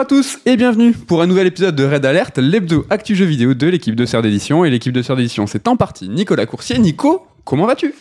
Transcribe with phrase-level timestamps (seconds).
[0.00, 3.26] Bonjour à tous et bienvenue pour un nouvel épisode de Red Alert, l'hebdo actu jeu
[3.26, 4.64] vidéo de l'équipe de Sœur d'édition.
[4.64, 6.78] Et l'équipe de Sœur d'édition, c'est en partie Nicolas Coursier.
[6.78, 7.92] Nico, comment vas-tu?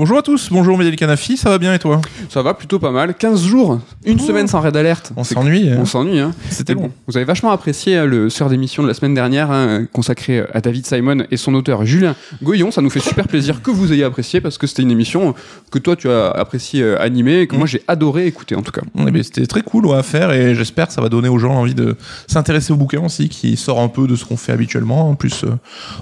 [0.00, 2.00] Bonjour à tous, bonjour Médel Canafi, ça va bien et toi
[2.30, 3.12] Ça va plutôt pas mal.
[3.12, 5.12] 15 jours, une semaine sans Red Alert.
[5.14, 5.68] On s'ennuie.
[5.76, 6.32] On s'ennuie, hein.
[6.48, 6.90] C'était Mais bon.
[7.06, 10.62] Vous avez vachement apprécié euh, le sœur d'émission de la semaine dernière, hein, consacré à
[10.62, 12.70] David Simon et son auteur Julien Goyon.
[12.70, 15.34] Ça nous fait super plaisir que vous ayez apprécié parce que c'était une émission
[15.70, 18.72] que toi tu as apprécié euh, animer et que moi j'ai adoré écouter en tout
[18.72, 18.80] cas.
[19.06, 21.38] Eh bien, C'était très cool ouais, à faire et j'espère que ça va donner aux
[21.38, 21.94] gens envie de
[22.26, 25.10] s'intéresser au bouquin aussi, qui sort un peu de ce qu'on fait habituellement.
[25.10, 25.58] En plus, euh,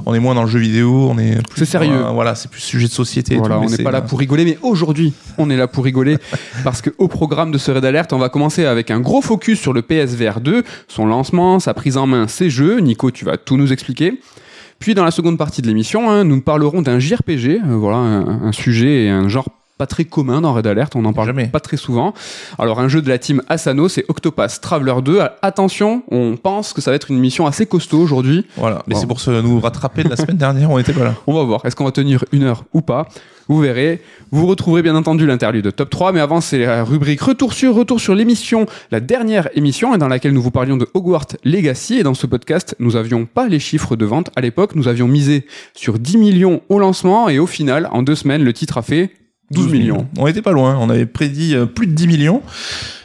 [0.06, 2.00] on est moins dans le jeu vidéo, on est plus C'est sérieux.
[2.12, 3.34] voilà, c'est plus sujet de société.
[3.34, 6.18] et tout, pas là pour rigoler, mais aujourd'hui, on est là pour rigoler
[6.64, 9.58] parce que au programme de ce raid alerte, on va commencer avec un gros focus
[9.58, 12.80] sur le PSVR 2, son lancement, sa prise en main, ses jeux.
[12.80, 14.20] Nico, tu vas tout nous expliquer.
[14.78, 18.42] Puis dans la seconde partie de l'émission, hein, nous parlerons d'un JRPG, euh, voilà, un,
[18.42, 21.46] un sujet et un genre pas très commun dans Red Alert, on n'en parle Jamais.
[21.46, 22.12] pas très souvent.
[22.58, 25.20] Alors un jeu de la team Asano, c'est Octopath Traveler 2.
[25.40, 28.44] Attention, on pense que ça va être une mission assez costaud aujourd'hui.
[28.56, 29.00] Voilà, mais Bon.
[29.00, 31.14] c'est pour se nous rattraper de la semaine dernière, on était pas là.
[31.26, 33.08] On va voir, est-ce qu'on va tenir une heure ou pas?
[33.50, 34.02] Vous verrez.
[34.30, 37.74] Vous retrouverez bien entendu l'interlude de top 3, mais avant c'est la rubrique Retour sur
[37.74, 41.98] Retour sur l'émission, la dernière émission dans laquelle nous vous parlions de Hogwarts Legacy.
[41.98, 45.08] Et dans ce podcast, nous avions pas les chiffres de vente à l'époque, nous avions
[45.08, 48.82] misé sur 10 millions au lancement, et au final, en deux semaines, le titre a
[48.82, 49.10] fait
[49.50, 50.06] 12 millions.
[50.18, 52.42] On était pas loin, on avait prédit euh, plus de 10 millions.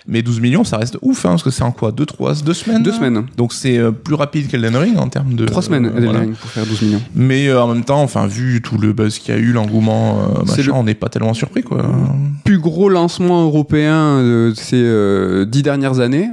[0.08, 2.54] Mais 12 millions, ça reste ouf, hein, parce que c'est en quoi 2 trois, deux
[2.54, 3.26] semaines Deux là semaines.
[3.38, 5.46] Donc c'est euh, plus rapide qu'Elden Ring en termes de.
[5.46, 6.20] Trois semaines, euh, Elden voilà.
[6.22, 7.02] Ring, pour faire 12 millions.
[7.16, 10.20] Mais euh, en même temps, enfin, vu tout le buzz qu'il y a eu, l'engouement,
[10.40, 11.86] euh, machin, le- on n'est pas tellement surpris, quoi.
[12.44, 16.30] plus gros lancement européen de ces euh, dix dernières années.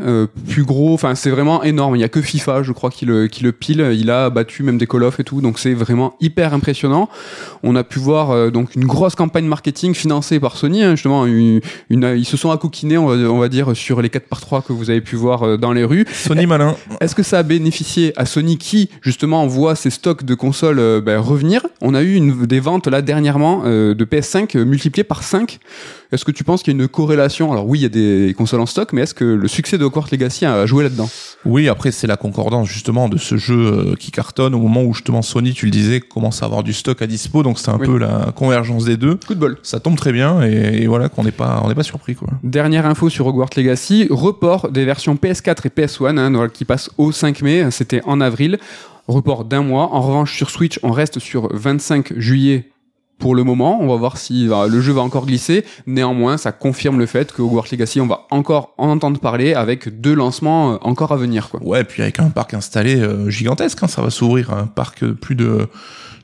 [0.48, 1.94] Plus gros, enfin c'est vraiment énorme.
[1.96, 3.90] Il y a que FIFA, je crois, qui le, qui le pile.
[3.92, 7.08] Il a battu même des Call of et tout, donc c'est vraiment hyper impressionnant.
[7.62, 11.26] On a pu voir donc une grosse campagne marketing financée par Sony, hein, justement.
[11.26, 14.40] Une, une- ils se sont accoquinés, on va, on va dire, sur les 4 par
[14.40, 16.06] 3 que vous avez pu voir euh, dans les rues.
[16.12, 16.76] Sony malin.
[17.00, 21.00] Est-ce que ça a bénéficié à Sony qui justement voit ses stocks de consoles euh,
[21.00, 21.66] ben, revenir?
[21.80, 25.58] On a eu une, des ventes là dernièrement euh, de PS5 euh, multipliées par 5.
[26.12, 27.52] Est-ce que tu penses qu'il y a une corrélation?
[27.52, 29.84] Alors oui, il y a des consoles en stock, mais est-ce que le succès de
[29.84, 31.08] Hogwarts Legacy a joué là-dedans?
[31.44, 35.22] Oui, après, c'est la concordance, justement, de ce jeu qui cartonne au moment où, justement,
[35.22, 37.44] Sony, tu le disais, commence à avoir du stock à dispo.
[37.44, 37.86] Donc, c'est un Oui.
[37.86, 39.14] peu la convergence des deux.
[39.24, 39.58] Coup de bol.
[39.62, 42.28] Ça tombe très bien et, et voilà qu'on n'est pas, on n'est pas surpris, quoi.
[42.42, 47.12] Dernière info sur Hogwarts Legacy, report des versions PS4 et PS1 hein, qui passent au
[47.12, 48.58] 5 mai, c'était en avril,
[49.08, 49.92] report d'un mois.
[49.92, 52.70] En revanche sur Switch, on reste sur 25 juillet
[53.20, 53.78] pour le moment.
[53.80, 55.64] On va voir si euh, le jeu va encore glisser.
[55.86, 60.00] Néanmoins, ça confirme le fait que Hogwarts Legacy, on va encore en entendre parler avec
[60.00, 61.50] deux lancements euh, encore à venir.
[61.60, 65.12] Ouais, puis avec un parc installé euh, gigantesque, hein, ça va s'ouvrir un parc de
[65.12, 65.68] plus de,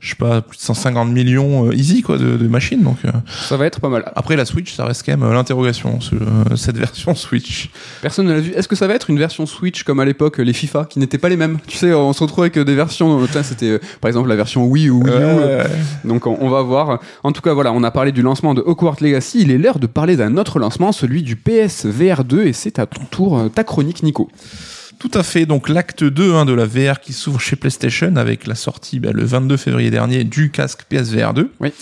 [0.01, 2.83] je sais pas, plus de 150 millions euh, easy, quoi, de, de machines.
[2.83, 3.11] Donc, euh,
[3.49, 4.11] Ça va être pas mal.
[4.15, 6.15] après, la Switch, ça reste quand même euh, l'interrogation, ce-
[6.57, 7.71] cette version Switch.
[8.03, 8.53] Personne ne l'a vu.
[8.53, 11.19] Est-ce que ça va être une version Switch comme à l'époque les FIFA qui n'étaient
[11.19, 11.59] pas les mêmes?
[11.67, 13.27] Tu sais, on se retrouve avec des versions.
[13.43, 15.17] C'était par exemple la version Wii ou Wii U.
[15.19, 15.65] euh.
[16.05, 17.01] Donc on, on va voir.
[17.23, 19.41] En tout cas, voilà, on a parlé du lancement de Hogwarts Legacy.
[19.43, 22.79] Il est l'heure de parler d'un autre lancement, celui du PS VR 2, et c'est
[22.79, 24.29] à ton tour ta chronique, Nico.
[24.99, 25.45] Tout à fait.
[25.45, 29.11] Donc l'acte 2 hein, de la VR qui s'ouvre chez PlayStation avec la sortie bah,
[29.13, 31.51] le 22 février dernier du casque PSVR 2.
[31.61, 31.73] Oui.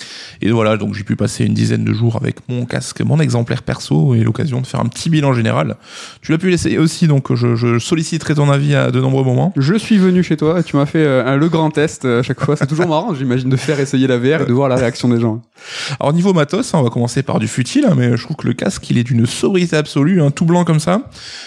[0.43, 3.63] Et voilà, donc j'ai pu passer une dizaine de jours avec mon casque, mon exemplaire
[3.63, 5.77] perso et l'occasion de faire un petit bilan général.
[6.23, 9.53] Tu l'as pu l'essayer aussi, donc je, je solliciterai ton avis à de nombreux moments.
[9.57, 12.23] Je suis venu chez toi, tu m'as fait euh, un le grand test euh, à
[12.23, 12.57] chaque fois.
[12.57, 15.21] C'est toujours marrant, j'imagine, de faire essayer la VR et de voir la réaction des
[15.21, 15.41] gens.
[16.01, 18.47] Alors niveau matos, hein, on va commencer par du futile, hein, mais je trouve que
[18.47, 21.03] le casque il est d'une sobriété absolue, hein, tout blanc comme ça.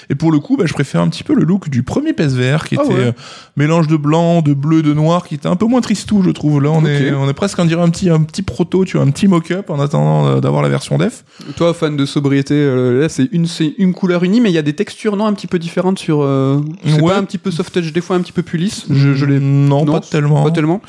[0.09, 2.65] Et pour le coup, bah, je préfère un petit peu le look du premier PSVR
[2.67, 2.99] qui Ah était ouais.
[3.07, 3.11] euh,
[3.55, 6.61] mélange de blanc, de bleu, de noir, qui était un peu moins tristou, je trouve.
[6.61, 9.05] Là, on est on est presque on dirait un petit un petit proto, tu vois,
[9.05, 11.23] un petit mock-up en attendant d'avoir la version def.
[11.55, 14.57] Toi, fan de sobriété, euh, là c'est une, c'est une couleur unie, mais il y
[14.59, 16.21] a des textures non un petit peu différentes sur.
[16.21, 17.13] euh, c'est Ouais.
[17.13, 18.85] pas un petit peu soft touch, des fois un petit peu plus lisse.
[18.89, 20.43] Je, je l'ai non, non, pas tellement.
[20.43, 20.81] pas tellement.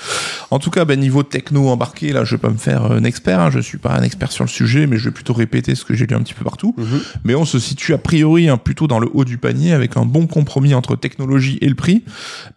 [0.51, 3.05] En tout cas, ben, niveau techno embarqué, là, je vais pas me faire euh, un
[3.05, 3.41] expert.
[3.41, 5.85] Hein, je suis pas un expert sur le sujet, mais je vais plutôt répéter ce
[5.85, 6.75] que j'ai lu un petit peu partout.
[6.77, 7.01] Mhm.
[7.25, 10.05] Mais on se situe a priori hein, plutôt dans le haut du panier, avec un
[10.05, 12.05] bon compromis entre technologie et le prix,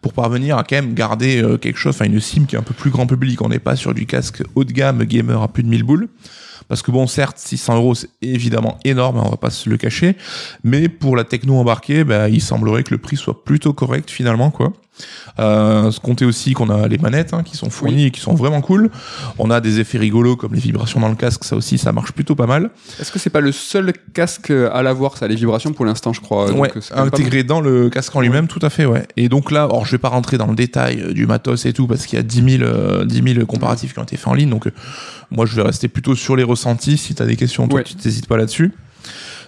[0.00, 2.62] pour parvenir à quand même garder euh, quelque chose, enfin une sim qui est un
[2.62, 3.42] peu plus grand public.
[3.42, 6.08] On n'est pas sur du casque haut de gamme gamer à plus de 1000 boules.
[6.68, 9.76] Parce que bon, certes, 600 euros, c'est évidemment énorme, hein, on va pas se le
[9.76, 10.16] cacher.
[10.64, 14.50] Mais pour la techno embarquée, bah, il semblerait que le prix soit plutôt correct finalement,
[14.50, 14.72] quoi.
[15.38, 18.34] Euh, se compter aussi qu'on a les manettes hein, qui sont fournies et qui sont
[18.34, 18.90] vraiment cool.
[19.38, 22.12] On a des effets rigolos comme les vibrations dans le casque, ça aussi, ça marche
[22.12, 22.70] plutôt pas mal.
[23.00, 26.20] Est-ce que c'est pas le seul casque à l'avoir, ça, les vibrations pour l'instant, je
[26.20, 26.50] crois.
[26.52, 29.06] ouais, euh, intégré dans le casque en lui-même, tout à fait, ouais.
[29.16, 31.72] Et donc là, alors je vais pas rentrer dans le détail euh, du matos et
[31.72, 34.28] tout, parce qu'il y a 10 000, euh, 10 000 comparatifs qui ont été faits
[34.28, 34.72] en ligne, donc euh,
[35.30, 36.98] moi je vais rester plutôt sur les ressentis.
[36.98, 37.84] Si tu as des questions, toi, Ouais.
[37.84, 38.72] tu t'hésites pas là-dessus.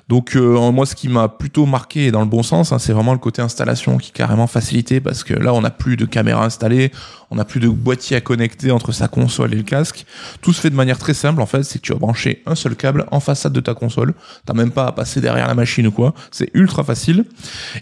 [0.08, 3.12] Donc euh, moi, ce qui m'a plutôt marqué dans le bon sens, hein, c'est vraiment
[3.12, 6.44] le côté installation qui est carrément facilité parce que là, on n'a plus de caméra
[6.44, 6.92] installée,
[7.30, 10.04] on n'a plus de boîtier à connecter entre sa console et le casque.
[10.42, 12.54] Tout se fait de manière très simple en fait, c'est que tu vas brancher un
[12.54, 14.14] seul câble en façade de ta console.
[14.44, 16.12] T'as même pas à passer derrière la machine ou quoi.
[16.30, 17.24] C'est ultra facile.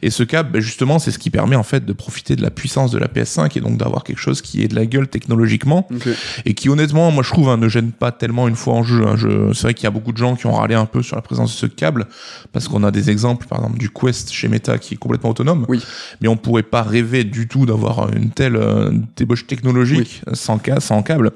[0.01, 2.51] Et ce câble, ben, justement, c'est ce qui permet en fait de profiter de la
[2.51, 5.89] puissance de la PS5 et donc d'avoir quelque chose qui est de la gueule technologiquement
[6.45, 9.05] et qui honnêtement, moi je trouve, hein, ne gêne pas tellement une fois en jeu.
[9.07, 9.17] Hein.
[9.17, 9.53] Je...
[9.53, 11.23] C'est vrai qu'il y a beaucoup de gens qui ont râlé un peu sur la
[11.23, 12.07] présence de ce câble
[12.53, 15.67] parce qu'on a des exemples, par exemple, du Quest chez Meta qui est complètement autonome.
[15.69, 15.81] Oui.
[16.21, 20.81] Mais on pourrait pas rêver du tout d'avoir une telle euh, débauche technologique sans, ca-
[20.81, 21.31] sans câble.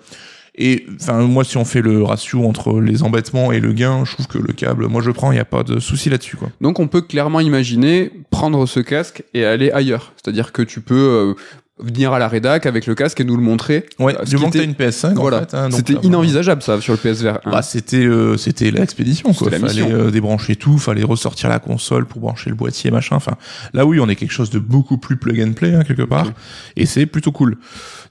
[0.58, 4.14] Et enfin, moi, si on fait le ratio entre les embêtements et le gain, je
[4.14, 6.48] trouve que le câble, moi, je prends, il n'y a pas de souci là-dessus, quoi.
[6.62, 10.14] Donc on peut clairement imaginer prendre ce casque et aller ailleurs.
[10.16, 11.34] C'est-à-dire que tu peux euh,
[11.78, 13.84] venir à la rédac avec le casque et nous le montrer.
[13.98, 15.36] Ouais, Euh, du moment que t'as une PS5, voilà.
[15.36, 15.54] en fait.
[15.54, 17.50] hein, C'était inenvisageable ça sur le PSVR 1.
[17.50, 19.50] Bah, c'était euh, c'était l'expédition quoi.
[19.50, 23.16] La Fallait euh, débrancher tout, fallait ressortir la console pour brancher le boîtier machin.
[23.16, 23.32] Enfin,
[23.74, 26.32] là oui, on est quelque chose de beaucoup plus plug and play hein, quelque part,
[26.76, 27.56] et c'est plutôt cool.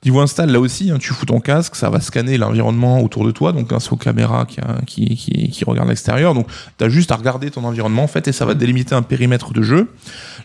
[0.05, 3.31] Niveau install, là aussi, hein, tu fous ton casque, ça va scanner l'environnement autour de
[3.31, 6.33] toi, donc grâce aux caméras qui, a- qui, qui, qui regardent l'extérieur.
[6.35, 6.47] Donc,
[6.77, 9.51] t'as juste à regarder ton environnement en fait, et ça va te délimiter un périmètre
[9.51, 9.87] de jeu.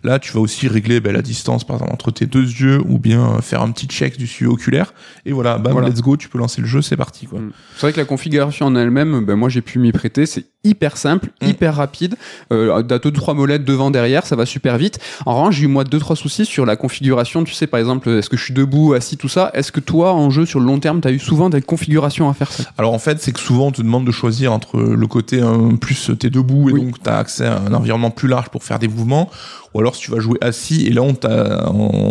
[0.03, 2.99] Là, tu vas aussi régler ben, la distance, par exemple, entre tes deux yeux, ou
[2.99, 4.95] bien euh, faire un petit check du suivi oculaire.
[5.27, 5.89] Et voilà, bam, Voilà.
[5.91, 7.39] let's go, tu peux lancer le jeu, c'est parti quoi.
[7.41, 7.53] Mm.
[7.75, 10.97] C'est vrai que la configuration en elle-même, ben moi j'ai pu m'y prêter, c'est hyper
[10.97, 11.47] simple, Mm.
[11.49, 12.17] hyper rapide.
[12.53, 14.99] Euh, t'as deux trois molettes devant derrière, ça va super vite.
[15.27, 17.45] En revanche, j'ai eu moi deux trois soucis sur la configuration.
[17.45, 19.50] Tu sais par exemple, est-ce que je suis debout, assis, tout ça?
[19.55, 22.35] Est-ce que toi en jeu sur le long terme, t'as eu souvent des configurations à
[22.35, 22.65] faire ça?
[22.79, 25.77] Alors en fait, c'est que souvent on te demande de choisir entre le côté un
[25.77, 26.85] plus t'es debout et Oui.
[26.85, 29.31] donc t'as accès à un environnement plus large pour faire des mouvements,
[29.75, 31.15] ou alors si tu vas jouer assis et là on,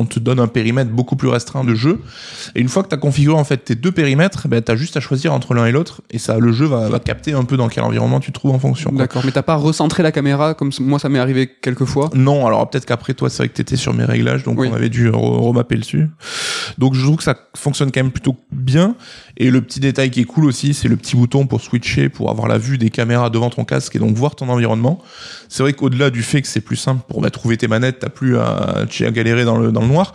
[0.06, 2.00] te donne un périmètre beaucoup plus restreint de jeu.
[2.56, 5.00] Et une fois que t'as configuré en fait tes deux périmètres, ben t'as juste à
[5.00, 7.68] choisir entre l'un et l'autre et ça le jeu va, va capter un peu dans
[7.68, 8.92] quel environnement tu te trouves en fonction.
[8.92, 12.10] D'accord, mais t'as pas recentré la caméra comme moi ça m'est arrivé quelques fois.
[12.14, 14.70] Non, alors peut-être qu'après toi, c'est vrai que t'étais sur mes réglages, donc Oui.
[14.72, 16.08] on avait dû re- remapper dessus.
[16.78, 18.96] Donc je trouve que ça fonctionne quand même plutôt bien.
[19.38, 22.30] Et le petit détail qui est cool aussi, c'est le petit bouton pour switcher, pour
[22.30, 25.02] avoir la vue des caméras devant ton casque et donc voir ton environnement.
[25.48, 28.10] C'est vrai qu'au-delà du fait que c'est plus simple pour bah, trouver tes manettes, t'as
[28.10, 30.14] plus à, galérer dans le, dans le noir.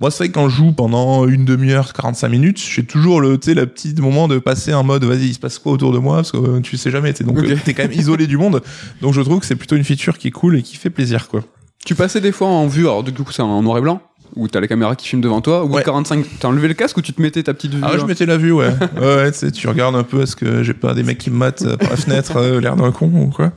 [0.00, 3.38] Moi, c'est vrai que quand je joue pendant une demi-heure, 45 minutes, j'ai toujours le,
[3.38, 5.92] tu sais, le petit moment de passer en mode, vas-y, il se passe quoi autour
[5.92, 8.26] de moi, parce que euh, tu sais jamais, tu donc euh, t'es quand même isolé
[8.26, 8.62] du monde.
[9.00, 11.28] Donc je trouve que c'est plutôt une feature qui est cool et qui fait plaisir,
[11.28, 11.42] quoi.
[11.84, 14.02] Tu passais des fois en vue, alors du coup c'est en noir et blanc,
[14.34, 15.82] où t'as la caméra qui filme devant toi, ou Ouais.
[15.82, 18.04] 45, t'as enlevé le casque ou tu te mettais ta petite vue Ah ouais, je
[18.04, 18.68] mettais la vue, ouais.
[19.00, 21.62] ouais, ouais, tu regardes un peu, est-ce que j'ai pas des mecs qui me matent
[21.62, 23.52] euh, par la fenêtre, euh, l'air d'un con ou quoi?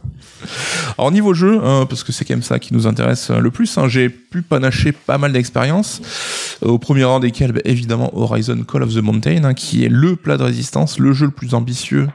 [0.97, 3.51] Alors niveau jeu, hein, parce que c'est quand même ça qui nous intéresse euh, le
[3.51, 6.01] plus, hein, j'ai pu panacher pas mal d'expériences,
[6.61, 10.15] au premier rang desquelles, bah, évidemment, Horizon Call of the Mountain, hein, qui est le
[10.15, 12.07] plat de résistance, le jeu le plus ambitieux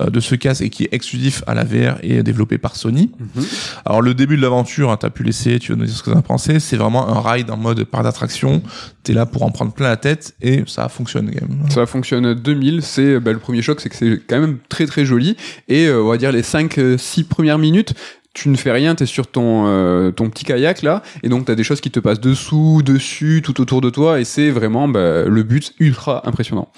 [0.00, 3.10] euh, de ce casque et qui est exclusif à la VR et développé par Sony.
[3.18, 3.44] Mhm.
[3.84, 6.18] Alors le début de l'aventure, t'as pu l'essayer, tu vas nous dire ce que t'en
[6.18, 8.62] as pensé, c'est vraiment un ride en mode parc d'attraction,
[9.02, 11.70] t'es là pour en prendre plein la tête et ça fonctionne quand même.
[11.70, 15.04] Ça fonctionne 2000, c'est bah, le premier choc, c'est que c'est quand même très très
[15.04, 15.36] joli.
[15.68, 17.94] Et euh, on va dire les 5-6 premières minutes,
[18.38, 21.46] tu ne fais rien, tu es sur ton, euh, ton petit kayak là, et donc
[21.46, 24.50] tu as des choses qui te passent dessous, dessus, tout autour de toi, et c'est
[24.50, 26.68] vraiment bah, le but ultra impressionnant.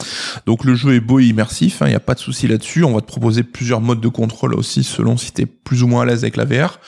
[0.47, 2.83] Donc le jeu est beau et immersif, il n'y a pas de souci là-dessus.
[2.85, 5.87] On va te proposer plusieurs modes de contrôle aussi selon si tu es plus ou
[5.87, 6.81] moins à l'aise avec la VR.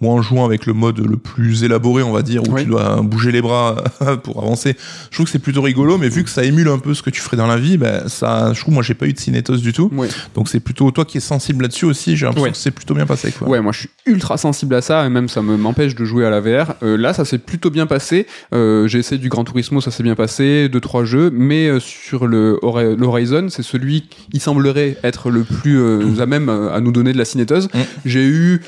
[0.00, 2.62] Moi, en jouant avec le mode le plus élaboré, on va dire, où Oui.
[2.62, 3.76] tu dois bouger les bras
[4.22, 4.74] pour avancer,
[5.10, 7.10] je trouve que c'est plutôt rigolo, mais vu que ça émule un peu ce que
[7.10, 9.60] tu ferais dans la vie, ben, ça, je trouve, moi, j'ai pas eu de cinétose
[9.62, 9.90] du tout.
[9.94, 10.08] Ouais.
[10.34, 13.06] Donc c'est plutôt toi qui es sensible là-dessus aussi, j'ai l'impression que c'est plutôt bien
[13.06, 13.48] passé, quoi.
[13.48, 16.24] Ouais, moi je suis ultra sensible à ça, et même ça me m'empêche de jouer
[16.26, 16.74] à la VR.
[16.82, 18.26] Euh, là, ça s'est plutôt bien passé.
[18.54, 21.78] Euh, J'ai essayé du Gran Turismo, ça s'est bien passé, deux trois jeux, mais euh,
[21.80, 26.72] sur le Hori- l'Horizon, c'est celui qui semblerait être le plus euh, à même euh,
[26.72, 27.68] à nous donner de la cinétose.
[27.74, 27.78] Mm.
[28.06, 28.62] J'ai eu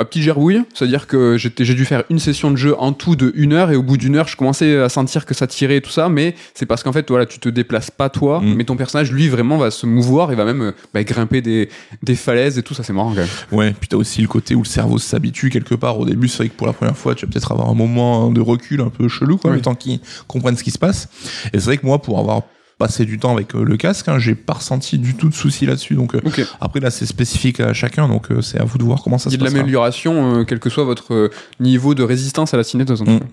[0.00, 3.32] un petit gerbouille, c'est-à-dire que j'ai dû faire une session de jeu en tout de
[3.34, 5.80] une heure et au bout d'une heure, je commençais à sentir que ça tirait et
[5.82, 8.54] tout ça, mais c'est parce qu'en fait, voilà, tu te déplaces pas toi, Mm.
[8.54, 11.68] mais ton personnage, lui, vraiment va se mouvoir et va même euh, bah, grimper des,
[12.02, 13.28] des falaises et tout ça, c'est marrant quand même.
[13.52, 15.98] Ouais, puis t'as aussi le côté où le cerveau s'habitue quelque part.
[15.98, 18.30] Au début, c'est vrai que pour la première fois, tu vas peut-être avoir un moment
[18.30, 19.56] de recul un peu chelou, quoi, Oui.
[19.58, 21.08] le temps qu'ils comprennent ce qui se passe.
[21.52, 22.42] Et c'est vrai que moi, pour avoir
[22.80, 25.66] passé du temps avec euh, le casque, hein, j'ai pas ressenti du tout de soucis
[25.66, 25.94] là-dessus.
[25.94, 26.20] Donc euh,
[26.60, 29.28] après là, c'est spécifique à chacun, donc euh, c'est à vous de voir comment ça
[29.30, 29.54] Il y se a de passe.
[29.54, 33.02] l'amélioration, quel que soit votre niveau de résistance à la cinétose.
[33.02, 33.18] en tout Mm.
[33.20, 33.24] cas.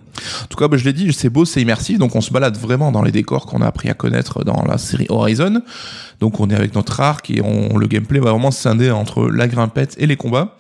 [0.44, 2.58] En tout cas, bah, je l'ai dit, c'est beau, c'est immersif, donc on se balade
[2.58, 5.62] vraiment dans les décors qu'on a appris à connaître dans la série Horizon.
[6.20, 9.28] Donc on est avec notre arc et on, le gameplay va vraiment se scinder entre
[9.30, 10.58] la grimpette et les combats.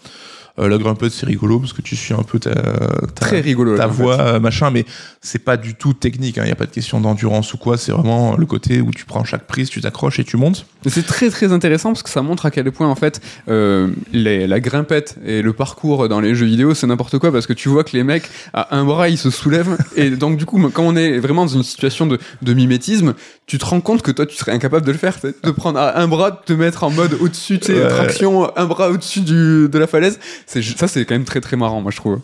[0.59, 3.77] Euh, la grimpette c'est rigolo parce que tu suis un peu ta, ta, Très rigolo.
[3.77, 4.85] ta voix euh, machin, mais
[5.21, 6.37] c'est pas du tout technique.
[6.37, 7.77] Il n'y a pas de question d'endurance ou quoi.
[7.77, 10.65] C'est vraiment le côté où tu prends chaque prise, tu t'accroches et tu montes.
[10.87, 14.47] C'est très très intéressant parce que ça montre à quel point en fait euh, les-
[14.47, 17.69] la grimpette et le parcours dans les jeux vidéo c'est n'importe quoi parce que tu
[17.69, 20.83] vois que les mecs à un bras ils se soulèvent et donc du coup quand
[20.83, 23.13] on est vraiment dans une situation de, de mimétisme
[23.45, 25.99] tu te rends compte que toi tu serais incapable de le faire de prendre à
[25.99, 29.67] un bras de te mettre en mode au-dessus tu sais traction un bras au-dessus du
[29.69, 32.19] de la falaise ça c'est quand même très très marrant moi je trouve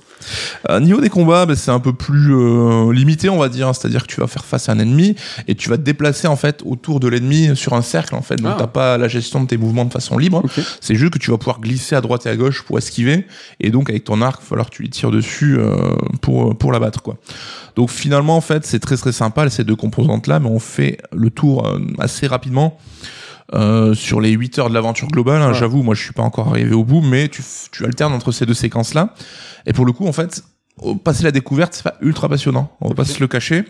[0.70, 3.76] Euh, niveau des combats, bah, c'est un peu plus euh, limité, on va dire.
[3.76, 5.16] C'est-à-dire que tu vas faire face à un ennemi
[5.50, 8.38] et tu vas te déplacer en fait autour de l'ennemi sur un cercle en fait.
[8.38, 8.60] Donc Ah.
[8.60, 10.42] t'as pas la gestion de tes mouvements de façon libre.
[10.80, 13.28] C'est juste que tu vas pouvoir glisser à droite et à gauche pour esquiver
[13.60, 15.76] et donc avec ton arc, il va falloir que tu lui tires dessus euh,
[16.22, 17.18] pour pour l'abattre quoi.
[17.76, 21.00] Donc finalement en fait c'est très très sympa ces deux composantes là, mais on fait
[21.12, 22.80] le tour euh, assez rapidement.
[23.54, 25.54] Euh, sur les 8 heures de l'aventure globale, hein, Ouais.
[25.54, 28.46] j'avoue, moi je suis pas encore arrivé au bout, mais tu, tu alternes entre ces
[28.46, 29.14] deux séquences-là.
[29.66, 30.44] Et pour le coup, en fait,
[31.04, 32.72] passer la découverte, c'est pas ultra passionnant.
[32.82, 33.64] On va pas se le cacher.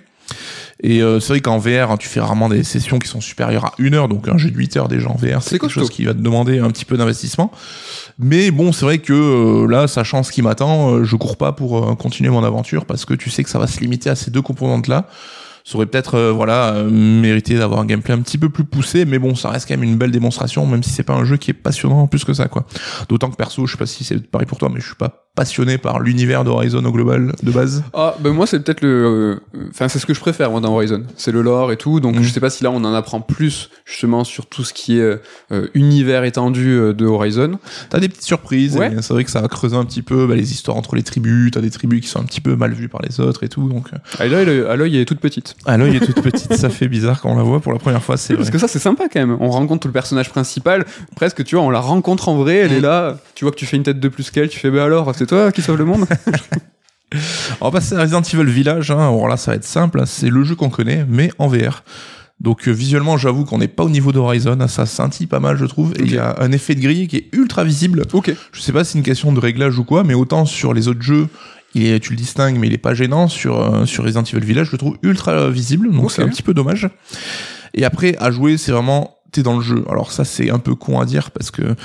[0.81, 3.65] Et euh, c'est vrai qu'en VR, hein, tu fais rarement des sessions qui sont supérieures
[3.65, 5.89] à une heure, donc un jeu de 8 heures déjà en VR, C'est quelque chose
[5.89, 7.51] qui va te demander un petit peu d'investissement.
[8.19, 11.51] Mais bon, c'est vrai que euh, là, sachant ce qui m'attend, euh, je cours pas
[11.51, 14.15] pour euh, continuer mon aventure parce que tu sais que ça va se limiter à
[14.15, 15.07] ces deux composantes-là.
[15.63, 19.05] Ça aurait peut-être euh, voilà euh, mérité d'avoir un gameplay un petit peu plus poussé,
[19.05, 21.37] mais bon, ça reste quand même une belle démonstration, même si c'est pas un jeu
[21.37, 22.65] qui est passionnant plus que ça, quoi.
[23.07, 25.22] D'autant que perso, je sais pas si c'est pareil pour toi, mais je suis pas
[25.35, 27.83] passionné par l'univers d'Horizon au global de base?
[27.93, 29.39] Ah, ben moi, c'est peut-être le.
[29.55, 31.03] euh, Enfin, c'est ce que je préfère, moi, dans Horizon.
[31.17, 31.99] C'est le lore et tout.
[31.99, 32.23] Donc, Mhm.
[32.23, 35.01] je sais pas si là, on en apprend plus, justement, sur tout ce qui est
[35.01, 35.17] euh,
[35.51, 37.57] euh, univers étendu de Horizon.
[37.89, 38.91] T'as des petites surprises, Ouais.
[39.01, 41.51] c'est vrai que ça va creuser un petit peu bah, les histoires entre les tribus,
[41.51, 43.67] t'as des tribus qui sont un petit peu mal vues par les autres et tout,
[43.67, 45.55] donc le- à l'œil, elle est toute petite.
[45.65, 48.03] à l'œil est toute petite, ça fait bizarre quand on la voit pour la première
[48.03, 49.37] fois, c'est Parce que ça, c'est sympa quand même.
[49.39, 50.85] On rencontre le personnage principal.
[51.15, 52.57] Presque, tu vois, on la rencontre en vrai.
[52.57, 52.77] Elle Mhm.
[52.77, 53.17] est là.
[53.35, 54.49] Tu vois que tu fais une tête de plus qu'elle.
[54.49, 56.05] Tu fais, bah alors, c'est toi qui sauve le monde?
[57.61, 58.97] On va passer à Resident Evil Village, hein.
[58.97, 60.05] alors là ça va être simple, hein.
[60.05, 61.83] c'est le jeu qu'on connaît, mais en VR.
[62.41, 64.67] Donc euh, visuellement, j'avoue qu'on n'est pas au niveau d'Horizon, hein.
[64.67, 65.93] ça scintille pas mal, je trouve.
[65.93, 68.03] Et il y a un effet de grille qui est ultra visible.
[68.11, 68.33] Ok.
[68.51, 70.89] Je sais pas si c'est une question de réglage ou quoi, mais autant sur les
[70.89, 71.29] autres jeux,
[71.73, 73.29] il est, tu le distingues, mais il est pas gênant.
[73.29, 76.43] Sur, euh, sur Resident Evil Village, je le trouve ultra visible, donc c'est un petit
[76.43, 76.89] peu dommage.
[77.73, 79.85] Et après, à jouer, c'est vraiment, t'es dans le jeu.
[79.89, 81.75] Alors ça, c'est un peu con à dire parce que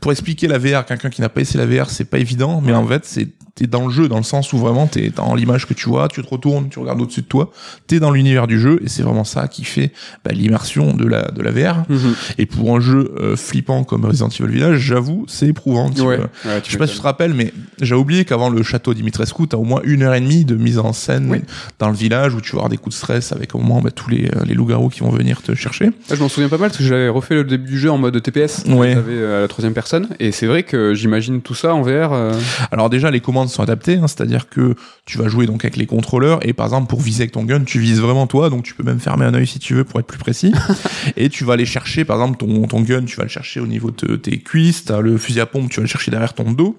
[0.00, 2.72] pour expliquer la VR, quelqu'un qui n'a pas essayé la VR, c'est pas évident, mais
[2.72, 5.66] en fait, c'est t'es dans le jeu, dans le sens où vraiment t'es dans l'image
[5.66, 7.52] que tu vois, tu te retournes, tu regardes au-dessus de toi,
[7.86, 9.92] t'es dans l'univers du jeu, et c'est vraiment ça qui fait
[10.24, 11.84] bah, l'immersion de la, de la VR.
[11.88, 12.14] Mhm.
[12.38, 15.88] Et pour un jeu euh, flippant comme Resident Evil Village, j'avoue, c'est éprouvant.
[15.90, 16.18] Ouais.
[16.18, 16.28] Ouais,
[16.64, 19.56] Je sais pas si tu te rappelles, mais j'ai oublié qu'avant le château Dimitrescu, t'as
[19.56, 21.38] au moins une heure et demie de mise en scène Oui.
[21.78, 23.90] dans le village où tu vas avoir des coups de stress avec au moins bah,
[23.92, 25.90] tous les, euh, les loups-garous qui vont venir te chercher.
[26.10, 27.98] Ah, je m'en souviens pas mal parce que j'avais refait le début du jeu en
[27.98, 28.64] mode TPS.
[28.68, 28.94] Ouais.
[28.94, 30.08] J'avais euh, à la troisième personne.
[30.18, 32.12] Et c'est vrai que j'imagine tout ça en VR.
[32.12, 32.32] euh,
[32.72, 34.74] Alors déjà, les commandes sont adaptées, hein, c'est-à-dire que
[35.06, 37.64] tu vas jouer donc avec les contrôleurs et par exemple pour viser avec ton gun,
[37.64, 40.00] tu vises vraiment toi, donc tu peux même fermer un œil si tu veux pour
[40.00, 40.52] être plus précis.
[41.16, 43.66] et tu vas aller chercher, par exemple ton, ton gun, tu vas le chercher au
[43.66, 46.50] niveau de tes cuisses, t'as le fusil à pompe, tu vas le chercher derrière ton
[46.52, 46.76] dos.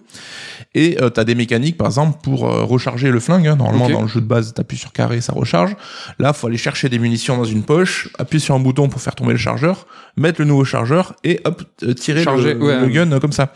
[0.73, 3.47] Et euh, t'as des mécaniques, par exemple, pour euh, recharger le flingue.
[3.47, 3.55] hein.
[3.55, 5.75] Normalement, dans le jeu de base, t'appuies sur carré, ça recharge.
[6.19, 9.15] Là, faut aller chercher des munitions dans une poche, appuyer sur un bouton pour faire
[9.15, 12.79] tomber le chargeur, mettre le nouveau chargeur et hop, euh, tirer Charger, le, ouais.
[12.81, 13.53] le gun comme ça.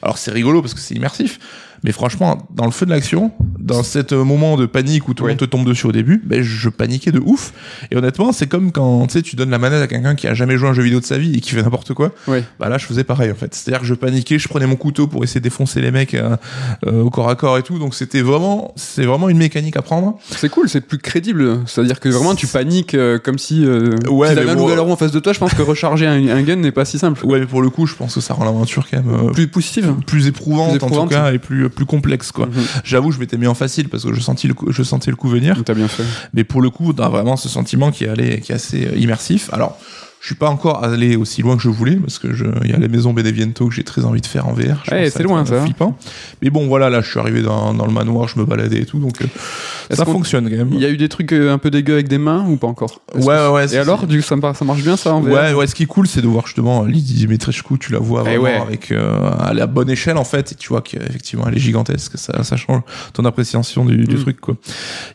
[0.00, 1.38] Alors c'est rigolo parce que c'est immersif.
[1.84, 5.24] Mais franchement, dans le feu de l'action, dans cet euh, moment de panique où tout
[5.24, 7.52] le monde te tombe dessus au début, ben je paniquais de ouf.
[7.90, 10.34] Et honnêtement, c'est comme quand tu sais, tu donnes la manette à quelqu'un qui a
[10.34, 12.12] jamais joué à un jeu vidéo de sa vie et qui fait n'importe quoi.
[12.28, 12.44] Ouais.
[12.60, 13.54] Bah là, je faisais pareil en fait.
[13.54, 16.36] C'est-à-dire que je paniquais, je prenais mon couteau pour essayer de défoncer les mecs euh,
[16.86, 17.78] euh, au corps à corps et tout.
[17.78, 20.18] Donc c'était vraiment, c'est vraiment une mécanique à prendre.
[20.30, 21.60] C'est cool, c'est plus crédible.
[21.66, 24.90] C'est-à-dire que vraiment tu paniques euh, comme si euh, Ouais, si t'avais mais un bon,
[24.92, 25.32] en face de toi.
[25.32, 27.24] Je pense que recharger un, un gun n'est pas si simple.
[27.26, 29.48] Ouais, mais pour le coup, je pense que ça rend l'aventure quand même euh, Plus
[29.48, 29.94] positive.
[30.06, 31.08] plus éprouvante, Plus en éprouvante.
[31.08, 32.46] tout cas et plus plus complexe quoi.
[32.46, 32.64] Mhm.
[32.84, 35.16] J'avoue, je m'étais mis en facile parce que je sentis le coup, je sentais le
[35.16, 35.62] coup venir.
[35.64, 36.04] T'as bien fait.
[36.34, 39.52] Mais pour le coup, t'as vraiment ce sentiment qui est allé, qui est assez immersif.
[39.52, 39.78] Alors,
[40.22, 42.28] je suis pas encore allé aussi loin que je voulais parce que
[42.64, 44.84] il y a les maisons Beneviento que j'ai très envie de faire en VR.
[44.90, 45.54] Ouais, c'est loin, ça.
[45.54, 45.98] euh, Flippant.
[46.40, 48.86] Mais bon, voilà, là, je suis arrivé dans, dans le manoir, je me baladais et
[48.86, 49.26] tout, donc euh,
[49.90, 50.70] ça fonctionne quand même.
[50.72, 52.68] Il y a eu des trucs euh, un peu dégueux avec des mains ou pas
[52.68, 53.00] encore?
[53.16, 53.74] Ouais, que- ouais.
[53.74, 55.82] Et alors, du coup, ça, ça marche bien ça en VR Ouais, ouais, ce qui
[55.82, 58.54] est cool, c'est de voir justement Lydie Dimitrescu, tu la vois Eh vraiment ouais.
[58.54, 62.12] avec euh, à la bonne échelle en fait, et tu vois qu'effectivement elle est gigantesque,
[62.16, 64.20] ça, ça change ton appréciation du, du Mm.
[64.20, 64.54] truc quoi.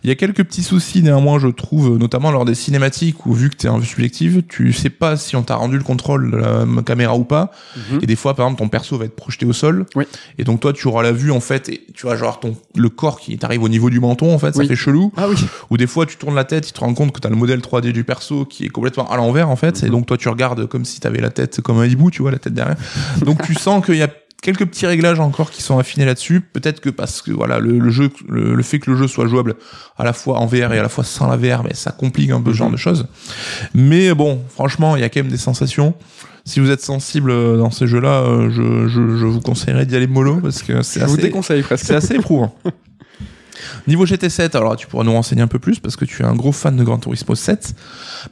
[0.03, 3.49] Il y a quelques petits soucis néanmoins, je trouve, notamment lors des cinématiques où vu
[3.49, 6.37] que t'es en vue subjective, tu sais pas si on t'a rendu le contrôle de
[6.37, 7.51] la caméra ou pas,
[7.91, 7.99] Mhm.
[8.01, 10.05] et des fois par exemple ton perso va être projeté au sol, Oui.
[10.37, 12.89] et donc toi tu auras la vue en fait, et tu vois genre ton le
[12.89, 15.11] corps qui t'arrive au niveau du menton en fait, ça fait chelou.
[15.17, 15.35] Ah oui.
[15.69, 17.59] Ou des fois, tu tournes la tête, tu te rends compte que t'as le modèle
[17.61, 19.81] 3D du perso qui est complètement à l'envers, en fait.
[19.81, 19.87] Mhm.
[19.87, 22.31] Et donc, toi, tu regardes comme si t'avais la tête comme un hibou, tu vois,
[22.31, 22.77] la tête derrière.
[23.25, 24.09] donc, tu sens qu'il y a
[24.41, 26.41] quelques petits réglages encore qui sont affinés là-dessus.
[26.41, 29.27] Peut-être que parce que voilà le, le jeu, le, le fait que le jeu soit
[29.27, 29.55] jouable
[29.97, 32.29] à la fois en VR et à la fois sans la VR, mais ça complique
[32.31, 32.73] un peu ce genre Mhm.
[32.73, 33.07] de choses.
[33.73, 35.93] Mais bon, franchement, il y a quand même des sensations.
[36.45, 39.97] Si vous êtes sensible euh, dans ces jeux-là, euh, je, je, je vous conseillerais d'y
[39.97, 41.85] aller mollo parce que c'est assez, déconseille presque.
[41.85, 42.55] c'est assez éprouvant.
[43.87, 46.35] Niveau GT7, alors tu pourras nous renseigner un peu plus parce que tu es un
[46.35, 47.73] gros fan de Gran Turismo 7.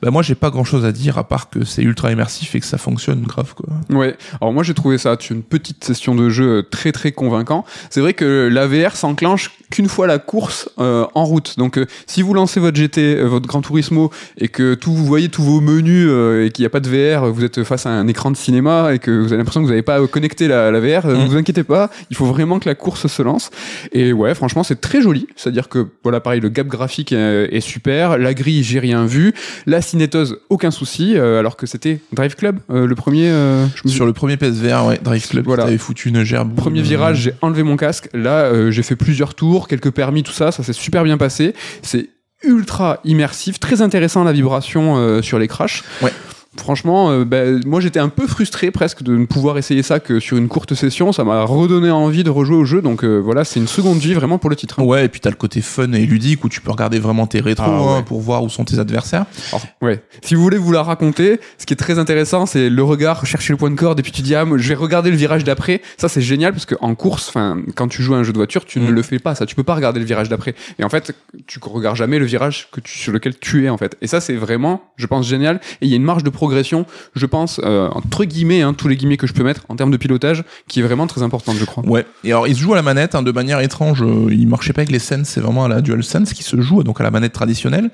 [0.01, 2.59] Bah moi j'ai pas grand chose à dire à part que c'est ultra immersif et
[2.59, 3.69] que ça fonctionne grave quoi.
[3.89, 4.15] Ouais.
[4.41, 7.65] Alors moi j'ai trouvé ça une petite session de jeu très très convaincant.
[7.89, 11.55] C'est vrai que la VR s'enclenche qu'une fois la course euh, en route.
[11.57, 15.05] Donc euh, si vous lancez votre GT, euh, votre Gran Turismo et que tout vous
[15.05, 17.85] voyez tous vos menus euh, et qu'il n'y a pas de VR, vous êtes face
[17.85, 20.47] à un écran de cinéma et que vous avez l'impression que vous n'avez pas connecté
[20.47, 23.21] la, la VR, euh, ne vous inquiétez pas, il faut vraiment que la course se
[23.21, 23.49] lance.
[23.91, 25.14] Et ouais, franchement c'est très joli.
[25.35, 29.33] C'est-à-dire que voilà pareil, le gap graphique est, est super, la grille j'ai rien vu,
[29.65, 33.29] la cinéteuse aucun souci, euh, alors que c'était Drive Club euh, le premier.
[33.29, 35.63] euh, je me Sur le premier PSVR, ouais, Drive Club, Voilà.
[35.63, 36.53] t'avais foutu une gerbe.
[36.55, 38.09] Premier virage, j'ai enlevé mon casque.
[38.13, 40.51] Là, euh, j'ai fait plusieurs tours, quelques permis, tout ça.
[40.51, 41.53] Ça s'est super bien passé.
[41.81, 42.09] C'est
[42.43, 45.83] ultra immersif, très intéressant la vibration euh, sur les crashs.
[46.01, 46.11] Ouais.
[46.57, 50.19] Franchement, euh, ben, moi j'étais un peu frustré presque de ne pouvoir essayer ça que
[50.19, 51.11] sur une courte session.
[51.11, 52.81] Ça m'a redonné envie de rejouer au jeu.
[52.81, 54.81] Donc euh, voilà, c'est une seconde vie vraiment pour le titre.
[54.81, 57.39] Ouais, et puis t'as le côté fun et ludique où tu peux regarder vraiment tes
[57.41, 57.87] rétros Ah, ouais.
[57.99, 59.25] hein, pour voir où sont tes adversaires.
[59.51, 60.01] Alors, ouais.
[60.23, 63.53] Si vous voulez vous la raconter, ce qui est très intéressant, c'est le regard, chercher
[63.53, 65.43] le point de corde, et puis tu dis, ah, moi, je vais regarder le virage
[65.43, 65.81] d'après.
[65.97, 68.65] Ça, c'est génial parce qu'en course, enfin, quand tu joues à un jeu de voiture,
[68.65, 68.95] tu ne Mm.
[68.95, 69.35] le fais pas.
[69.35, 70.55] Ça, tu peux pas regarder le virage d'après.
[70.79, 71.13] Et en fait,
[71.47, 73.97] tu regardes jamais le virage que tu, sur lequel tu es, en fait.
[74.01, 75.59] Et ça, c'est vraiment, je pense, génial.
[75.81, 76.85] Et il y a une marge de progression,
[77.15, 79.91] je pense, euh, entre guillemets, hein, tous les guillemets que je peux mettre en termes
[79.91, 81.83] de pilotage, qui est vraiment très importante, je crois.
[81.85, 82.05] Ouais.
[82.23, 84.03] Et alors, il se joue à la manette hein, de manière étrange.
[84.03, 86.83] euh, Il marchait pas avec les Sense, c'est vraiment à la DualSense qui se joue,
[86.83, 87.89] donc à la manette traditionnelle.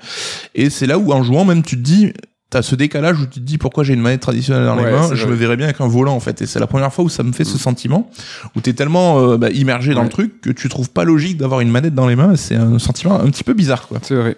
[0.54, 2.12] Et c'est là où, en jouant, même, tu te dis,
[2.52, 4.92] t'as ce décalage où tu te dis pourquoi j'ai une manette traditionnelle dans Ouais, les
[4.92, 5.30] mains, je vrai.
[5.32, 6.40] me verrais bien avec un volant en fait.
[6.42, 8.10] Et c'est la première fois où ça me fait ce sentiment,
[8.54, 11.60] où t'es tellement euh, bah, immergé dans le truc que tu trouves pas logique d'avoir
[11.60, 12.36] une manette dans les mains.
[12.36, 13.98] C'est un sentiment un petit peu bizarre quoi.
[14.02, 14.36] C'est vrai.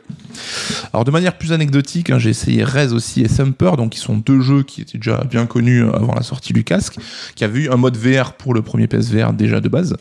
[0.93, 4.17] Alors de manière plus anecdotique, hein, j'ai essayé Rez aussi et Thumper, donc qui sont
[4.17, 6.97] deux jeux qui étaient déjà bien connus euh, avant la sortie du casque,
[7.35, 9.97] qui avaient eu un mode VR pour le premier PSVR déjà de base.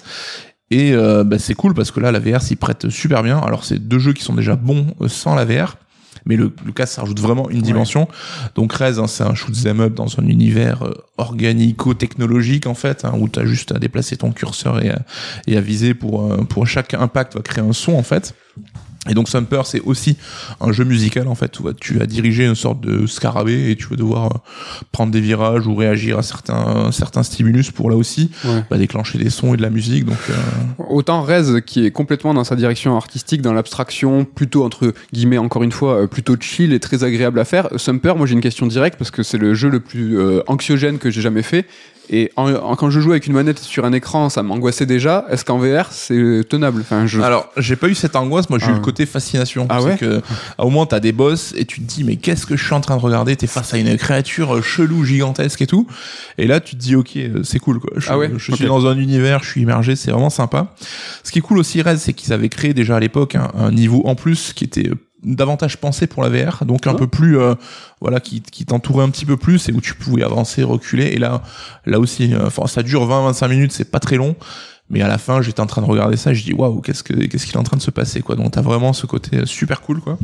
[0.71, 3.39] Et euh, bah, c'est cool parce que là la VR s'y prête super bien.
[3.39, 5.77] Alors c'est deux jeux qui sont déjà bons sans la VR.
[6.25, 8.07] Mais le, le ça rajoute vraiment une dimension.
[8.55, 13.05] Donc Rez, hein, c'est un shoot 'em up dans un univers euh, organico-technologique en fait,
[13.05, 14.99] hein, où tu as juste à déplacer ton curseur et à,
[15.47, 18.33] et à viser pour, euh, pour chaque impact va créer un son en fait.
[19.09, 20.15] Et donc Thumper, c'est aussi
[20.61, 21.49] un jeu musical en fait.
[21.51, 24.37] Tu vas, tu vas diriger une sorte de scarabée et tu vas devoir euh,
[24.93, 28.63] prendre des virages ou réagir à certains, certains stimulus pour là aussi Ouais.
[28.69, 30.05] bah, déclencher des sons et de la musique.
[30.05, 30.33] Donc euh,
[30.89, 35.63] Autant Rez qui est complètement dans sa direction artistique, dans l'abstraction, plutôt entre guillemets encore
[35.63, 37.67] une fois, euh, plutôt chill et très agréable à faire.
[37.75, 40.97] Sumper, moi j'ai une question directe parce que c'est le jeu le plus euh, anxiogène
[40.97, 41.65] que j'ai jamais fait.
[42.09, 45.25] Et en- en- quand je joue avec une manette sur un écran, ça m'angoissait déjà.
[45.29, 46.81] Est-ce qu'en VR c'est tenable?
[46.81, 47.21] Enfin, je...
[47.21, 48.49] alors j'ai pas eu cette angoisse.
[48.49, 48.75] Moi j'ai eu Ah.
[48.75, 49.65] le côté fascination.
[49.69, 50.21] Ah ouais que
[50.57, 52.73] à un moment t'as des boss et tu te dis mais qu'est-ce que je suis
[52.73, 53.35] en train de regarder?
[53.35, 55.87] T'es face à une créature euh, chelou, gigantesque et tout.
[56.37, 57.91] Et là tu te dis ok euh, c'est cool quoi.
[57.97, 58.57] Je, Ah ouais je Ok.
[58.57, 60.73] suis dans un univers, je suis immergé, c'est vraiment sympa.
[61.23, 63.71] Ce qui est cool aussi Rez, c'est qu'ils avaient créé déjà à l'époque un, un
[63.71, 66.95] niveau en plus qui était euh, davantage pensé pour la VR, donc un Ah.
[66.95, 67.55] peu plus euh,
[68.01, 71.05] voilà qui, qui t'entourait un petit peu plus et où tu pouvais avancer, reculer.
[71.13, 71.41] Et là
[71.85, 74.35] là aussi, euh, enfin ça dure 20-25 minutes, c'est pas très long.
[74.93, 77.13] Mais à la fin, j'étais en train de regarder ça, je dis waouh, qu'est-ce que
[77.13, 78.35] qu'est-ce qu'il est en train de se passer quoi.
[78.35, 80.19] Donc t'as vraiment ce côté euh, super cool quoi.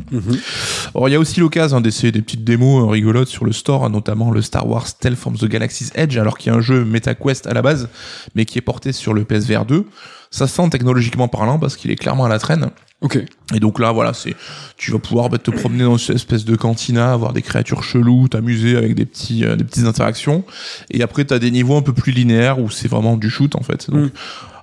[0.93, 3.51] Alors il y a aussi l'occasion hein, d'essayer des petites démos euh, rigolotes sur le
[3.51, 6.57] store, hein, notamment le Star Wars Stealth from the Galaxy's Edge, alors qu'il y a
[6.57, 7.89] un jeu MetaQuest à la base,
[8.35, 9.87] mais qui est porté sur le PSVR 2.
[10.31, 12.69] Ça sent technologiquement parlant parce qu'il est clairement à la traîne.
[13.01, 13.17] Ok.
[13.55, 14.35] Et donc là, voilà, c'est,
[14.77, 18.27] tu vas pouvoir bah, te promener dans cette espèce de cantina, avoir des créatures cheloues,
[18.27, 20.43] t'amuser avec des petits, euh, des petites interactions.
[20.91, 23.63] Et après, t'as des niveaux un peu plus linéaires où c'est vraiment du shoot en
[23.63, 23.89] fait.
[23.89, 24.11] Donc, Mm.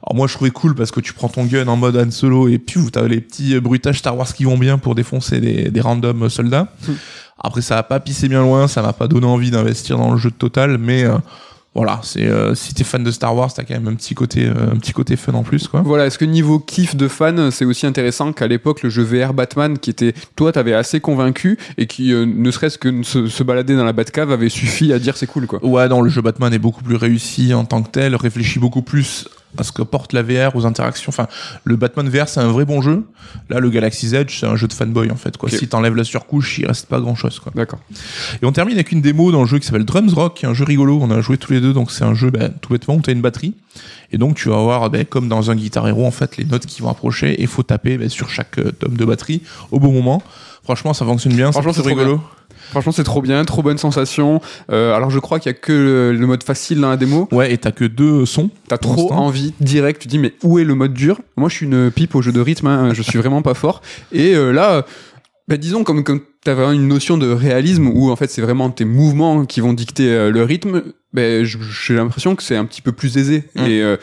[0.07, 2.49] Alors moi, je trouvais cool parce que tu prends ton gun en mode Han Solo
[2.49, 5.71] et puis t'as les petits euh, bruitages Star Wars qui vont bien pour défoncer des,
[5.71, 6.69] des random soldats.
[6.87, 6.93] Mm.
[7.39, 10.17] Après, ça a pas pissé bien loin, ça m'a pas donné envie d'investir dans le
[10.17, 11.19] jeu total, mais euh,
[11.77, 14.47] voilà, c'est euh, si t'es fan de Star Wars, t'as quand même un petit côté,
[14.47, 15.83] euh, un petit côté fun en plus, quoi.
[15.83, 19.35] Voilà, est-ce que niveau kiff de fan, c'est aussi intéressant qu'à l'époque, le jeu VR
[19.35, 23.43] Batman, qui était, toi, t'avais assez convaincu et qui, euh, ne serait-ce que se, se
[23.43, 25.63] balader dans la Batcave, avait suffi à dire c'est cool, quoi.
[25.63, 28.81] Ouais, non, le jeu Batman est beaucoup plus réussi en tant que tel, réfléchit beaucoup
[28.81, 31.11] plus à ce que porte la VR, aux interactions.
[31.11, 31.27] Enfin,
[31.65, 33.05] le Batman VR, c'est un vrai bon jeu.
[33.49, 35.49] Là, le Galaxy's Edge, c'est un jeu de fanboy, en fait, quoi.
[35.49, 35.59] Ok.
[35.59, 37.53] Si t'enlèves la surcouche, il reste pas grand chose, quoi.
[37.55, 37.79] D'accord.
[38.43, 40.49] Et on termine avec une démo dans le jeu qui s'appelle Drums Rock, qui est
[40.49, 40.99] un jeu rigolo.
[41.01, 43.13] On a joué tous les deux, donc c'est un jeu, ben, tout bêtement, où t'as
[43.13, 43.55] une batterie.
[44.13, 46.67] Et donc, tu vas avoir, ben, comme dans un Guitar Hero, en fait, les notes
[46.67, 49.81] qui vont approcher et il faut taper ben, sur chaque euh, tome de batterie au
[49.81, 50.23] bon moment.
[50.63, 51.53] Franchement, ça fonctionne bien.
[51.53, 52.21] Franchement, c'est rigolo.
[52.71, 54.41] Franchement, c'est trop bien, trop bonne sensation.
[54.71, 57.29] Euh, alors, je crois qu'il y a que le, le mode facile dans la démo.
[57.33, 58.51] Ouais, et t'as que deux sons.
[58.69, 61.21] T'as trop envie, direct, tu dis mais où est le mode dur?
[61.37, 63.83] Moi je suis une pipe au jeu de rythme, hein, je suis vraiment pas fort.
[64.13, 64.85] Et euh, là,
[65.49, 68.71] bah, disons comme, comme t'as vraiment une notion de réalisme où en fait c'est vraiment
[68.71, 72.83] tes mouvements qui vont dicter euh, le rythme, ben j'ai l'impression que c'est un petit
[72.83, 73.61] peu plus aisé Mm.
[73.67, 73.97] et euh,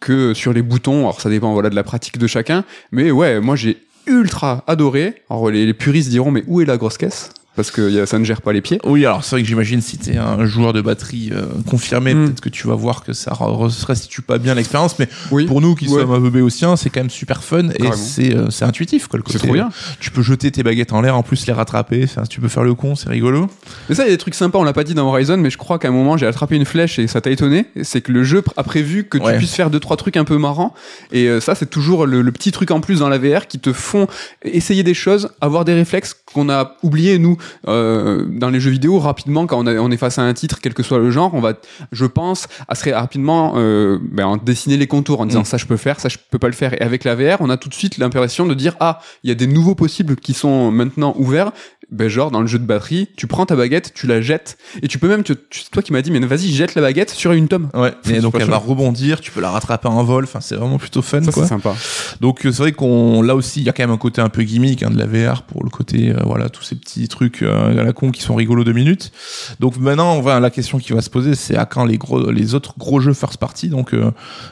[0.00, 3.40] que sur les boutons, alors ça dépend voilà de la pratique de chacun, mais ouais,
[3.40, 5.14] moi j'ai ultra adoré.
[5.30, 7.30] Alors les, les puristes diront mais où est la grosse caisse?
[7.60, 8.78] Parce que y a- ça ne gère pas les pieds.
[8.84, 12.24] Oui, alors c'est vrai que j'imagine si t'es un joueur de batterie euh, confirmé, Mm.
[12.24, 15.44] peut-être que tu vas voir que ça re- restitue pas bien l'expérience, mais Oui.
[15.44, 16.00] pour nous qui Ouais.
[16.00, 19.52] sommes un peu béotiens, c'est quand même super fun et c'est euh, intuitif C'est trop
[19.52, 19.68] bien.
[20.00, 22.72] Tu peux jeter tes baguettes en l'air, en plus les rattraper, tu peux faire le
[22.74, 23.46] con, c'est rigolo.
[23.90, 25.50] Mais ça, il y a des trucs sympas, on l'a pas dit dans Horizon, mais
[25.50, 27.66] je crois qu'à un moment, j'ai attrapé une flèche et ça t'a étonné.
[27.82, 30.38] C'est que le jeu a prévu que tu puisses faire deux, trois trucs un peu
[30.38, 30.72] marrants.
[31.12, 33.58] Et euh, ça, c'est toujours le, le petit truc en plus dans la VR qui
[33.58, 34.06] te font
[34.44, 37.36] essayer des choses, avoir des réflexes qu'on a oubliés, nous,
[37.68, 40.58] euh, dans les jeux vidéo, rapidement, quand on, a- on est face à un titre,
[40.62, 41.54] quel que soit le genre, on va,
[41.92, 45.44] je pense, assez rapidement euh, ben, en dessiner les contours en disant Mm.
[45.46, 46.74] ça, je peux faire, ça, je peux pas le faire.
[46.74, 49.32] Et avec la VR, on a tout de suite l'impression de dire, ah, il y
[49.32, 51.52] a des nouveaux possibles qui sont maintenant ouverts
[51.90, 54.86] ben genre dans le jeu de batterie, tu prends ta baguette, tu la jettes et
[54.86, 57.10] tu peux même tu- tu- c'est toi qui m'as dit mais vas-y jette la baguette
[57.10, 57.68] sur une tome.
[57.74, 60.78] Ouais, et donc elle va rebondir, tu peux la rattraper en vol, enfin c'est vraiment
[60.78, 61.42] plutôt fun Ça quoi.
[61.42, 61.74] c'est sympa.
[62.20, 64.28] Donc euh, c'est vrai qu'on là aussi il y a quand même un côté un
[64.28, 67.29] peu gimmick hein, de la VR pour le côté euh, voilà tous ces petits trucs
[67.42, 69.12] euh, à la con qui sont rigolos deux minutes.
[69.60, 72.30] Donc maintenant on va la question qui va se poser c'est à quand les gros
[72.30, 73.68] les autres gros jeux first party.
[73.68, 74.10] Donc euh,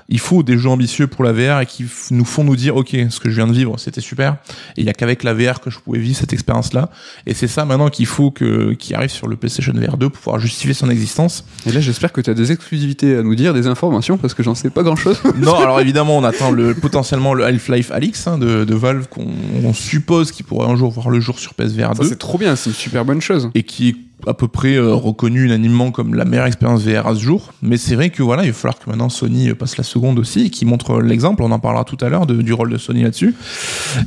[0.09, 2.97] il faut des jeux ambitieux pour la VR et qui nous font nous dire ok
[3.11, 4.37] ce que je viens de vivre c'était super
[4.77, 6.91] et il y a qu'avec la VR que je pouvais vivre cette expérience là
[7.27, 10.21] et c'est ça maintenant qu'il faut que qui arrive sur le PlayStation VR 2 pour
[10.21, 11.45] pouvoir justifier son existence.
[11.67, 14.43] Et là j'espère que tu as des exclusivités à nous dire, des informations parce que
[14.43, 15.21] j'en sais pas grand chose.
[15.38, 19.29] Non, alors évidemment, on attend le, potentiellement le Half-Life Alix hein, de, de Valve qu'on
[19.64, 22.38] on suppose qu'il pourrait un jour voir le jour sur PSVR Ça 2 c'est trop
[22.38, 23.50] bien, super bonne chose.
[23.54, 27.20] et qui à peu près euh, reconnu unanimement comme la meilleure expérience VR à ce
[27.20, 27.52] jour.
[27.62, 30.18] Mais c'est vrai que voilà, il va falloir que maintenant Sony euh, passe la seconde
[30.18, 31.42] aussi et qui montre l'exemple.
[31.42, 33.35] On en parlera tout à l'heure du rôle de Sony là-dessus.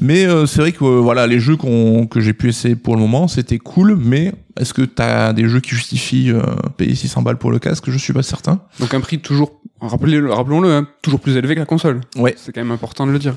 [0.02, 2.96] Mais euh, c'est vrai que euh, voilà, les jeux qu'on que j'ai pu essayer pour
[2.96, 3.96] le moment, c'était cool.
[3.96, 6.34] Mais est-ce que t'as des jeux qui justifient
[6.78, 7.90] payer 600 balles pour le casque?
[7.90, 8.62] Je suis pas certain.
[8.80, 12.02] Donc un prix toujours rappelons-le hein, toujours plus élevé que la console.
[12.16, 12.36] Ouais.
[12.38, 13.36] C'est quand même important de le dire.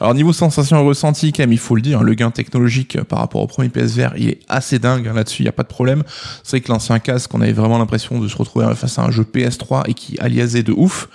[0.00, 3.00] Alors niveau sensation et ressenti, quand même, il faut le dire, hein, le gain technologique
[3.02, 5.62] par rapport au premier PSVR, il est assez dingue hein, là-dessus, il y a pas
[5.62, 5.93] de problème.
[6.42, 9.10] C'est vrai que l'ancien casque, on avait vraiment l'impression de se retrouver face à un
[9.10, 11.08] jeu PS3 et qui aliasait de ouf.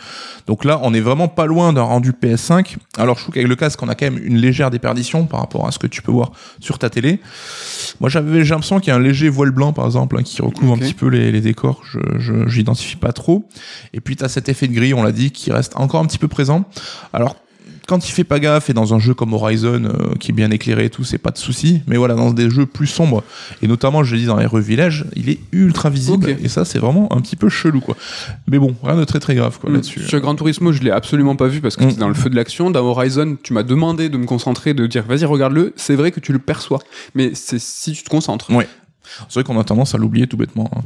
[0.48, 2.78] Donc là, on est vraiment pas loin d'un rendu PS5.
[2.98, 5.68] Alors je trouve qu'avec le casque, on a quand même une légère déperdition par rapport
[5.68, 7.20] à ce que tu peux voir sur ta télé.
[8.00, 10.42] Moi, j'avais j'ai l'impression qu'il y a un léger voile blanc, par exemple, hein, qui
[10.42, 11.82] recouvre un petit peu les, les décors.
[11.84, 13.48] Je je- j'identifie pas trop.
[13.94, 16.18] Et puis t'as cet effet de grille, on l'a dit, qui reste encore un petit
[16.18, 16.63] peu présent.
[17.13, 17.36] Alors
[17.89, 20.52] quand il fait pas gaffe et dans un jeu comme Horizon euh, qui est bien
[20.52, 21.82] éclairé et tout, c'est pas de souci.
[21.88, 23.23] Mais voilà, dans des jeux plus sombres
[23.63, 26.80] et notamment, je l'ai dit dans les Village, il est ultra visible et ça, c'est
[26.80, 27.95] vraiment un petit peu chelou quoi.
[28.47, 30.02] Mais bon, rien de très très grave quoi là-dessus.
[30.08, 31.89] Sur Gran Turismo, je l'ai absolument pas vu parce que Mm.
[31.89, 32.69] c'était dans le feu de l'action.
[32.69, 35.73] Dans Horizon, tu m'as demandé de me concentrer, de dire vas-y regarde-le.
[35.75, 36.80] C'est vrai que tu le perçois,
[37.15, 38.52] mais c'est si tu te concentres.
[38.52, 38.67] Ouais.
[39.28, 40.69] C'est vrai qu'on a tendance à l'oublier tout bêtement.
[40.76, 40.82] hein.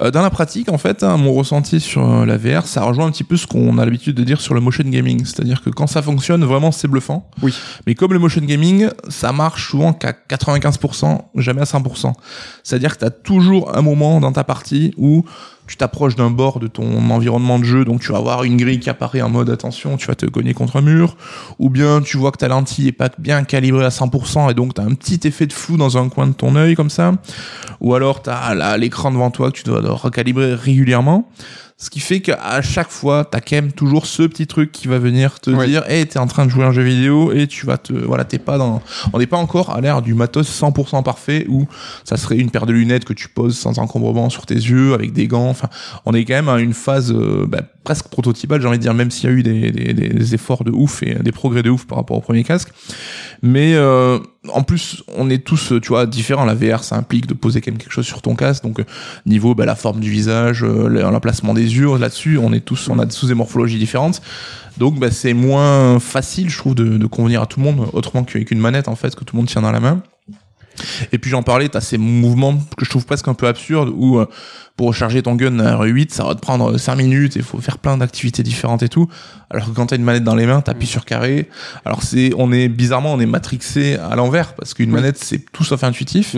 [0.00, 3.06] Euh, dans la pratique, en fait, hein, mon ressenti sur euh, la VR, ça rejoint
[3.06, 5.24] un petit peu ce qu'on a l'habitude de dire sur le motion gaming.
[5.24, 7.28] C'est-à-dire que quand ça fonctionne, vraiment, c'est bluffant.
[7.42, 7.54] Oui.
[7.86, 12.12] Mais comme le motion gaming, ça marche souvent qu'à 95%, jamais à 100%.
[12.68, 15.24] C'est-à-dire que tu as toujours un moment dans ta partie où
[15.66, 18.78] tu t'approches d'un bord de ton environnement de jeu, donc tu vas avoir une grille
[18.78, 21.16] qui apparaît en mode attention, tu vas te cogner contre un mur,
[21.58, 24.74] ou bien tu vois que ta lentille est pas bien calibrée à 100% et donc
[24.74, 27.12] tu as un petit effet de flou dans un coin de ton œil comme ça,
[27.80, 31.30] ou alors tu as l'écran devant toi que tu dois recalibrer régulièrement.
[31.80, 34.98] Ce qui fait qu'à chaque fois, t'as quand même toujours ce petit truc qui va
[34.98, 35.68] venir te Ouais.
[35.68, 38.24] dire, hey, t'es en train de jouer un jeu vidéo et tu vas te, voilà,
[38.24, 41.68] t'es pas dans, on n'est pas encore à l'ère du matos 100% parfait où
[42.02, 45.12] ça serait une paire de lunettes que tu poses sans encombrement sur tes yeux avec
[45.12, 45.48] des gants.
[45.48, 45.68] Enfin,
[46.04, 48.92] on est quand même à une phase euh, bah, presque prototypale, j'ai envie de dire,
[48.94, 51.70] même s'il y a eu des, des, des efforts de ouf et des progrès de
[51.70, 52.70] ouf par rapport au premier casque.
[53.40, 54.18] Mais euh,
[54.52, 56.44] en plus, on est tous, tu vois, différents.
[56.44, 58.62] La VR, ça implique de poser quand même quelque chose sur ton casque.
[58.64, 58.84] Donc, euh,
[59.26, 62.88] niveau bah, la forme du visage, euh, le- l'emplacement des yeux, là-dessus, on est tous,
[62.88, 64.20] on a sous des morphologies différentes.
[64.78, 68.24] Donc, bah, c'est moins facile, je trouve, de, de convenir à tout le monde, autrement
[68.24, 70.02] qu'avec une manette, en fait, que tout le monde tient dans la main.
[71.10, 74.18] Et puis j'en parlais, t'as ces mouvements que je trouve presque un peu absurdes où
[74.18, 74.26] euh,
[74.78, 77.58] pour recharger ton gun à R8, ça va te prendre 5 minutes et il faut
[77.58, 79.08] faire plein d'activités différentes et tout.
[79.50, 81.48] Alors que quand t'as une manette dans les mains, t'appuies sur carré.
[81.84, 84.96] Alors c'est, on est bizarrement, on est matrixé à l'envers parce qu'une Oui.
[84.96, 86.36] manette c'est tout sauf intuitif.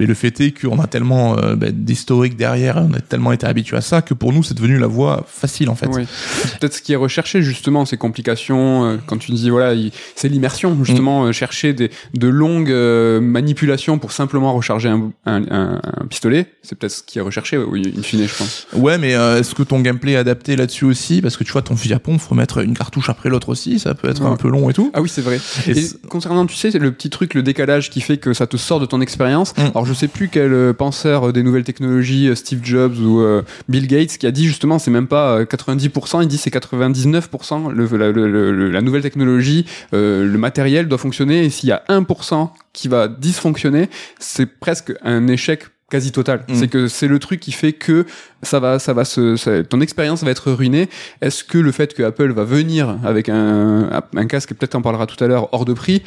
[0.00, 3.46] Mais le fait est qu'on a tellement euh, bah, d'historique derrière, on a tellement été
[3.46, 5.88] habitué à ça que pour nous c'est devenu la voie facile en fait.
[5.92, 6.06] Oui.
[6.08, 8.86] C'est Peut-être ce qui est recherché justement, ces complications.
[8.86, 13.20] euh, quand tu dis voilà, il- c'est l'immersion justement, euh, chercher des, de longues euh,
[13.20, 17.58] manipulations pour simplement recharger un, un, un, un pistolet, c'est peut-être ce qui est recherché,
[17.58, 18.66] oui, in fine, je pense.
[18.74, 21.22] Ouais, mais euh, est-ce que ton gameplay est adapté là-dessus aussi?
[21.22, 23.78] Parce que tu vois, ton fusil à pompe, faut mettre une cartouche après l'autre aussi,
[23.78, 24.28] ça peut être Ouais.
[24.30, 24.90] un peu long et tout.
[24.94, 25.40] Ah oui, c'est vrai.
[25.68, 25.74] Et
[26.08, 28.80] concernant, tu sais, c'est le petit truc, le décalage qui fait que ça te sort
[28.80, 29.54] de ton expérience.
[29.56, 29.60] Mm.
[29.74, 33.20] Alors, je sais plus quel euh, penseur euh, des nouvelles technologies, euh, Steve Jobs ou
[33.20, 36.50] euh, Bill Gates, qui a dit justement, c'est même pas euh, 90%, il dit c'est
[36.54, 37.70] 99%.
[37.72, 41.44] Le, la, le- le- la nouvelle technologie, euh, le matériel doit fonctionner.
[41.44, 46.44] Et s'il y a 1% qui va dysfonctionner, c'est presque un échec quasi total.
[46.48, 46.54] Mm.
[46.54, 48.06] C'est que c'est le truc qui fait que
[48.42, 50.88] ça va, ça va se, ça- ton expérience va être ruinée.
[51.20, 55.06] Est-ce que le fait que Apple va venir avec un, un casque, peut-être on parlera
[55.06, 56.02] tout à l'heure, hors de prix,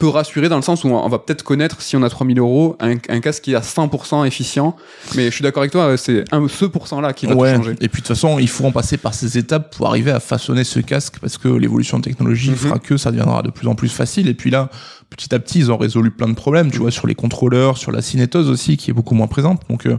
[0.00, 2.76] peut- rassurer dans le sens où on va peut-être connaître si on a 3000 euros
[2.80, 4.74] un, un casque qui est à 100% efficient.
[5.14, 7.52] Mais je suis d'accord avec toi, c'est ce pourcent là qui va ouais.
[7.52, 7.72] tout changer.
[7.80, 10.18] Et puis de toute façon, il faut en passer par ces étapes pour arriver à
[10.20, 12.56] façonner ce casque parce que l'évolution de technologie Mhm.
[12.56, 14.28] fera que ça deviendra de plus en plus facile.
[14.28, 14.70] Et puis là,
[15.10, 17.92] petit à petit, ils ont résolu plein de problèmes, tu vois, sur les contrôleurs, sur
[17.92, 19.62] la cinétose aussi, qui est beaucoup moins présente.
[19.70, 19.96] Donc euh,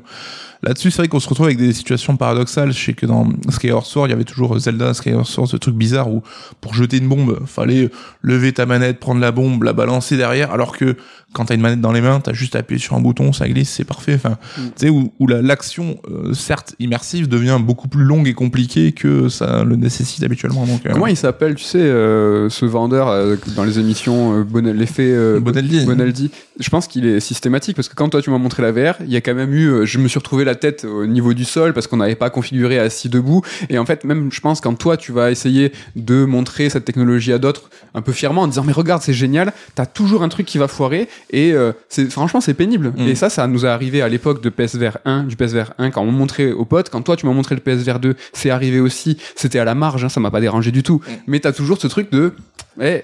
[0.63, 2.71] là-dessus, c'est vrai qu'on se retrouve avec des situations paradoxales.
[2.71, 5.75] Je sais que dans Skyward Sword, il y avait toujours Zelda, Skyward Sword, ce truc
[5.75, 6.21] bizarre où
[6.61, 7.89] pour jeter une bombe, fallait
[8.21, 10.95] lever ta manette, prendre la bombe, la balancer derrière, alors que
[11.33, 13.47] quand t'as une manette dans les mains, t'as juste à appuyer sur un bouton, ça
[13.49, 14.15] glisse, c'est parfait.
[14.15, 14.61] Enfin, Mm.
[14.61, 18.93] tu sais, où, où la- l'action, euh, certes immersive, devient beaucoup plus longue et compliquée
[18.93, 20.65] que ça le nécessite habituellement.
[20.65, 24.43] Donc, euh, Comment il s'appelle, tu sais, euh, ce vendeur euh, dans les émissions, euh,
[24.43, 24.77] Bonel-
[25.11, 25.85] euh, Bonaldi.
[25.85, 28.95] Bonaldi Je pense qu'il est systématique parce que quand toi tu m'as montré la VR,
[29.01, 31.33] il y a quand même eu, euh, je me suis retrouvé la tête au niveau
[31.33, 33.41] du sol parce qu'on n'avait pas configuré assis debout.
[33.69, 37.33] Et en fait, même je pense quand toi tu vas essayer de montrer cette technologie
[37.33, 40.45] à d'autres un peu fièrement en disant mais regarde c'est génial, t'as toujours un truc
[40.45, 42.93] qui va foirer et euh, c'est franchement c'est pénible.
[42.95, 43.07] Mm.
[43.07, 46.01] Et ça, ça nous est arrivé à l'époque de PSVR 1, du PSVR 1 quand
[46.01, 46.89] on montrait aux potes.
[46.89, 49.17] Quand toi tu m'as montré le PSVR 2, c'est arrivé aussi.
[49.35, 51.01] C'était à la marge, hein, ça m'a pas dérangé du tout.
[51.27, 52.33] Mais t'as toujours ce truc de,
[52.81, 53.03] eh,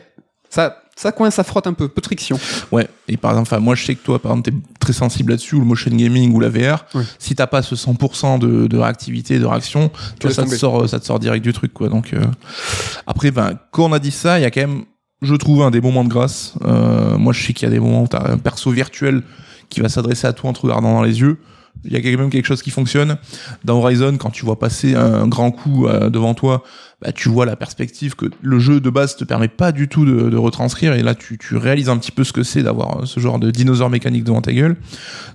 [0.50, 2.40] ça, ça coince, ça frotte un peu, peu de friction.
[2.72, 2.88] Ouais.
[3.08, 5.60] Et par exemple, moi, je sais que toi, par exemple, t'es très sensible là-dessus, ou
[5.60, 6.86] le motion gaming ou la VR.
[7.20, 10.88] Si t'as pas ce 100% de, de réactivité, de réaction, tu vois, ça te sort,
[10.88, 11.90] ça te sort direct du truc, quoi.
[11.90, 12.24] Donc, euh,
[13.08, 14.84] après, ben, quand on a dit ça, il y a quand même,
[15.22, 16.54] je trouve, un des moments de grâce.
[16.64, 19.24] Euh, moi, je sais qu'il y a des moments où t'as un perso virtuel
[19.70, 21.40] qui va s'adresser à toi en te regardant dans les yeux.
[21.86, 23.18] Il y a quand même quelque chose qui fonctionne.
[23.66, 26.64] Dans Horizon, quand tu vois passer un grand coup euh, devant toi,
[27.02, 30.06] bah, tu vois la perspective que le jeu de base te permet pas du tout
[30.06, 30.94] de, de retranscrire.
[30.94, 33.40] Et là, tu, tu réalises un petit peu ce que c'est d'avoir euh, ce genre
[33.40, 34.78] de dinosaure mécanique devant ta gueule.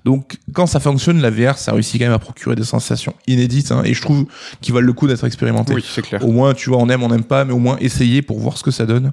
[0.05, 3.73] Donc, quand ça fonctionne, la VR, ça réussit quand même à procurer des sensations inédites.
[3.73, 4.27] hein, et je trouve
[4.61, 5.75] qu'ils valent le coup d'être expérimentés.
[5.85, 6.25] c'est clair.
[6.25, 8.57] Au moins, tu vois, on aime, on n'aime pas, mais au moins essayer pour voir
[8.57, 9.13] ce que ça donne.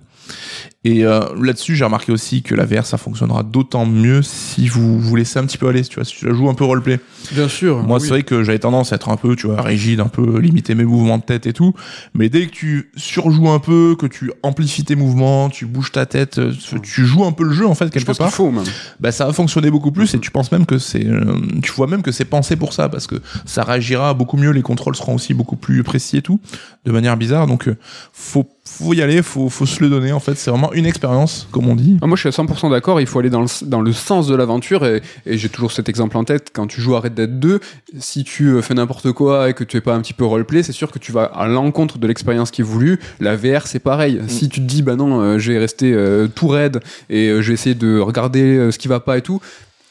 [0.84, 5.00] Et euh, là-dessus, j'ai remarqué aussi que la VR, ça fonctionnera d'autant mieux si vous
[5.00, 7.00] vous laissez un petit peu aller, tu vois, si tu la joues un peu roleplay.
[7.32, 7.82] Bien sûr.
[7.82, 8.04] Moi, oui.
[8.04, 10.76] c'est vrai que j'avais tendance à être un peu, tu vois, rigide, un peu limiter
[10.76, 11.74] mes mouvements de tête et tout.
[12.14, 16.06] Mais dès que tu surjoues un peu, que tu amplifies tes mouvements, tu bouges ta
[16.06, 16.52] tête, euh,
[16.84, 18.66] tu joues un peu le jeu en fait je quelque pense part, faut même.
[19.00, 21.88] bah ça va fonctionner beaucoup plus et tu penses même que c'est, euh, tu vois
[21.88, 25.16] même que c'est pensé pour ça parce que ça réagira beaucoup mieux, les contrôles seront
[25.16, 26.42] aussi beaucoup plus précis et tout,
[26.84, 27.48] de manière bizarre.
[27.48, 27.78] Donc euh,
[28.12, 30.36] faut faut y aller, faut faut se le donner en fait.
[30.36, 31.98] C'est vraiment une expérience, comme on dit.
[32.02, 33.00] Ah, moi, je suis à 100% d'accord.
[33.00, 34.86] Il faut aller dans le, dans le sens de l'aventure.
[34.86, 36.50] Et, et j'ai toujours cet exemple en tête.
[36.52, 37.60] Quand tu joues à Red Dead 2,
[38.00, 40.74] si tu fais n'importe quoi et que tu es pas un petit peu roleplay, c'est
[40.74, 43.00] sûr que tu vas à l'encontre de l'expérience qui est voulue.
[43.20, 44.20] La VR, c'est pareil.
[44.28, 47.42] Si tu te dis, bah non, euh, je vais rester euh, tout raide et euh,
[47.42, 49.40] je vais essayer de regarder euh, ce qui va pas et tout.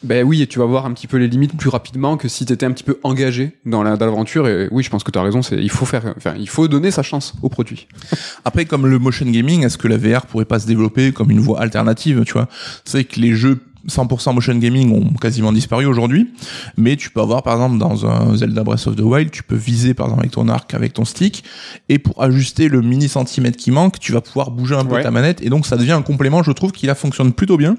[0.02, 2.44] Ben oui, et tu vas voir un petit peu les limites plus rapidement que si
[2.44, 4.46] tu étais un petit peu engagé dans la- dans l'aventure.
[4.48, 5.40] Et oui, je pense que tu as raison.
[5.40, 7.86] C'est il faut faire, enfin, il faut donner sa chance au produit.
[8.44, 11.40] Après, comme le motion gaming, est-ce que la VR pourrait pas se développer comme une
[11.40, 12.48] voie alternative, tu vois?
[12.84, 16.30] C'est que les jeux 100% motion gaming ont quasiment disparu aujourd'hui,
[16.76, 19.56] mais tu peux avoir par exemple dans un Zelda Breath of the Wild, tu peux
[19.56, 21.44] viser par exemple avec ton arc, avec ton stick,
[21.88, 25.02] et pour ajuster le mini centimètre qui manque, tu vas pouvoir bouger un peu Ouais.
[25.02, 27.76] ta manette, et donc ça devient un complément, je trouve, qui là fonctionne plutôt bien,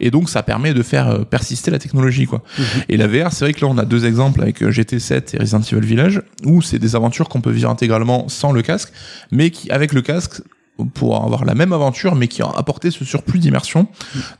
[0.00, 2.42] et donc ça permet de faire euh, persister la technologie, quoi.
[2.88, 5.38] Et la VR, c'est vrai que là on a deux exemples avec euh, GT7 et
[5.38, 8.92] Resident Evil Village, où c'est des aventures qu'on peut vivre intégralement sans le casque,
[9.30, 10.42] mais qui avec le casque
[10.84, 13.86] pour avoir la même aventure mais qui a apporté ce surplus d'immersion.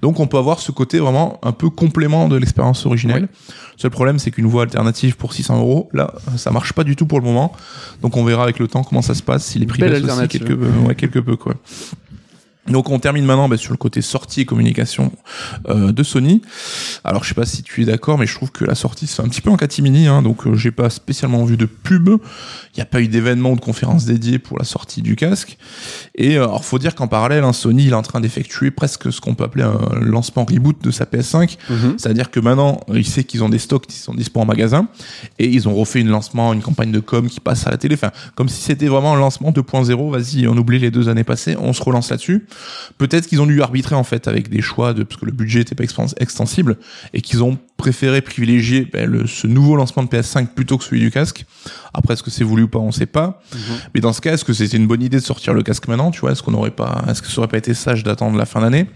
[0.02, 3.22] Donc on peut avoir ce côté vraiment un peu complément de l'expérience originelle.
[3.22, 6.96] Le seul problème c'est qu'une voie alternative pour 600 euros, là ça marche pas du
[6.96, 7.52] tout pour le moment.
[8.02, 10.28] Donc on verra avec le temps comment ça se passe, si les prix baissent aussi
[10.28, 11.54] quelque peu, ouais, quelque peu quoi.
[12.70, 15.12] Donc on termine maintenant bah, sur le côté sortie et communication
[15.68, 16.42] euh, de Sony.
[17.04, 19.22] Alors je sais pas si tu es d'accord, mais je trouve que la sortie fait
[19.22, 22.08] un petit peu en catimini, hein, donc euh, j'ai pas spécialement vu de pub.
[22.08, 25.58] Il n'y a pas eu d'événement ou de conférence dédiée pour la sortie du casque.
[26.14, 29.12] Et euh, alors faut dire qu'en parallèle, hein, Sony il est en train d'effectuer presque
[29.12, 31.56] ce qu'on peut appeler un lancement reboot de sa PS5.
[31.96, 34.88] C'est-à-dire que maintenant, il sait qu'ils ont des stocks qui sont dispo en magasin
[35.38, 37.94] et ils ont refait une lancement, une campagne de com qui passe à la télé.
[37.94, 40.10] Enfin, comme si c'était vraiment un lancement 2.0.
[40.10, 42.46] Vas-y, on oublie les deux années passées, on se relance là-dessus.
[42.98, 45.60] Peut-être qu'ils ont dû arbitrer en fait avec des choix de parce que le budget
[45.60, 45.84] était pas
[46.18, 46.76] extensible
[47.14, 51.00] et qu'ils ont préféré privilégier ben, le, ce nouveau lancement de PS5 plutôt que celui
[51.00, 51.44] du casque.
[51.94, 53.42] Après, est-ce que c'est voulu ou pas, on sait pas.
[53.94, 56.10] Mais dans ce cas, est-ce que c'était une bonne idée de sortir le casque maintenant
[56.10, 58.46] Tu vois, est-ce qu'on aurait pas, est-ce que ça aurait pas été sage d'attendre la
[58.46, 58.86] fin d'année?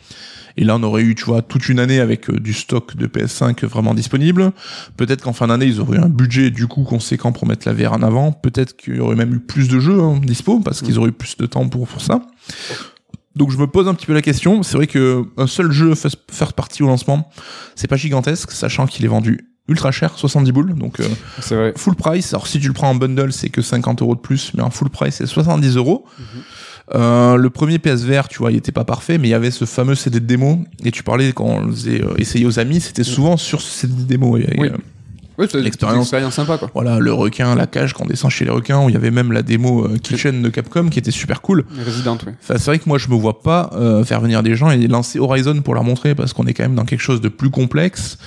[0.56, 3.06] Et là, on aurait eu, tu vois, toute une année avec euh, du stock de
[3.06, 4.52] PS5 vraiment disponible.
[4.96, 7.74] Peut-être qu'en fin d'année, ils auraient eu un budget du coup conséquent pour mettre la
[7.74, 8.32] VR en avant.
[8.32, 11.12] Peut-être qu'il y aurait même eu plus de jeux hein, dispo parce qu'ils auraient eu
[11.12, 12.22] plus de temps pour, pour ça.
[13.36, 14.62] Donc je me pose un petit peu la question.
[14.62, 17.30] C'est vrai que un seul jeu first first party au lancement,
[17.74, 20.74] c'est pas gigantesque, sachant qu'il est vendu ultra cher, 70 boules.
[20.74, 21.08] Donc euh,
[21.50, 21.72] vrai.
[21.76, 22.32] full price.
[22.32, 24.70] Alors si tu le prends en bundle, c'est que 50 euros de plus, mais en
[24.70, 26.04] full price, c'est 70 euros.
[26.94, 29.64] Euh, le premier PSVR, tu vois, il était pas parfait, mais il y avait ce
[29.64, 30.62] fameux CD de démo.
[30.84, 33.70] Et tu parlais quand on le faisait euh, essayer aux amis, c'était souvent sur ce
[33.70, 34.32] CD de démo.
[34.36, 34.44] Oui.
[34.60, 34.76] euh,
[35.38, 36.70] Oui, c'est une expérience sympa, quoi.
[36.74, 39.10] voilà, le requin, la cage, quand on descend chez les requins, où il y avait
[39.10, 41.64] même la démo euh, Kitchen de Capcom qui était super cool.
[41.84, 42.32] Resident, oui.
[42.42, 44.86] Enfin, c'est vrai que moi, je me vois pas euh, faire venir des gens et
[44.86, 47.50] lancer Horizon pour leur montrer parce qu'on est quand même dans quelque chose de plus
[47.50, 48.18] complexe.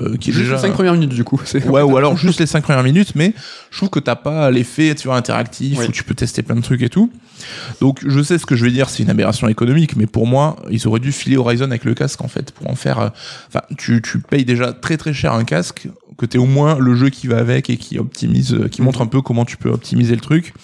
[0.00, 1.40] Euh, qui est Juste déjà les 5 premières minutes, du coup.
[1.44, 3.32] c'est- Ouais, ou alors juste les cinq premières minutes, mais
[3.70, 5.86] je trouve que t'as pas l'effet, tu vois, interactif, Oui.
[5.88, 7.10] où tu peux tester plein de trucs et tout.
[7.80, 10.56] Donc, je sais ce que je vais dire, c'est une aberration économique, mais pour moi,
[10.70, 13.08] ils auraient dû filer Horizon avec le casque, en fait, pour en faire, euh,
[13.48, 16.94] enfin, tu, tu payes déjà très très cher un casque, que t'aies au moins le
[16.96, 19.68] jeu qui va avec et qui optimise, euh, qui montre un peu comment tu peux
[19.70, 20.54] optimiser le truc.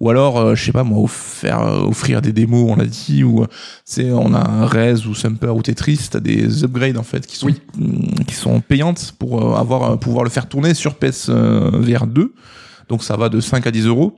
[0.00, 3.24] Ou alors, euh, je sais pas moi, offrir, euh, offrir des démos, on l'a dit,
[3.24, 3.46] ou, euh,
[3.84, 7.36] c'est, on a un Rez ou Sumper ou Tetris, t'as des upgrades, en fait, qui
[7.36, 7.60] sont, Oui.
[7.76, 12.32] mm, qui sont payantes pour avoir, pouvoir le faire tourner sur PS VR 2.
[12.88, 14.16] Donc ça va de 5 à 10 euros.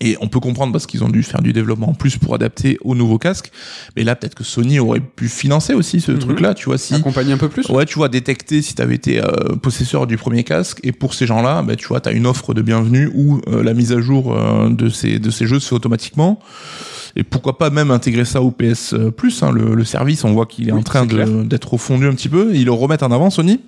[0.00, 2.76] Et on peut comprendre parce qu'ils ont dû faire du développement en plus pour adapter
[2.80, 3.52] au nouveau casque.
[3.94, 6.18] Mais là, peut-être que Sony aurait pu financer aussi ce Mhm.
[6.18, 7.68] truc-là, tu vois, si, Accompagner un peu plus.
[7.68, 10.80] Ouais, tu vois, détecter si t'avais été euh, possesseur du premier casque.
[10.82, 13.74] Et pour ces gens-là, bah, tu vois, t'as une offre de bienvenue où euh, la
[13.74, 16.40] mise à jour euh, de ces de ces jeux se fait automatiquement.
[17.16, 20.24] Et pourquoi pas même intégrer ça au PS Plus, hein, le, le service.
[20.24, 22.50] On voit qu'il est Oui, en train d'être refondu un petit peu.
[22.54, 23.60] Ils le remettent en avant, Sony.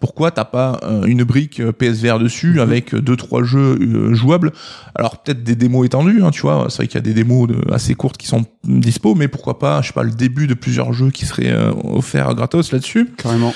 [0.00, 4.14] Pourquoi t'as pas euh, une brique euh, PSVR dessus avec euh, deux trois jeux euh,
[4.14, 4.52] jouables?
[4.94, 6.66] Alors peut-être des démos étendues, hein, tu vois.
[6.68, 9.58] C'est vrai qu'il y a des démos de- assez courtes qui sont dispo, mais pourquoi
[9.58, 13.08] pas, je sais pas, le début de plusieurs jeux qui seraient euh, offerts gratos là-dessus.
[13.16, 13.54] Carrément.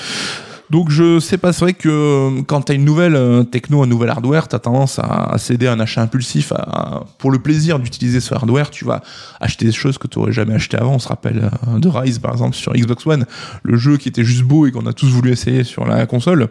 [0.69, 3.87] Donc je sais pas, c'est vrai que euh, quand t'as une nouvelle euh, techno, un
[3.87, 6.51] nouvel hardware, t'as tendance à, céder à un achat impulsif.
[6.51, 9.01] À, pour le plaisir d'utiliser ce hardware, tu vas
[9.39, 10.95] acheter des choses que t'aurais jamais acheté avant.
[10.95, 13.25] On se rappelle euh, de Rise par exemple sur Xbox One,
[13.63, 16.49] le jeu qui était juste beau et qu'on a tous voulu essayer sur la console.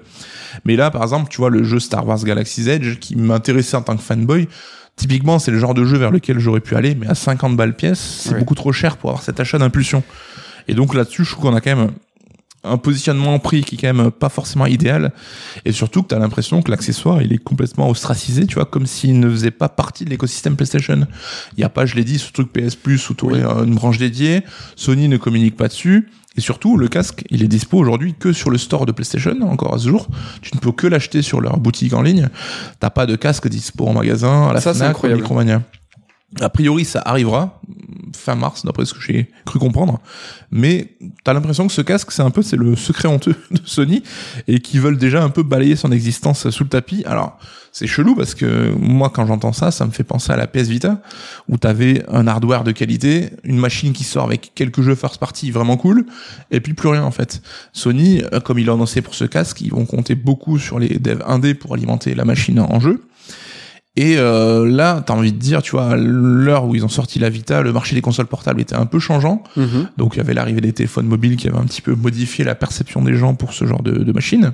[0.64, 3.82] Mais là, par exemple, tu vois le jeu Star Wars Galaxy's Edge qui m'intéressait en
[3.82, 4.48] tant que fanboy.
[4.96, 7.76] Typiquement, c'est le genre de jeu vers lequel j'aurais pu aller, mais à 50 balles
[7.76, 8.38] pièce, c'est Ouais.
[8.38, 10.02] beaucoup trop cher pour avoir cet achat d'impulsion.
[10.68, 11.90] Et donc là-dessus, je trouve qu'on a quand même
[12.66, 15.12] un positionnement en prix qui est quand même pas forcément idéal.
[15.64, 18.86] Et surtout que tu as l'impression que l'accessoire il est complètement ostracisé tu vois comme
[18.86, 21.06] s'il ne faisait pas partie de l'écosystème PlayStation.
[21.56, 23.74] Il y a pas je l'ai dit ce truc PS Plus où tu aurais une
[23.74, 24.42] branche dédiée.
[24.74, 26.08] Sony ne communique pas dessus.
[26.38, 29.74] Et surtout le casque il est dispo aujourd'hui que sur le store de PlayStation encore
[29.74, 30.08] à ce jour.
[30.42, 32.28] Tu ne peux que l'acheter sur leur boutique en ligne.
[32.80, 35.02] T'as pas de casque dispo en magasin à la Ça, Fnac.
[35.02, 35.62] Micromania
[36.40, 37.60] a priori, ça arrivera
[38.16, 40.00] fin mars, d'après ce que j'ai cru comprendre.
[40.50, 44.02] Mais t'as l'impression que ce casque, c'est un peu, c'est le secret honteux de Sony
[44.48, 47.04] et qu'ils veulent déjà un peu balayer son existence sous le tapis.
[47.06, 47.38] Alors,
[47.72, 50.68] c'est chelou parce que moi, quand j'entends ça, ça me fait penser à la PS
[50.68, 51.02] Vita
[51.48, 55.50] où t'avais un hardware de qualité, une machine qui sort avec quelques jeux first party
[55.50, 56.06] vraiment cool
[56.50, 57.42] et puis plus rien en fait.
[57.72, 60.98] Sony, euh, comme il a annoncé pour ce casque, ils vont compter beaucoup sur les
[60.98, 63.02] devs indés pour alimenter la machine en jeu.
[63.96, 67.18] Et euh, là, t'as envie de dire, tu vois, à l'heure où ils ont sorti
[67.18, 69.42] la Vita, le marché des consoles portables était un peu changeant.
[69.56, 69.88] Mhm.
[69.96, 72.54] Donc il y avait l'arrivée des téléphones mobiles qui avait un petit peu modifié la
[72.54, 74.52] perception des gens pour ce genre de, de machine.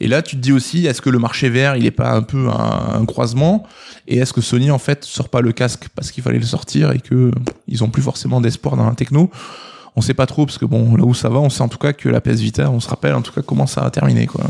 [0.00, 2.22] Et là, tu te dis aussi, est-ce que le marché vert, il est pas un
[2.22, 3.66] peu un, un croisement?
[4.08, 6.90] Et est-ce que Sony, en fait, sort pas le casque parce qu'il fallait le sortir
[6.92, 7.30] et que
[7.68, 9.30] ils ont plus forcément d'espoir dans la techno?
[9.96, 11.78] On sait pas trop parce que bon, là où ça va, on sait en tout
[11.78, 14.26] cas que la PS Vita, on se rappelle en tout cas comment ça a terminé,
[14.26, 14.44] quoi.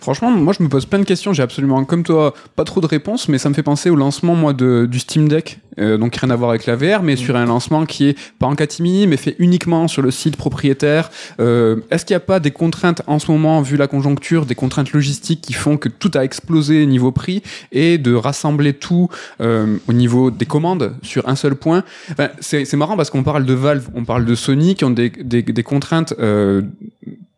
[0.00, 1.32] Franchement, moi je me pose plein de questions.
[1.32, 4.34] J'ai absolument, comme toi, pas trop de réponses, mais ça me fait penser au lancement
[4.34, 7.36] moi de, du Steam Deck, euh, donc rien à voir avec la VR, mais sur
[7.36, 11.10] un lancement qui est pas en catimini, mais fait uniquement sur le site propriétaire.
[11.40, 14.54] Euh, Est-ce qu'il n'y a pas des contraintes en ce moment, vu la conjoncture, des
[14.54, 19.08] contraintes logistiques qui font que tout a explosé niveau prix et de rassembler tout
[19.40, 21.84] euh, au niveau des commandes sur un seul point?
[22.10, 24.90] Enfin, C'est c'est marrant parce qu'on parle de Valve, on parle de Sony qui ont
[24.90, 26.12] des, des, des contraintes.
[26.18, 26.62] Euh,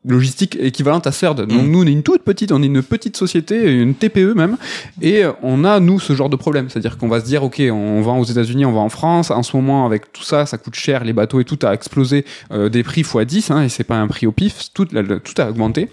[0.06, 1.46] logistique équivalente à CERD.
[1.46, 1.70] Donc Mm.
[1.70, 4.58] nous, on est une toute petite, on est une petite société, une TPE même,
[5.00, 6.68] et on a nous ce genre de problème.
[6.68, 9.30] C'est-à-dire qu'on va se dire, ok, on va aux États-Unis, on va en France.
[9.30, 12.26] En ce moment, avec tout ça, ça coûte cher, les bateaux et tout a explosé
[12.52, 15.00] euh, des prix x 10, hein, et c'est pas un prix au pif, tout, la-
[15.00, 15.88] la- tout a augmenté.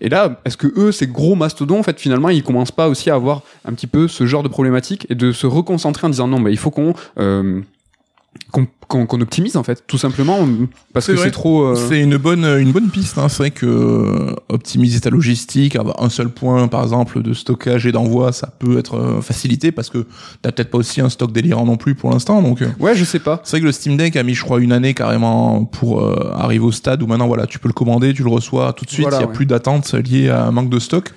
[0.00, 3.10] Et là, est-ce que eux, ces gros mastodons, en fait, finalement, ils commencent pas aussi
[3.10, 6.28] à avoir un petit peu ce genre de problématique et de se reconcentrer en disant
[6.28, 7.60] non, mais il faut qu'on euh,
[8.50, 10.38] qu'on qu'on qu'on optimise en fait, tout simplement
[10.92, 11.26] parce que vrai.
[11.26, 11.62] c'est trop.
[11.62, 13.18] euh, C'est une bonne une bonne piste.
[13.18, 13.28] Hein.
[13.28, 17.86] C'est vrai que euh, optimiser ta logistique, avoir un seul point, par exemple, de stockage
[17.86, 20.06] et d'envoi, ça peut être euh, facilité parce que
[20.42, 22.42] t'as peut-être pas aussi un stock délirant non plus pour l'instant.
[22.42, 23.40] Donc, euh, Ouais, je sais pas.
[23.44, 26.32] c'est vrai que le Steam Deck a mis, je crois, une année carrément pour euh,
[26.34, 28.90] arriver au stade où maintenant, voilà, tu peux le commander, tu le reçois tout de
[28.90, 29.00] suite.
[29.06, 29.32] Il Voilà, y a ouais.
[29.32, 31.10] plus d'attente liée à un manque de stock.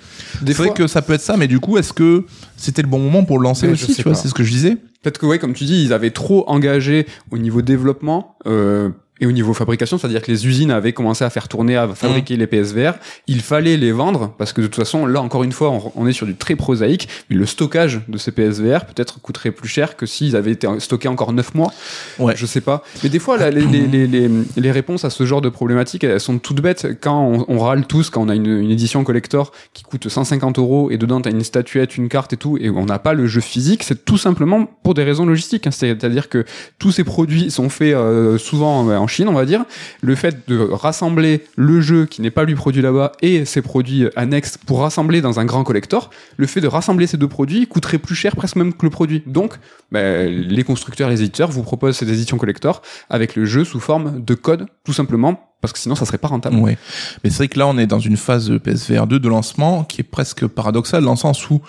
[0.46, 2.24] C'est vrai fois, que ça peut être ça, mais du coup, est-ce que
[2.56, 4.52] c'était le bon moment pour le lancer Ouais, aussi Tu vois, c'est ce que je
[4.52, 4.76] disais.
[5.04, 8.38] Peut-être que ouais, comme tu dis, ils avaient trop engagé au niveau développement.
[8.46, 8.88] Euh,
[9.20, 12.36] et au niveau fabrication, c'est-à-dire que les usines avaient commencé à faire tourner, à fabriquer
[12.36, 12.94] les PSVR.
[13.28, 16.06] Il fallait les vendre parce que de toute façon, là encore une fois, on, on
[16.08, 17.08] est sur du très prosaïque.
[17.30, 21.06] Mais le stockage de ces PSVR peut-être coûterait plus cher que s'ils avaient été stockés
[21.06, 21.72] encore 9 mois.
[22.18, 22.34] Ouais.
[22.36, 22.82] Je sais pas.
[23.04, 26.02] Mais des fois, là, les, les, les, les, les réponses à ce genre de problématiques,
[26.02, 26.88] elles sont toutes bêtes.
[27.00, 30.58] Quand on, on râle tous, quand on a une, une édition collector qui coûte 150
[30.58, 33.28] euros et dedans t'as une statuette, une carte et tout, et on n'a pas le
[33.28, 35.68] jeu physique, c'est tout simplement pour des raisons logistiques.
[35.68, 35.70] hein.
[35.70, 36.44] C'est-à-dire que
[36.80, 39.64] tous ces produits sont faits euh, souvent euh, en Chine, on va dire.
[40.00, 44.08] Le fait de rassembler le jeu qui n'est pas lui produit là-bas et ses produits
[44.16, 47.98] annexes pour rassembler dans un grand collector, le fait de rassembler ces deux produits coûterait
[47.98, 49.22] plus cher presque même que le produit.
[49.26, 49.54] Donc,
[49.92, 54.24] ben, les constructeurs, les éditeurs vous proposent ces éditions collector avec le jeu sous forme
[54.24, 56.56] de code, tout simplement, parce que sinon ça serait pas rentable.
[56.56, 56.76] Ouais.
[57.24, 60.02] Mais c'est vrai que là, on est dans une phase PSVR 2 de lancement qui
[60.02, 61.60] est presque paradoxale dans le sens où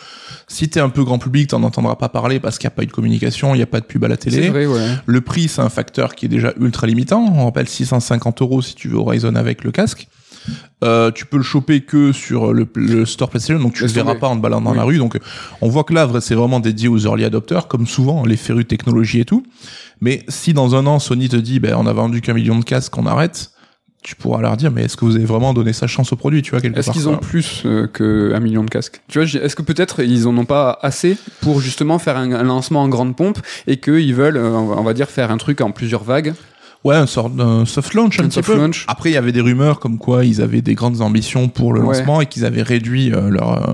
[0.47, 2.83] si t'es un peu grand public, t'en entendras pas parler parce qu'il n'y a pas
[2.83, 4.49] eu de communication, il n'y a pas de pub à la C'est télé.
[4.49, 4.87] vrai, ouais.
[5.05, 7.21] Le prix, c'est un facteur qui est déjà ultra limitant.
[7.35, 10.07] On rappelle 650 euros si tu veux Horizon avec le casque.
[10.83, 13.95] Euh, tu peux le choper que sur le, le store PlayStation, donc tu le Laisse
[13.95, 14.77] verras pas en te baladant dans Oui.
[14.77, 14.97] la rue.
[14.99, 15.17] Donc
[15.61, 18.67] on voit que là, c'est vraiment dédié aux early adopters, comme souvent les férus de
[18.69, 19.43] technologie et tout.
[20.01, 22.63] Mais si dans un an Sony te dit, ben on a vendu qu'un million de
[22.63, 23.51] casques, on arrête,
[24.05, 26.43] tu pourras leur dire, mais est-ce que vous avez vraiment donné sa chance au produit,
[26.43, 29.01] tu vois quelque Est-ce qu'ils ont plus euh, qu'un million de casques?
[29.07, 32.43] Tu vois, est-ce que peut-être ils en ont pas assez pour justement faire un, un
[32.43, 35.71] lancement en grande pompe et qu'ils veulent, euh, on va- dire, faire un truc en
[35.71, 36.33] plusieurs vagues?
[36.83, 38.55] Ouais, un sort d'un soft launch un, Un petit peu.
[38.55, 38.85] launch.
[38.87, 41.81] Après, il y avait des rumeurs comme quoi ils avaient des grandes ambitions pour le
[41.81, 41.97] Ouais.
[41.97, 43.73] lancement et qu'ils avaient réduit euh, leur, euh,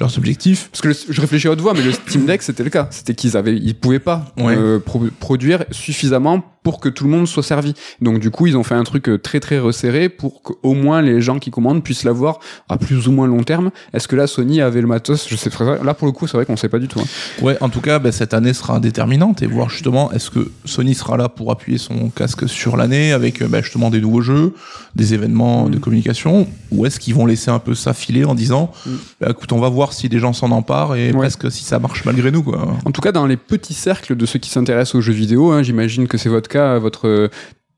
[0.00, 0.70] leurs objectifs.
[0.72, 2.88] Parce que le- je réfléchis à haute voix, mais le Steam Deck c'était le cas.
[2.90, 4.56] C'était qu'ils avaient, ils pouvaient pas Ouais.
[4.56, 7.74] euh, pro- produire suffisamment pour que tout le monde soit servi.
[8.00, 11.00] Donc du coup, ils ont fait un truc euh, très très resserré pour qu'au moins
[11.00, 13.70] les gens qui commandent puissent l'avoir à plus ou moins long terme.
[13.94, 15.28] Est-ce que là Sony avait le matos?
[15.28, 15.78] Je sais pas.
[15.84, 16.98] Là pour le coup, c'est vrai qu'on sait pas du tout.
[16.98, 17.04] hein.
[17.40, 20.96] Ouais, en tout cas, bah, cette année sera déterminante et voir justement est-ce que Sony
[20.96, 24.52] sera là pour appuyer son casque sur l'année avec euh, bah, justement des nouveaux jeux,
[24.96, 25.70] des événements Mm.
[25.70, 28.90] de communication, ou est-ce qu'ils vont laisser un peu ça filer en disant, Mm.
[29.20, 31.18] bah, écoute, on va voir si des gens s'en emparent et Ouais.
[31.18, 32.74] presque si ça marche malgré nous, quoi.
[32.84, 35.62] En tout cas, dans les petits cercles de ceux qui s'intéressent aux jeux vidéo, hein,
[35.62, 37.28] j'imagine que c'est votre cas, votre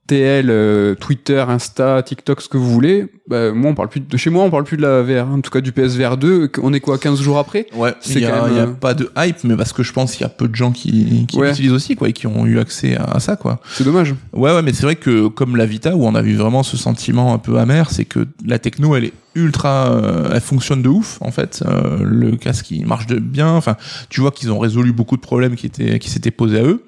[0.07, 3.09] TL, euh, Twitter, Insta, TikTok, ce que vous voulez.
[3.29, 5.29] Bah, moi, on parle plus de chez moi, on parle plus de la VR.
[5.31, 6.51] En tout cas, du PSVR 2.
[6.63, 7.67] On est quoi, 15 jours après?
[7.77, 9.93] Ouais, C'est il y, même, y a euh, pas de hype, mais parce que je
[9.93, 11.49] pense qu'il y a peu de gens qui, qui Ouais.
[11.51, 13.61] l'utilisent aussi, quoi, et qui ont eu accès à, à ça, quoi.
[13.71, 14.15] C'est dommage.
[14.33, 16.79] Ouais, ouais, mais c'est vrai que comme la Vita, où on a vu vraiment ce
[16.79, 20.89] sentiment un peu amer, c'est que la techno, elle est ultra, euh, elle fonctionne de
[20.89, 21.63] ouf, en fait.
[21.69, 23.51] Euh, le casque, il marche de bien.
[23.53, 23.77] Enfin,
[24.09, 26.83] tu vois qu'ils ont résolu beaucoup de problèmes qui étaient, qui s'étaient posés à eux.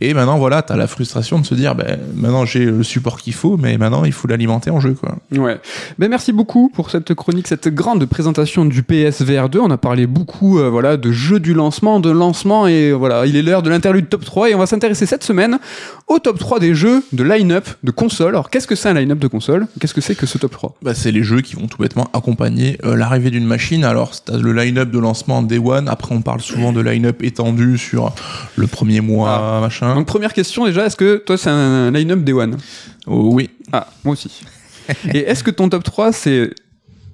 [0.00, 3.34] Et maintenant, voilà, t'as la frustration de se dire, ben, maintenant j'ai le support qu'il
[3.34, 5.16] faut, mais maintenant il faut l'alimenter en jeu, quoi.
[5.36, 5.60] Ouais.
[5.98, 9.60] Ben merci beaucoup pour cette chronique, cette grande présentation du PSVR 2.
[9.60, 13.26] On a parlé beaucoup, euh, voilà, de jeux du lancement, de lancement, et euh, voilà,
[13.26, 15.58] il est l'heure de l'interlude top 3 et on va s'intéresser cette semaine
[16.06, 18.30] au top 3 des jeux de line-up de console.
[18.30, 20.76] Alors, qu'est-ce que c'est un line-up de console Qu'est-ce que c'est que ce top 3
[20.82, 23.84] Bah, c'est les jeux qui vont tout bêtement accompagner euh, l'arrivée d'une machine.
[23.84, 25.88] Alors, t'as le line-up de lancement Day One.
[25.88, 28.14] Après, on parle souvent de line-up étendu sur
[28.56, 29.89] le premier mois, machin.
[29.94, 32.56] Donc, première question déjà, est-ce que toi c'est un line-up Day One
[33.06, 33.50] Oh, oui.
[33.72, 34.30] Ah, moi aussi.
[35.14, 36.50] Et est-ce que ton top 3, c'est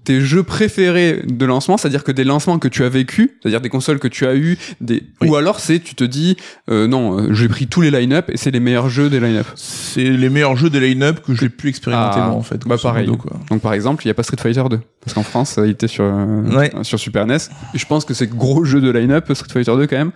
[0.04, 3.68] tes jeux préférés de lancement, c'est-à-dire que des lancements que tu as vécu, c'est-à-dire des
[3.68, 5.02] consoles que tu as eu, des...
[5.20, 5.28] Oui.
[5.28, 6.36] ou alors c'est tu te dis
[6.70, 9.46] euh, non, euh, j'ai pris tous les line-up et c'est les meilleurs jeux des line-up.
[9.56, 12.60] C'est les meilleurs jeux des line-up que j'ai pu expérimenter Ah, moi en fait.
[12.66, 13.06] bah pareil.
[13.08, 13.32] modo, quoi.
[13.50, 15.86] Donc par exemple, il y a pas Street Fighter 2 parce qu'en France, a été
[15.86, 16.72] sur euh, Ouais.
[16.82, 17.36] sur Super NES.
[17.74, 20.10] Et je pense que c'est gros jeu de line-up Street Fighter 2 quand même.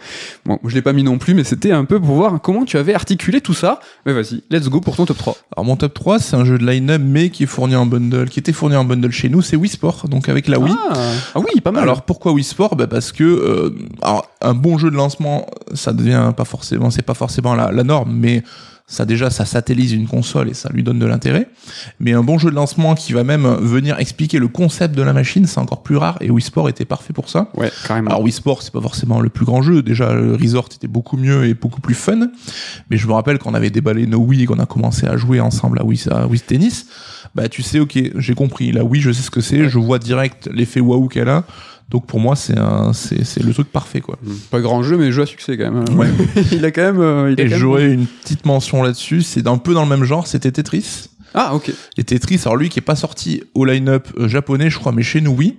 [0.44, 2.76] Bon, je l'ai pas mis non plus, mais c'était un peu pour voir comment tu
[2.76, 3.78] avais articulé tout ça.
[4.04, 5.36] Mais vas-y, let's go pour ton top 3.
[5.56, 8.28] Alors mon top 3, c'est un jeu de line-up mais qui est fourni en bundle,
[8.28, 10.74] qui était fourni en bundle chez nous, c'est Wii Sport, donc avec la Wii.
[10.90, 10.94] Ah,
[11.36, 11.84] ah oui, pas mal.
[11.84, 12.74] Alors pourquoi Wii Sport?
[12.74, 13.70] Bah Parce que euh,
[14.02, 17.84] alors, un bon jeu de lancement, ça devient pas forcément, c'est pas forcément la, la
[17.84, 18.42] norme, mais
[18.90, 21.48] ça déjà ça satellise une console et ça lui donne de l'intérêt.
[22.00, 25.12] Mais un bon jeu de lancement qui va même venir expliquer le concept de la
[25.12, 27.50] machine, c'est encore plus rare et Wii Sport était parfait pour ça.
[27.54, 28.10] ouais, carrément.
[28.10, 29.82] Alors Wii Sport, c'est pas forcément le plus grand jeu.
[29.82, 32.28] Déjà, le Resort était beaucoup mieux et beaucoup plus fun.
[32.90, 35.38] Mais je me rappelle qu'on avait déballé nos Wii et qu'on a commencé à jouer
[35.40, 36.86] ensemble à Wii, à Wii Tennis.
[37.36, 38.72] bah tu sais, ok, j'ai compris.
[38.72, 39.68] Là, oui, je sais ce que c'est.
[39.68, 41.44] Je vois direct l'effet waouh qu'elle a.
[41.90, 44.16] Donc pour moi, c'est un, c'est, c'est le truc parfait, quoi.
[44.50, 45.84] Pas grand jeu, mais jeu à succès quand même.
[45.98, 46.08] Ouais.
[46.52, 47.00] il a quand même.
[47.00, 49.22] euh, il a Et j'aurais une petite mention là-dessus.
[49.22, 50.26] C'est un peu dans le même genre.
[50.26, 51.06] C'était Tetris.
[51.34, 51.72] Ah, ok.
[51.96, 55.04] Et Tetris, alors lui qui est pas sorti au line-up euh, japonais, je crois, mais
[55.04, 55.58] chez nous oui.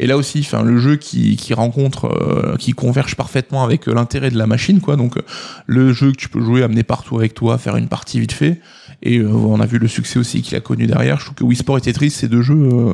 [0.00, 4.30] Et là aussi, enfin le jeu qui, qui rencontre, euh, qui converge parfaitement avec l'intérêt
[4.30, 4.96] de la machine, quoi.
[4.96, 5.14] Donc
[5.66, 8.60] le jeu que tu peux jouer, amener partout avec toi, faire une partie vite fait.
[9.04, 11.18] Et euh, on a vu le succès aussi qu'il a connu derrière.
[11.18, 12.92] Je trouve que Wii Sport et Tetris, c'est deux jeux euh,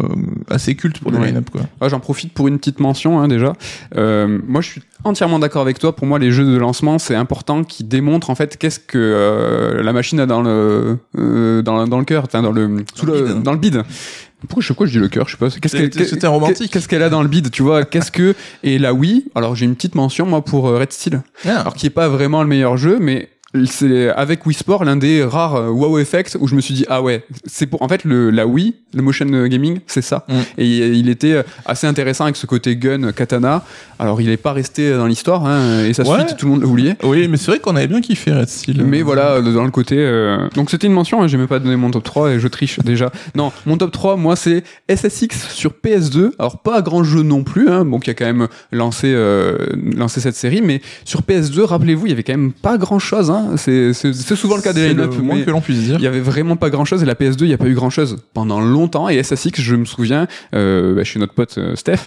[0.48, 1.26] assez cultes pour des Ouais.
[1.26, 1.50] line-up.
[1.82, 3.52] Ouais, J'en profite pour une petite mention hein, déjà.
[3.94, 5.94] Euh, moi, je suis entièrement d'accord avec toi.
[5.94, 9.82] Pour moi, les jeux de lancement, c'est important qu'ils démontrent en fait qu'est-ce que euh,
[9.82, 13.12] la machine a dans le euh, dans, le- dans le cœur, dans le sous Dans
[13.12, 13.42] le le, bide.
[13.42, 13.82] dans le bide.
[14.46, 15.50] Pourquoi je, pourquoi je dis le cœur Je sais pas.
[15.50, 16.70] Qu'est-ce qu'elle- c'était romantique.
[16.72, 17.84] Qu'est-ce qu'elle a dans le bide Tu vois?
[17.84, 21.22] Qu'est-ce que et la Wii Alors j'ai une petite mention moi pour euh, Red Steel.
[21.44, 23.28] Alors qui est pas vraiment le meilleur jeu, mais
[23.64, 26.84] c'est avec Wii Sport l'un des rares euh, wow effects où je me suis dit
[26.90, 30.32] ah ouais c'est pour en fait le la Wii le motion gaming c'est ça Mm.
[30.58, 33.64] et il était euh, assez intéressant avec ce côté gun euh, katana
[33.98, 36.18] alors il est pas resté dans l'histoire hein, et sa Ouais.
[36.26, 38.48] suite tout le monde l'a oublié Oui, mais c'est vrai qu'on avait bien kiffé Red
[38.48, 38.84] Steel.
[38.84, 41.58] mais voilà euh, dans le côté euh, donc c'était une mention hein, j'ai même pas
[41.58, 44.62] donné mon top 3 et je triche déjà non mon top 3 moi c'est
[44.94, 48.48] SSX sur PS2 alors pas grand jeu non plus hein, bon qui a quand même
[48.72, 49.56] lancé euh,
[49.96, 53.30] lancé cette série mais sur PS2 rappelez-vous il y avait quand même pas grand chose
[53.30, 53.37] hein.
[53.56, 55.96] C'est c'est souvent le cas des line-up moins mais que l'on puisse dire.
[55.98, 57.74] il y avait vraiment pas grand chose et la PS2 il y a pas eu
[57.74, 61.76] grand chose pendant longtemps et SSX je me souviens euh, bah, chez notre pote euh,
[61.76, 61.98] Steph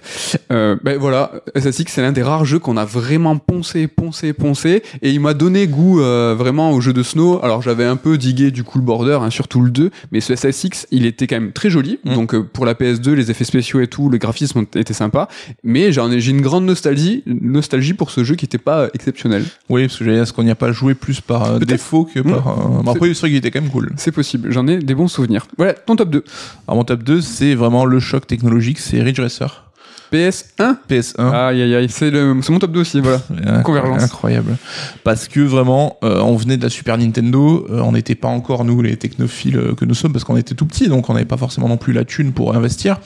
[0.52, 4.84] euh, ben voilà SSX c'est l'un des rares jeux qu'on a vraiment poncé poncé poncé
[5.02, 7.40] et il m'a donné goût euh, vraiment au jeu de snow.
[7.44, 10.36] Alors j'avais un peu digué du coup le border hein, surtout le 2 mais ce
[10.36, 12.00] SSX il était quand même très joli.
[12.06, 12.14] Mm.
[12.14, 15.28] donc euh, pour la PS2 les effets spéciaux et tout le graphisme était sympa
[15.64, 19.44] mais j'en ai j'ai une grande nostalgie nostalgie pour ce jeu qui était pas exceptionnel.
[19.70, 22.06] Oui, parce que j'allais dire, est-ce qu'on n'y a pas joué plus par euh, défaut
[22.06, 22.48] que par.
[22.48, 23.92] euh, bon, après, c'est vrai qu'il était quand même cool.
[23.98, 26.24] c'est possible j'en ai des bons souvenirs voilà ton top 2
[26.68, 29.66] Alors, mon top 2, c'est vraiment le choc technologique, c'est Ridge Racer.
[30.12, 31.32] PS1 PS1.
[31.32, 32.12] Aïe aïe aïe, c'est
[32.50, 33.22] mon top 2 aussi, voilà.
[33.64, 34.04] Convergence.
[34.04, 34.58] Incroyable.
[35.04, 38.66] Parce que vraiment, euh, on venait de la Super Nintendo, euh, on n'était pas encore
[38.66, 41.26] nous les technophiles euh, que nous sommes parce qu'on était tout petits, donc on n'avait
[41.26, 43.00] pas forcément non plus la thune pour investir.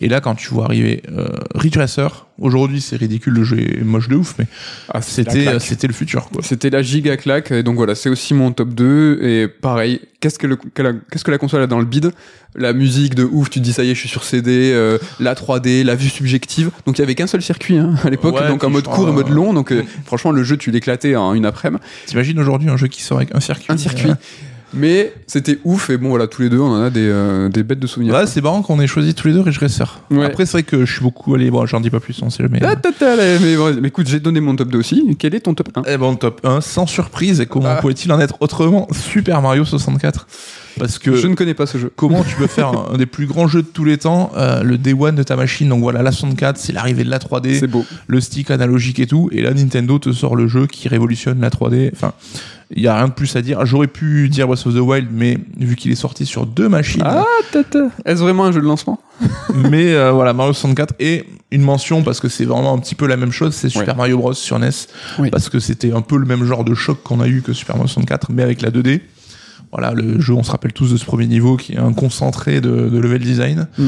[0.00, 3.84] Et là, quand tu vois arriver euh, Ridge Racer, aujourd'hui c'est ridicule, le jeu est
[3.84, 4.46] moche de ouf, mais
[4.92, 6.42] Ah, c'était le futur quoi.
[6.42, 10.38] C'était la giga claque, et donc voilà, c'est aussi mon top 2, et pareil, qu'est-ce
[10.38, 12.12] que, le, qu'est-ce que la console a dans le bide?
[12.56, 14.98] La musique de ouf, tu te dis ça y est, je suis sur CD, euh,
[15.20, 18.34] la 3D, la vue subjective, donc il y avait qu'un seul circuit hein, à l'époque,
[18.34, 19.86] Ouais, donc en mode court et mode long, donc euh, mm.
[20.04, 23.34] franchement le jeu tu l'éclatais en une après-midi, T'imagines aujourd'hui un jeu qui sort avec
[23.34, 24.10] un circuit un circuit.
[24.72, 27.62] Mais c'était ouf, et bon voilà, tous les deux on en a des, euh, des
[27.62, 28.14] bêtes de souvenirs.
[28.14, 30.00] Ouais, c'est marrant qu'on ait choisi tous les deux Ridge Racer.
[30.10, 30.24] Ouais.
[30.24, 31.50] Après, c'est vrai que je suis beaucoup allé.
[31.50, 32.60] Bon, j'en dis pas plus, on sait jamais.
[32.62, 35.16] Ah, là, mais, mais écoute, j'ai donné mon top 2 aussi.
[35.18, 37.76] Quel est ton top 1 Eh ben, top 1, sans surprise, et comment Ah.
[37.76, 38.86] pouvait-il en être autrement?
[38.92, 40.26] Super Mario 64.
[40.80, 41.92] Parce que Je ne connais pas ce jeu.
[41.94, 44.62] comment tu peux faire un, un des plus grands jeux de tous les temps, euh,
[44.62, 45.68] le Day One de ta machine.
[45.68, 47.84] Donc voilà, la 64, c'est l'arrivée de la 3D, C'est beau.
[48.06, 49.28] le stick analogique et tout.
[49.32, 51.90] Et là, Nintendo te sort le jeu qui révolutionne la 3D.
[51.94, 52.12] Enfin,
[52.72, 53.64] il y a rien de plus à dire.
[53.66, 57.02] J'aurais pu dire Breath of the Wild, mais vu qu'il est sorti sur deux machines,
[57.04, 57.88] Ah, tata.
[58.04, 59.00] Est-ce vraiment un jeu de lancement?
[59.54, 63.06] Mais euh, voilà, Mario 64 et une mention parce que c'est vraiment un petit peu
[63.06, 63.96] la même chose, c'est Super.
[63.96, 64.70] Mario Bros sur NES
[65.18, 65.28] Oui.
[65.30, 67.76] parce que c'était un peu le même genre de choc qu'on a eu que Super
[67.76, 69.00] Mario 64 mais avec la 2D.
[69.72, 72.60] Voilà, le jeu, on se rappelle tous de ce premier niveau qui est un concentré
[72.60, 73.68] de, de level design.
[73.78, 73.86] Mm.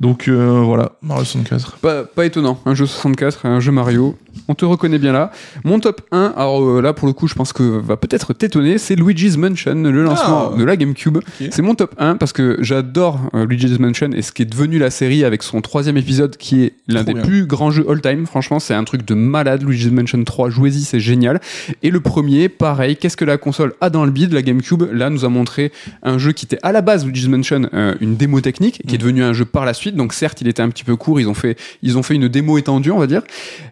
[0.00, 1.78] Donc euh, voilà, Mario 64.
[1.78, 2.60] pas, pas étonnant.
[2.66, 4.16] Un jeu 64, un jeu Mario.
[4.48, 5.30] On te reconnaît bien là.
[5.64, 8.78] Mon top 1, alors euh, là pour le coup, je pense que va peut-être t'étonner,
[8.78, 10.58] c'est Luigi's Mansion, le lancement Ah.
[10.58, 11.18] de la GameCube.
[11.50, 14.78] C'est mon top 1 parce que j'adore euh, Luigi's Mansion et ce qui est devenu
[14.78, 17.22] la série avec son troisième épisode qui est l'un des bien.
[17.22, 18.26] plus grands jeux all-time.
[18.26, 19.62] Franchement, c'est un truc de malade.
[19.62, 21.40] Luigi's Mansion 3, jouez-y, c'est génial.
[21.82, 24.32] Et le premier, pareil, qu'est-ce que la console a dans le bide?
[24.32, 25.72] La GameCube, là, nous a montré
[26.02, 28.98] un jeu qui était à la base, Luigi's Mansion, euh, une démo technique, qui est
[28.98, 29.96] devenu un jeu par la suite.
[29.96, 32.28] Donc certes, il était un petit peu court, ils ont fait, ils ont fait une
[32.28, 33.22] démo étendue, on va dire.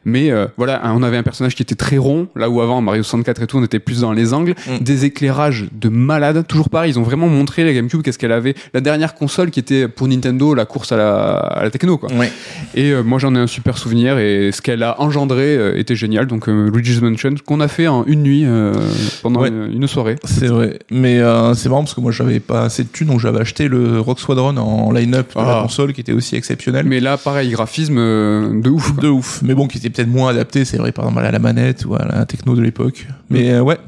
[0.04, 2.80] Mais euh, voilà, hein, on avait un personnage qui était très rond, là où avant,
[2.80, 4.54] Mario 64 et tout, on était plus dans les angles.
[4.68, 4.78] Mm.
[4.82, 6.44] Des éclairages de malade.
[6.46, 8.54] Toujours pareil, ils ont vraiment montré la GameCube, qu'est-ce qu'elle avait.
[8.74, 12.12] La dernière console qui était pour Nintendo, la course à la, à la techno, quoi.
[12.12, 12.32] Ouais.
[12.74, 16.26] Et euh, moi j'en ai un super souvenir et ce qu'elle a engendré était génial.
[16.26, 18.44] Donc Luigi's Mansion qu'on a fait en une nuit
[19.22, 19.48] pendant Ouais.
[19.48, 20.16] une, une soirée.
[20.24, 23.20] C'est vrai, mais euh, c'est marrant parce que moi j'avais pas assez de thunes donc
[23.20, 25.62] j'avais acheté le Rock Squadron en line-up de la Ah.
[25.62, 26.86] console qui était aussi exceptionnel.
[26.86, 28.94] Mais là pareil graphisme euh, de ouf.
[28.96, 31.38] De ouf, mais bon, qui était peut-être moins adapté, c'est vrai, par exemple à la
[31.38, 33.06] manette ou à la techno de l'époque.
[33.30, 33.78] Mais euh, ouais,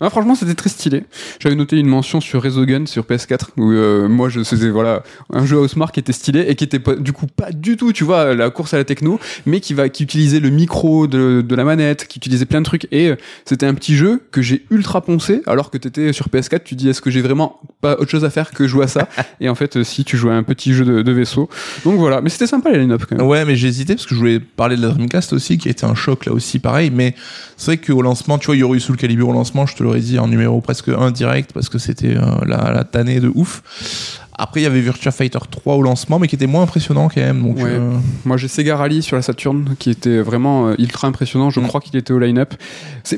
[0.00, 1.04] Ah, franchement, c'était très stylé.
[1.40, 5.46] J'avais noté une mention sur Resogun sur PS4 où euh, moi je faisais voilà un
[5.46, 8.04] jeu Housemark qui était stylé et qui était pas, du coup pas du tout, tu
[8.04, 11.54] vois, la course à la techno, mais qui va qui utilisait le micro de, de
[11.54, 14.64] la manette, qui utilisait plein de trucs et euh, c'était un petit jeu que j'ai
[14.70, 18.10] ultra poncé alors que t'étais sur PS4, tu dis est-ce que j'ai vraiment pas autre
[18.10, 19.08] chose à faire que jouer à ça
[19.40, 21.48] et en fait euh, si tu jouais à un petit jeu de, de vaisseau.
[21.84, 23.26] Donc voilà, mais c'était sympa les line-up quand même.
[23.26, 25.70] Ouais, mais j'ai hésité parce que je voulais parler de la Dreamcast aussi, qui a
[25.70, 26.90] été un choc là aussi, pareil.
[26.92, 27.14] Mais
[27.56, 29.66] c'est vrai qu'au lancement, tu vois, il y aurait eu sous le calibre au lancement,
[29.66, 32.84] je te l'aurais dit en numéro presque 1 direct parce que c'était euh, la, la
[32.84, 33.62] tannée de ouf.
[34.38, 37.20] Après, il y avait Virtua Fighter 3 au lancement, mais qui était moins impressionnant quand
[37.20, 37.42] même.
[37.42, 37.64] Donc, Ouais.
[37.66, 37.92] euh,
[38.24, 41.50] Moi j'ai Sega Rally sur la Saturn qui était vraiment euh, ultra impressionnant.
[41.50, 41.66] Je Mm.
[41.68, 42.54] crois qu'il était au line-up.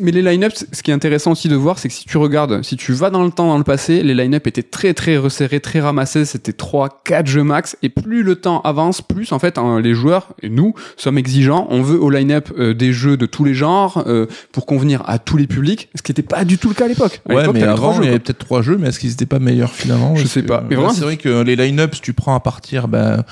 [0.01, 2.63] Mais les line-up, ce qui est intéressant aussi de voir, c'est que si tu regardes,
[2.63, 5.61] si tu vas dans le temps, dans le passé, les line-up étaient très très resserrés,
[5.61, 6.25] très ramassés.
[6.25, 7.77] C'était 3, 4 jeux max.
[7.83, 11.67] Et plus le temps avance, plus en fait hein, les joueurs et nous sommes exigeants.
[11.71, 15.19] On veut au line-up euh, des jeux de tous les genres euh, pour convenir à
[15.19, 17.21] tous les publics, ce qui n'était pas du tout le cas à l'époque.
[17.29, 19.73] Ouais, mais avant, il y avait peut-être trois jeux, mais est-ce qu'ils étaient pas meilleurs
[19.73, 20.15] finalement?
[20.17, 20.63] Je sais pas.
[20.69, 23.25] Mais vraiment, vrai que les line-ups, tu prends à partir, ben,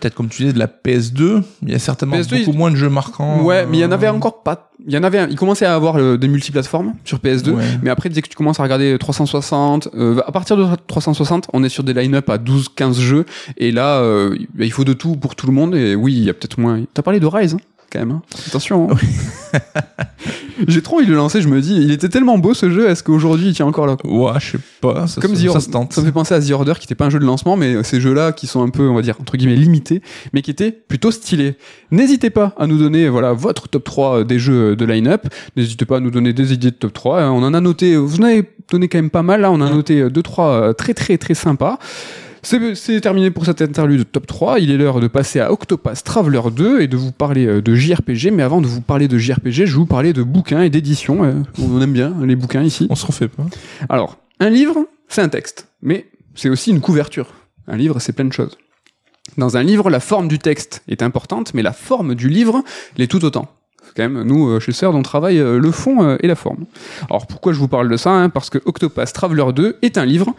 [0.00, 2.76] peut-être comme tu disais, de la PS2, il y a certainement PS2, beaucoup moins de
[2.76, 3.42] jeux marquants.
[3.42, 4.70] Ouais, mais il y en avait euh, encore pas.
[4.86, 5.18] Il y en avait.
[5.20, 7.50] un- Il commençait à avoir des multiplateformes sur PS2.
[7.52, 7.64] Ouais.
[7.82, 11.62] Mais après, dès que tu commences à regarder 360, euh, à partir de 360, on
[11.64, 13.24] est sur des line-up à 12-15 jeux.
[13.56, 15.74] Et là, euh, il faut de tout pour tout le monde.
[15.74, 16.80] Et oui, il y a peut-être moins.
[16.92, 17.58] T'as parlé de Rise, hein,
[17.90, 18.10] quand même.
[18.10, 18.22] hein.
[18.48, 18.90] Attention.
[18.90, 18.96] hein.
[20.68, 21.40] J'ai trop envie de le lancer.
[21.40, 22.88] Je me dis, il était tellement beau ce jeu.
[22.88, 25.06] Est-ce qu'aujourd'hui, il tient encore là Ouais, je sais pas.
[25.06, 25.92] Ça, Comme ça se tente.
[25.92, 27.82] Ça me fait penser à The Order, qui n'était pas un jeu de lancement, mais
[27.82, 30.02] ces jeux-là qui sont un peu, on va dire, entre guillemets, limités,
[30.32, 31.56] mais qui étaient plutôt stylés.
[31.90, 35.26] N'hésitez pas à nous donner, voilà, votre top 3 des jeux de line-up.
[35.56, 37.22] N'hésitez pas à nous donner des idées de top 3.
[37.22, 37.30] hein.
[37.30, 39.50] On en a noté, vous en avez donné quand même pas mal, là.
[39.50, 41.78] On a noté 2 3 très, très, très sympas.
[42.44, 44.60] C'est terminé pour cette interlude de top 3.
[44.60, 47.74] Il est l'heure de passer à Octopath Traveler 2 et de vous parler euh, de
[47.74, 48.30] JRPG.
[48.32, 51.24] Mais avant de vous parler de JRPG, je vais vous parler de bouquins et d'éditions.
[51.24, 52.86] Euh, On aime bien les bouquins ici.
[52.90, 53.44] On se refait pas.
[53.88, 57.28] Alors, un livre, c'est un texte, mais c'est aussi une couverture.
[57.66, 58.58] Un livre, c'est plein de choses.
[59.38, 62.62] Dans un livre, la forme du texte est importante, mais la forme du livre
[62.98, 63.48] l'est tout autant.
[63.96, 66.64] Quand même, nous, euh, chez Serd, on travaille le fond et la forme.
[67.08, 70.04] Alors pourquoi je vous parle de ça hein Parce que Octopath Traveler 2 est un
[70.04, 70.34] livre,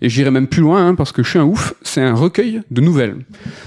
[0.00, 2.62] et j'irai même plus loin, hein, parce que je suis un ouf, c'est un recueil
[2.70, 3.16] de nouvelles.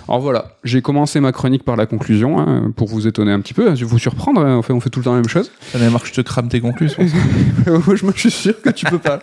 [0.07, 3.53] Alors voilà, j'ai commencé ma chronique par la conclusion, hein, pour vous étonner un petit
[3.53, 5.51] peu, hein, vous surprendre, hein, fait on fait tout le temps la même chose.
[5.71, 7.03] Ça marque, je te crame tes conclusions.
[7.67, 9.19] Moi, je suis sûr que tu peux pas.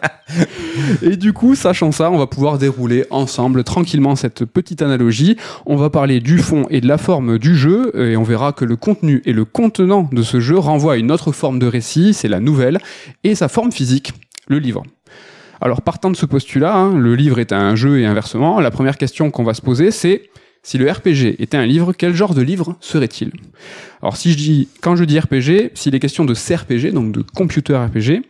[1.02, 5.36] Et du coup, sachant ça, on va pouvoir dérouler ensemble tranquillement cette petite analogie.
[5.66, 8.64] On va parler du fond et de la forme du jeu, et on verra que
[8.64, 12.14] le contenu et le contenant de ce jeu renvoient à une autre forme de récit,
[12.14, 12.78] c'est la nouvelle,
[13.24, 14.12] et sa forme physique,
[14.48, 14.82] le livre.
[15.60, 18.96] Alors, partant de ce postulat, hein, le livre est un jeu et inversement, la première
[18.96, 20.22] question qu'on va se poser, c'est
[20.62, 23.32] si le RPG était un livre, quel genre de livre serait-il?
[24.02, 27.22] Alors, si je dis, quand je dis RPG, s'il est question de CRPG, donc de
[27.22, 28.22] computer RPG,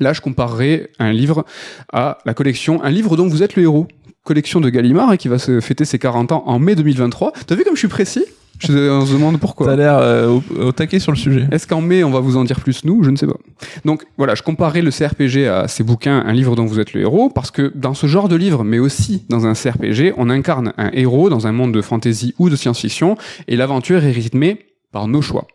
[0.00, 1.44] Là, je comparerais un livre
[1.92, 3.86] à la collection, un livre dont vous êtes le héros.
[4.24, 7.32] Collection de Gallimard hein, qui va se fêter ses 40 ans en mai 2023.
[7.46, 8.24] T'as vu comme je suis précis?
[8.58, 9.66] Je, On se demande pourquoi.
[9.66, 11.46] T'as l'air euh, au, au taquet sur le sujet.
[11.50, 13.02] Est-ce qu'en mai, on va vous en dire plus, nous?
[13.02, 13.36] Je ne sais pas.
[13.84, 17.02] Donc voilà, je comparais le CRPG à ces bouquins, un livre dont vous êtes le
[17.02, 20.72] héros, parce que dans ce genre de livre, mais aussi dans un CRPG, on incarne
[20.78, 23.16] un héros dans un monde de fantasy ou de science-fiction,
[23.48, 25.46] et l'aventure est rythmée par nos choix.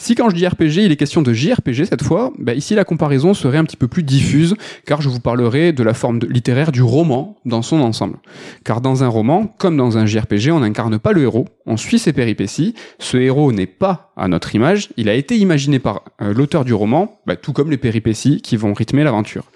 [0.00, 2.84] Si quand je dis RPG, il est question de JRPG cette fois, bah ici la
[2.84, 4.54] comparaison serait un petit peu plus diffuse,
[4.86, 8.18] car je vous parlerai de la forme littéraire du roman dans son ensemble.
[8.62, 11.98] Car dans un roman, comme dans un JRPG, on n'incarne pas le héros, on suit
[11.98, 16.32] ses péripéties, ce héros n'est pas à notre image, il a été imaginé par euh,
[16.32, 19.50] l'auteur du roman, bah, tout comme les péripéties qui vont rythmer l'aventure.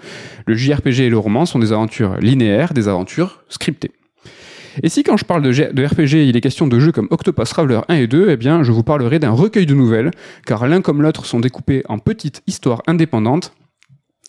[0.47, 3.93] Le JRPG et le roman sont des aventures linéaires, des aventures scriptées.
[4.83, 5.51] Et si quand je parle de,
[5.87, 8.73] RPG, il est question de jeux comme Octopus Traveler 1 et 2, eh bien je
[8.73, 10.11] vous parlerai d'un recueil de nouvelles,
[10.47, 13.53] car l'un comme l'autre sont découpés en petites histoires indépendantes.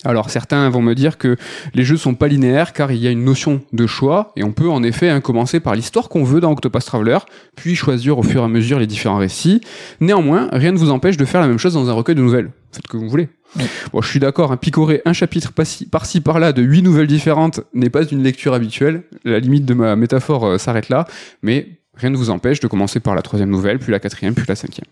[0.03, 1.37] Alors certains vont me dire que
[1.73, 4.51] les jeux sont pas linéaires car il y a une notion de choix et on
[4.51, 7.19] peut en effet hein, commencer par l'histoire qu'on veut dans Octopus Traveler,
[7.55, 9.61] puis choisir au fur et à mesure les différents récits.
[9.99, 12.51] Néanmoins, rien ne vous empêche de faire la même chose dans un recueil de nouvelles.
[12.71, 13.29] Faites ce que vous voulez.
[13.91, 17.61] Bon, je suis d'accord, hein, picorer un chapitre par-ci par-ci, par-là de huit nouvelles différentes
[17.73, 19.03] n'est pas une lecture habituelle.
[19.25, 21.05] La limite de ma métaphore euh, s'arrête là,
[21.43, 24.45] mais rien ne vous empêche de commencer par la troisième nouvelle, puis la quatrième, puis
[24.47, 24.85] la cinquième.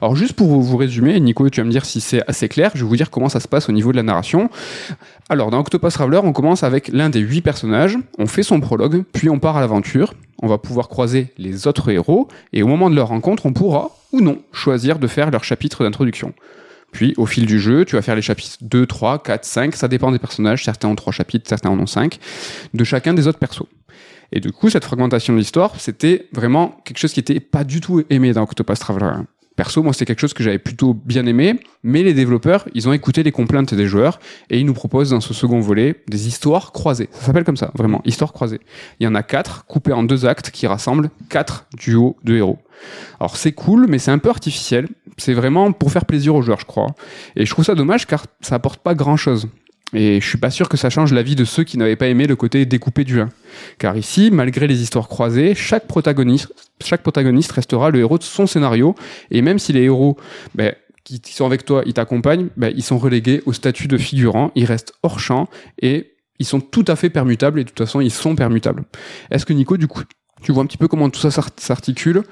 [0.00, 2.82] Alors juste pour vous- résumer, Nico, tu vas me dire si c'est assez clair, je
[2.84, 4.50] vais vous dire comment ça se passe au niveau de la narration.
[5.28, 9.04] Alors dans Octopus Traveler, on commence avec l'un des huit personnages, on fait son prologue,
[9.12, 12.90] puis on part à l'aventure, on va pouvoir croiser les autres héros, et au moment
[12.90, 16.32] de leur rencontre, on pourra, ou non, choisir de faire leur chapitre d'introduction.
[16.90, 19.88] Puis, au fil du jeu, tu vas faire les chapitres 2, 3, 4, 5, ça
[19.88, 22.18] dépend des personnages, certains ont 3 chapitres, certains en ont 5,
[22.72, 23.66] de chacun des autres persos.
[24.32, 27.80] Et du coup, cette fragmentation de l'histoire, c'était vraiment quelque chose qui était pas du
[27.80, 29.26] tout aimé dans Octopus Traveler 1.
[29.58, 32.92] Perso, moi, c'est quelque chose que j'avais plutôt bien aimé, mais les développeurs, ils ont
[32.92, 34.20] écouté les complaintes des joueurs
[34.50, 37.08] et ils nous proposent dans ce second volet des histoires croisées.
[37.10, 38.60] Ça s'appelle comme ça, vraiment, histoires croisées.
[39.00, 42.60] Il y en a quatre, coupées en deux actes qui rassemblent quatre duos de héros.
[43.18, 44.86] Alors c'est cool, mais c'est un peu artificiel.
[45.16, 46.94] C'est vraiment pour faire plaisir aux joueurs, je crois.
[47.34, 49.48] Et je trouve ça dommage car ça apporte pas grand chose.
[49.94, 52.08] Et je suis pas sûr que ça change la vie de ceux qui n'avaient pas
[52.08, 53.30] aimé le côté découpé du 1.
[53.78, 56.52] Car ici, malgré les histoires croisées, chaque protagoniste,
[56.84, 58.94] chaque protagoniste restera le héros de son scénario.
[59.30, 60.18] Et même si les héros
[60.54, 60.74] ben,
[61.04, 64.66] qui sont avec toi, ils t'accompagnent, ben, ils sont relégués au statut de figurant, ils
[64.66, 65.48] restent hors champ
[65.80, 68.84] et ils sont tout à fait permutables et de toute façon ils sont permutables.
[69.30, 70.02] Est-ce que Nico, du coup,
[70.42, 72.22] tu vois un petit peu comment tout ça s'articule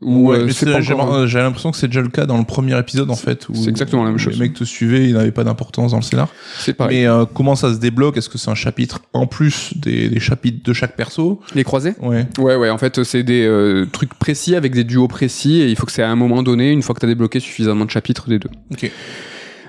[0.00, 3.46] ou euh, j'ai l'impression que c'est déjà le cas dans le premier épisode en fait.
[3.54, 4.34] C'est exactement la même chose.
[4.34, 6.28] Les mecs te suivaient, ils n'avaient pas d'importance dans le scénar.
[6.58, 6.98] C'est pareil.
[6.98, 8.16] Mais euh, comment ça se débloque?
[8.16, 11.40] Est-ce que c'est un chapitre en plus des, des, chapitres de chaque perso?
[11.54, 11.94] Les croisés?
[12.00, 12.26] Ouais.
[12.38, 12.70] Ouais, ouais.
[12.70, 15.92] En fait, c'est des euh, trucs précis avec des duos précis et il faut que
[15.92, 18.38] c'est à un moment donné, une fois que tu as débloqué suffisamment de chapitres des
[18.38, 18.50] deux.
[18.72, 18.90] Ok.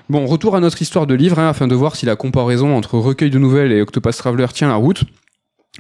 [0.10, 2.98] Bon, retour à notre histoire de livre, hein, afin de voir si la comparaison entre
[2.98, 5.04] recueil de nouvelles et Octopus Traveler tient la route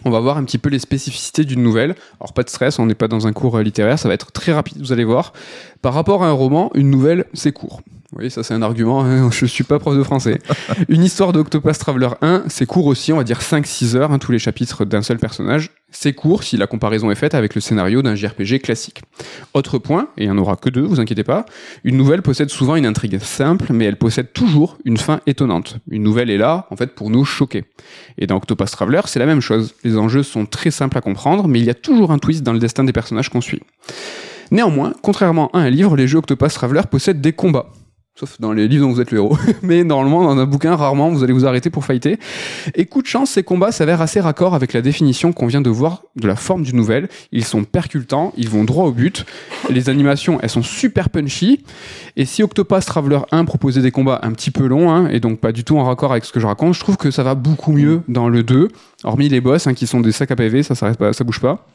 [0.06, 1.96] on va voir un petit peu les spécificités d'une nouvelle.
[2.20, 4.32] Alors pas de stress, on n'est pas dans un cours euh, littéraire, ça va être
[4.32, 5.34] très rapide, vous allez voir.
[5.82, 7.82] Par rapport à un roman, une nouvelle, c'est court.
[8.16, 10.40] Oui, ça c'est un argument, hein, je suis pas prof de français.
[10.88, 14.32] Une histoire d'Octopus Traveler 1, c'est court aussi, on va dire 5-6 heures, hein, tous
[14.32, 15.72] les chapitres d'un seul personnage.
[15.90, 19.02] C'est court si la comparaison est faite avec le scénario d'un JRPG classique.
[19.54, 21.46] Autre point, et il n'y en aura que deux, vous inquiétez pas,
[21.86, 25.78] une nouvelle possède souvent une intrigue simple, mais elle possède toujours une fin étonnante.
[25.90, 27.64] Une nouvelle est là, en fait, pour nous choquer.
[28.18, 29.76] Et dans Octopus Traveler, c'est la même chose.
[29.86, 32.54] Les enjeux sont très simples à comprendre, mais il y a toujours un twist dans
[32.54, 33.62] le destin des personnages qu'on suit.
[34.52, 37.72] Néanmoins, contrairement à un livre, les jeux Octopus Traveler possèdent des combats
[38.18, 39.38] sauf dans les livres dont vous êtes le héros.
[39.62, 42.18] Mais normalement, dans un bouquin, rarement vous allez vous arrêter pour fighter.
[42.76, 45.70] Et coup de chance, ces combats s'avèrent assez raccord avec la définition qu'on vient de
[45.70, 47.10] voir de la forme du nouvel.
[47.32, 49.26] Ils sont percutants, ils vont droit au but.
[49.70, 51.64] Les animations, elles sont super punchy.
[52.16, 55.40] Et si Octopus Traveler 1 proposait des combats un petit peu longs, hein, et donc
[55.40, 57.36] pas du tout en raccord avec ce que je raconte, je trouve que ça va
[57.36, 58.70] beaucoup mieux dans le 2.
[59.04, 61.40] Hormis les boss, hein, qui sont des sacs à PV, ça, ça, pas, ça bouge
[61.40, 61.66] pas.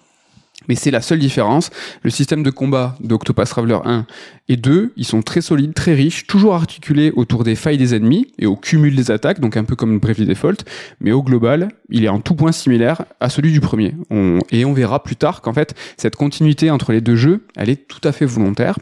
[0.69, 1.71] Mais c'est la seule différence.
[2.03, 4.07] Le système de combat d'Octopus Traveler 1
[4.49, 8.29] et 2, ils sont très solides, très riches, toujours articulés autour des failles des ennemis
[8.39, 10.65] et au cumul des attaques, donc un peu comme Bravely Default.
[11.01, 13.95] Mais au global, il est en tout point similaire à celui du premier.
[14.51, 17.89] et on verra plus tard qu'en fait, cette continuité entre les deux jeux, elle est
[17.89, 18.79] tout à fait volontaire.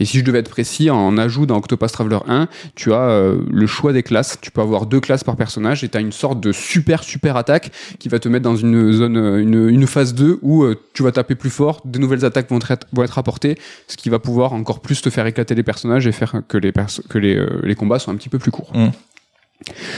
[0.00, 3.38] Et si je devais être précis, en ajout dans Octopus Traveler 1, tu as euh,
[3.50, 4.38] le choix des classes.
[4.40, 7.36] Tu peux avoir deux classes par personnage et tu as une sorte de super super
[7.36, 11.02] attaque qui va te mettre dans une zone, une, une phase 2 où euh, tu
[11.02, 13.56] vas taper plus fort, des nouvelles attaques vont être, apportées,
[13.86, 17.60] ce qui va pouvoir encore plus te faire éclater les personnages et faire que euh,
[17.62, 18.72] les combats soient un petit peu plus courts.
[18.74, 18.88] Mm.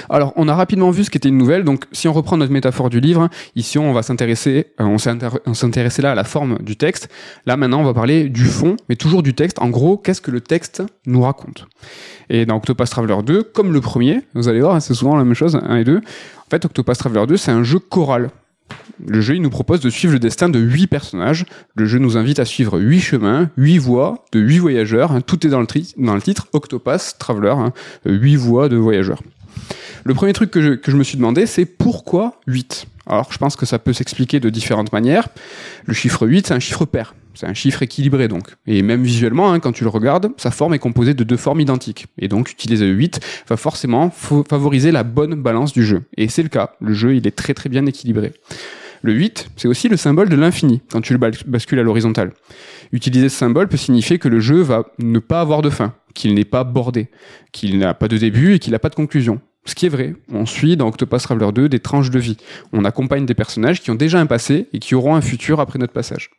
[0.08, 1.64] Alors, on a rapidement vu ce qu'était une nouvelle.
[1.64, 5.66] Donc, si on reprend notre métaphore du livre, ici, on va s'intéresser, euh, on s'est
[5.66, 7.08] intéressé là à la forme du texte.
[7.46, 9.58] Là, maintenant, on va parler du fond, mais toujours du texte.
[9.58, 11.66] En gros, qu'est-ce que le texte nous raconte?
[12.28, 15.34] Et dans Octopus Traveler 2, comme le premier, vous allez voir, c'est souvent la même
[15.34, 15.96] chose, 1 et 2.
[15.96, 18.30] En fait, Octopus Traveler 2, c'est un jeu choral.
[19.04, 21.44] Le jeu il nous propose de suivre le destin de huit personnages.
[21.74, 25.12] Le jeu nous invite à suivre huit chemins, huit voies de huit voyageurs.
[25.12, 25.20] Hein.
[25.20, 27.72] Tout est dans le, titre Octopus Traveler, hein.
[28.06, 29.20] huit voies de voyageurs.
[30.04, 33.66] Le premier truc que je, me suis demandé, c'est pourquoi 8 Alors, je pense que
[33.66, 35.28] ça peut s'expliquer de différentes manières.
[35.84, 37.14] Le chiffre 8, c'est un chiffre pair.
[37.34, 38.54] C'est un chiffre équilibré donc.
[38.66, 41.60] Et même visuellement, hein, quand tu le regardes, sa forme est composée de deux formes
[41.60, 42.06] identiques.
[42.18, 46.04] Et donc utiliser le 8 va forcément favoriser la bonne balance du jeu.
[46.16, 46.76] Et c'est le cas.
[46.80, 48.32] Le jeu, il est très très bien équilibré.
[49.02, 52.32] Le 8, c'est aussi le symbole de l'infini quand tu le bascules à l'horizontale.
[52.92, 56.34] Utiliser ce symbole peut signifier que le jeu va ne pas avoir de fin, qu'il
[56.34, 57.08] n'est pas bordé,
[57.52, 59.40] qu'il n'a pas de début et qu'il n'a pas de conclusion.
[59.66, 62.36] Ce qui est vrai, on suit dans Octopus Traveler 2 des tranches de vie.
[62.72, 65.78] On accompagne des personnages qui ont déjà un passé et qui auront un futur après
[65.80, 66.30] notre passage.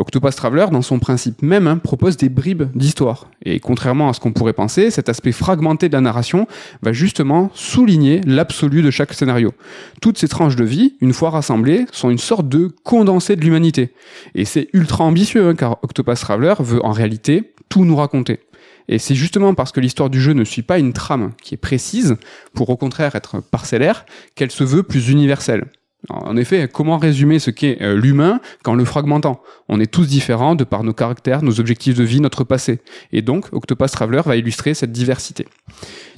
[0.00, 3.30] Octopus Traveler, dans son principe même, hein, propose des bribes d'histoire.
[3.44, 6.48] Et contrairement à ce qu'on pourrait penser, cet aspect fragmenté de la narration
[6.82, 9.52] va justement souligner l'absolu de chaque scénario.
[10.00, 13.92] Toutes ces tranches de vie, une fois rassemblées, sont une sorte de condensé de l'humanité.
[14.34, 18.40] Et c'est ultra ambitieux, hein, car Octopus Traveler veut en réalité tout nous raconter.
[18.88, 21.58] Et c'est justement parce que l'histoire du jeu ne suit pas une trame qui est
[21.58, 22.16] précise,
[22.54, 24.04] pour au contraire être parcellaire,
[24.34, 25.66] qu'elle se veut plus universelle.
[26.08, 29.42] En effet, comment résumer ce qu'est euh, l'humain qu'en le fragmentant?
[29.68, 32.80] On est tous différents de par nos caractères, nos objectifs de vie, notre passé.
[33.12, 35.46] Et donc, Octopus Traveler va illustrer cette diversité.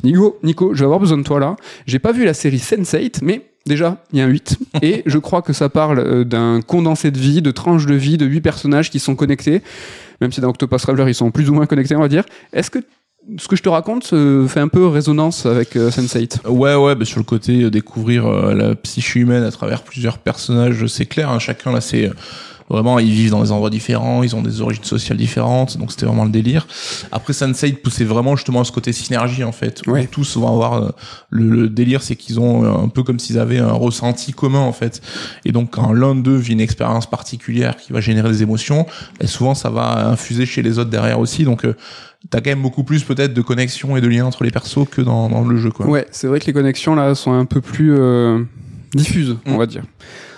[0.05, 1.57] Nico, Nico, je vais avoir besoin de toi là.
[1.87, 4.59] J'ai pas vu la série Sense8, mais déjà, il y a un 8.
[4.83, 8.17] Et je crois que ça parle euh, d'un condensé de vie, de tranches de vie,
[8.17, 9.63] de 8 personnages qui sont connectés
[10.23, 12.25] même si dans Octopus Traveler ils sont plus ou moins connectés, on va dire.
[12.53, 12.79] Est-ce que
[13.39, 14.15] ce que je te raconte
[14.49, 18.27] fait un peu résonance avec euh, Sense8 Ouais, ouais, bah sur le côté euh, découvrir
[18.27, 21.31] euh, la psyché humaine à travers plusieurs personnages, c'est clair.
[21.31, 22.11] Hein, chacun là, c'est
[22.69, 26.07] Vraiment, ils vivent dans des endroits différents, ils ont des origines sociales différentes, donc c'était
[26.07, 26.67] vraiment le délire.
[27.11, 29.83] Après, Sunset poussait vraiment justement à ce côté synergie en fait.
[29.87, 30.07] Ouais.
[30.07, 30.89] Tous vont avoir euh,
[31.31, 34.61] le, le délire, c'est qu'ils ont euh, un peu comme s'ils avaient un ressenti commun
[34.61, 35.01] en fait.
[35.45, 38.87] Et donc quand l'un d'eux vit une expérience particulière qui va générer des émotions,
[39.21, 41.45] et souvent ça va infuser chez les autres derrière aussi.
[41.45, 41.75] Donc euh,
[42.31, 45.03] t'as quand même beaucoup plus peut-être de connexion et de liens entre les persos que
[45.03, 45.87] dans, dans le jeu quoi.
[45.87, 48.43] Ouais, c'est vrai que les connexions là sont un peu plus euh,
[48.95, 49.59] diffuses, on Mm.
[49.59, 49.83] va dire.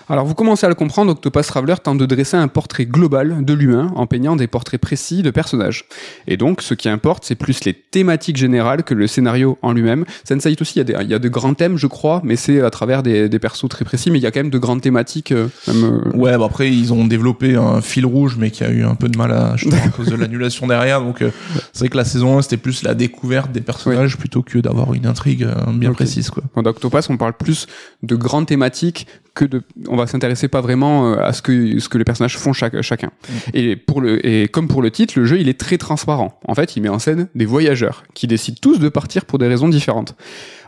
[0.08, 3.54] Alors vous commencez à le comprendre, Octopus Traveler tente de dresser un portrait global de
[3.54, 5.86] l'humain en peignant des portraits précis de personnages.
[6.26, 10.04] Et donc ce qui importe, c'est plus les thématiques générales que le scénario en lui-même.
[10.28, 13.02] Sense8 aussi, il y, y a de grands thèmes, je crois, mais c'est à travers
[13.02, 15.32] des, des persos très précis, mais il y a quand même de grandes thématiques.
[15.32, 18.70] euh, même, euh, Ouais, bah après ils ont développé un fil rouge, mais qui a
[18.70, 21.00] eu un peu de mal à justement, à cause de l'annulation derrière.
[21.00, 21.30] Donc euh,
[21.72, 24.92] c'est vrai que la saison 1 c'était plus la découverte des personnages plutôt que d'avoir
[24.92, 26.42] une intrigue bien précise quoi.
[26.56, 27.66] Dans Octopus, on parle plus
[28.02, 29.62] de grandes thématiques que de.
[29.88, 32.80] On va s'intéresser pas vraiment euh, à ce que ce que les personnages font chaque,
[32.82, 33.10] chacun.
[33.52, 36.38] Et pour le et comme pour le titre, le jeu il est très transparent.
[36.46, 39.48] En fait, il met en scène des voyageurs qui décident tous de partir pour des
[39.48, 40.14] raisons différentes.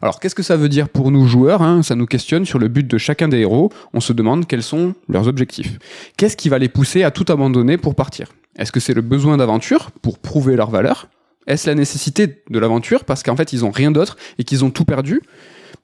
[0.03, 1.83] Alors, qu'est-ce que ça veut dire pour nous joueurs hein?
[1.83, 3.73] Ça nous questionne sur le but de chacun des héros.
[3.95, 5.79] On se demande quels sont leurs objectifs.
[6.17, 8.29] Qu'est-ce qui va les pousser à tout abandonner pour partir?
[8.59, 11.09] Est-ce que c'est le besoin d'aventure pour prouver leur valeur?
[11.47, 14.71] Est-ce la nécessité de l'aventure parce qu'en fait ils ont rien d'autre et qu'ils ont
[14.71, 15.23] tout perdu?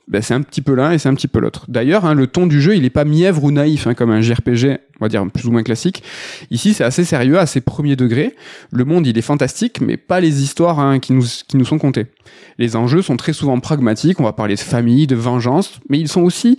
[0.09, 1.65] Ben, c'est un petit peu l'un et c'est un petit peu l'autre.
[1.69, 4.21] D'ailleurs, hein, le ton du jeu, il est pas mièvre ou naïf, hein, comme un
[4.21, 6.03] JRPG, on va dire plus ou moins classique.
[6.51, 8.35] Ici, c'est assez sérieux, assez premier degré.
[8.73, 11.79] Le monde, il est fantastique, mais pas les histoires hein, qui, nous, qui nous sont
[11.79, 12.07] contées.
[12.59, 16.09] Les enjeux sont très souvent pragmatiques, on va parler de famille, de vengeance, mais ils
[16.09, 16.59] sont aussi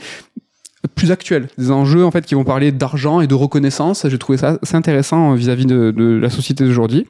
[0.95, 1.47] plus actuels.
[1.57, 4.07] Des enjeux, en fait, qui vont parler d'argent et de reconnaissance.
[4.07, 7.07] J'ai trouvé ça assez intéressant euh, vis-à-vis de, de la société d'aujourd'hui.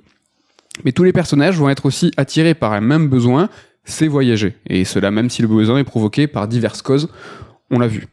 [0.84, 3.50] Mais tous les personnages vont être aussi attirés par un même besoin,
[3.84, 4.56] c'est voyager.
[4.68, 7.10] Et cela même si le besoin est provoqué par diverses causes,
[7.70, 8.08] on l'a vu.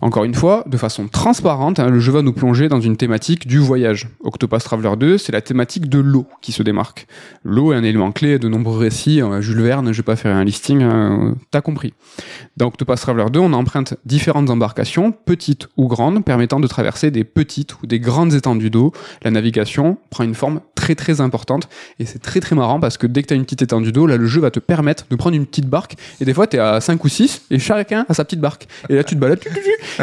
[0.00, 3.46] Encore une fois, de façon transparente, hein, le jeu va nous plonger dans une thématique
[3.46, 4.08] du voyage.
[4.20, 7.06] Octopus Traveler 2, c'est la thématique de l'eau qui se démarque.
[7.44, 9.22] L'eau est un élément clé de nombreux récits.
[9.22, 11.94] Euh, Jules Verne, je vais pas faire un listing, hein, t'as compris.
[12.56, 17.24] Dans Octopus Traveler 2, on emprunte différentes embarcations, petites ou grandes, permettant de traverser des
[17.24, 18.92] petites ou des grandes étendues d'eau.
[19.22, 21.68] La navigation prend une forme très très importante
[21.98, 24.06] et c'est très très marrant parce que dès que tu as une petite étendue d'eau,
[24.06, 26.56] là le jeu va te permettre de prendre une petite barque et des fois tu
[26.56, 28.66] es à 5 ou 6 et chacun a sa petite barque.
[28.88, 29.40] Et là tu te balades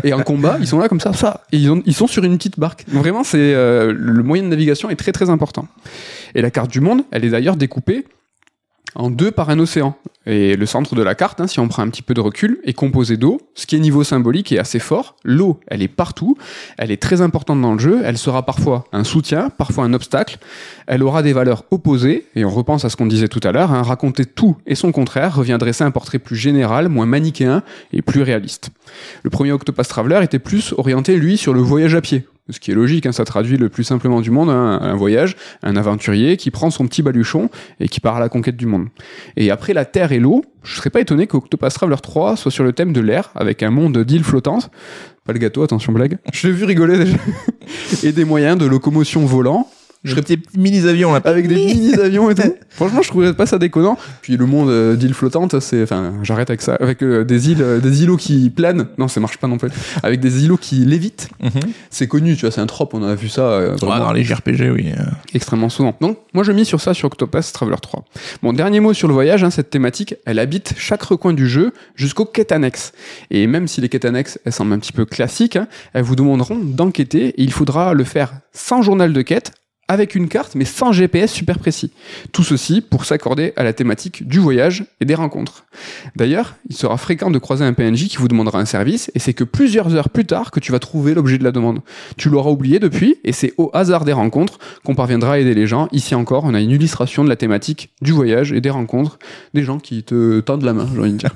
[0.03, 2.59] et en combat, ils sont là comme ça, ils, ont, ils sont sur une petite
[2.59, 2.85] barque.
[2.87, 5.67] Vraiment c'est euh, le moyen de navigation est très très important.
[6.35, 8.05] Et la carte du monde, elle est d'ailleurs découpée
[8.95, 9.95] en deux par un océan.
[10.25, 12.59] Et le centre de la carte, hein, si on prend un petit peu de recul,
[12.63, 15.15] est composé d'eau, ce qui est niveau symbolique est assez fort.
[15.25, 16.37] L'eau, elle est partout,
[16.77, 20.37] elle est très importante dans le jeu, elle sera parfois un soutien, parfois un obstacle,
[20.87, 23.73] elle aura des valeurs opposées, et on repense à ce qu'on disait tout à l'heure,
[23.73, 28.01] hein, raconter tout et son contraire revient dresser un portrait plus général, moins manichéen et
[28.01, 28.69] plus réaliste.
[29.23, 32.71] Le premier Octopus Traveler était plus orienté, lui, sur le voyage à pied, ce qui
[32.71, 36.35] est logique, hein, ça traduit le plus simplement du monde hein, un voyage, un aventurier
[36.35, 38.87] qui prend son petit baluchon et qui part à la conquête du monde.
[39.37, 42.65] Et après la terre et l'eau, je serais pas étonné qu'Octopus Traveler 3 soit sur
[42.65, 44.71] le thème de l'air, avec un monde d'îles flottantes,
[45.25, 47.17] pas le gâteau, attention blague, je l'ai vu rigoler déjà,
[48.03, 49.69] et des moyens de locomotion volant,
[50.03, 51.21] Je serais petits mini-avions là.
[51.23, 52.55] avec des mini-avions et tout.
[52.69, 53.97] Franchement, je trouvais pas ça déconnant.
[54.21, 57.61] Puis le monde euh, d'îles flottantes, c'est, enfin, j'arrête avec ça, avec euh, des îles,
[57.61, 58.87] euh, des îlots qui planent.
[58.97, 59.69] Non, ça marche pas non plus.
[60.01, 61.29] Avec des îlots qui lévitent.
[61.41, 61.71] Mhm.
[61.89, 62.93] C'est connu, tu vois, c'est un trope.
[62.93, 64.91] On a vu ça euh, vraiment dans les JRPG, oui.
[65.33, 65.95] extrêmement souvent.
[66.01, 68.03] Donc, moi, je mise sur ça sur Octopus Traveler 3.
[68.41, 71.71] Bon, dernier mot sur le voyage, hein, cette thématique, elle habite chaque recoin du jeu
[71.95, 72.91] jusqu'aux quêtes annexes.
[73.31, 76.15] Et même si les quêtes annexes, elles semblent un petit peu classiques, hein, elles vous
[76.15, 79.53] demanderont d'enquêter et il faudra le faire sans journal de quête,
[79.93, 81.91] avec une carte, mais sans GPS super précis.
[82.31, 85.65] Tout ceci pour s'accorder à la thématique du voyage et des rencontres.
[86.15, 89.33] D'ailleurs, il sera fréquent de croiser un PNJ qui vous demandera un service, et c'est
[89.33, 91.79] que plusieurs heures plus tard que tu vas trouver l'objet de la demande.
[92.17, 95.67] Tu l'auras oublié depuis, et c'est au hasard des rencontres qu'on parviendra à aider les
[95.67, 95.87] gens.
[95.91, 99.19] Ici encore, on a une illustration de la thématique du voyage et des rencontres,
[99.53, 101.35] des gens qui te tendent la main, j'ai envie de dire.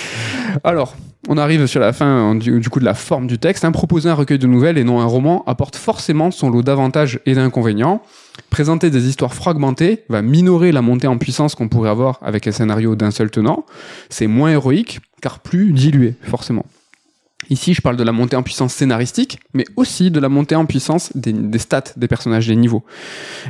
[0.64, 0.94] Alors,
[1.30, 3.64] on arrive sur la fin du, coup de la forme du texte.
[3.64, 3.72] Hein.
[3.72, 7.34] Proposer un recueil de nouvelles et non un roman apporte forcément son lot d'avantages et
[7.34, 7.87] d'inconvénients.
[8.50, 12.52] Présenter des histoires fragmentées va minorer la montée en puissance qu'on pourrait avoir avec un
[12.52, 13.66] scénario d'un seul tenant.
[14.08, 16.64] C'est moins héroïque, car plus dilué, forcément.
[17.50, 20.66] Ici, je parle de la montée en puissance scénaristique, mais aussi de la montée en
[20.66, 22.84] puissance des, stats des personnages, des niveaux.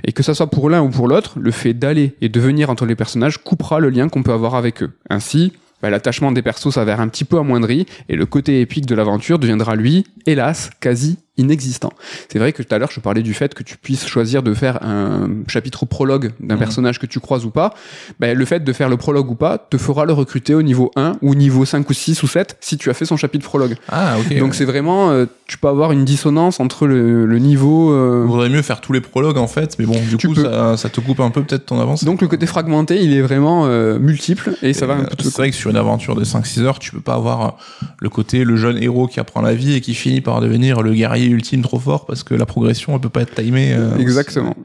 [0.05, 2.71] Et que ça soit pour l'un ou pour l'autre, le fait d'aller et de venir
[2.71, 4.93] entre les personnages coupera le lien qu'on peut avoir avec eux.
[5.11, 8.95] Ainsi, bah, l'attachement des persos s'avère un petit peu amoindri, et le côté épique de
[8.95, 11.91] l'aventure deviendra, lui, hélas, quasi inexistant.
[12.31, 14.53] C'est vrai que tout à l'heure je parlais du fait que tu puisses choisir de
[14.55, 16.61] faire un chapitre prologue d'un Mhm.
[16.61, 17.73] personnage que tu croises ou pas.
[18.21, 20.91] Ben, le fait de faire le prologue ou pas te fera le recruter au niveau
[20.97, 23.77] 1 ou niveau 5 ou 6 ou 7 si tu as fait son chapitre prologue.
[23.89, 24.37] Ah, ok.
[24.39, 27.93] Donc c'est vraiment, euh, tu peux avoir une dissonance entre le, le niveau.
[27.93, 30.35] euh, Il vaudrait mieux faire tous les prologues en fait, mais bon, du Tu coup,
[30.35, 32.05] ça, ça te coupe un peu peut-être ton avance.
[32.05, 35.37] Donc le côté fragmenté, il est vraiment euh, multiple et ça va un peu C'est
[35.37, 37.57] vrai que sur une aventure de 5-6 heures, tu peux pas avoir
[38.01, 40.93] le côté le jeune héros qui apprend la vie et qui finit par devenir le
[40.95, 43.73] guerrier ultime trop fort parce que la progression elle peut pas être timée.
[43.73, 44.57] euh, Exactement.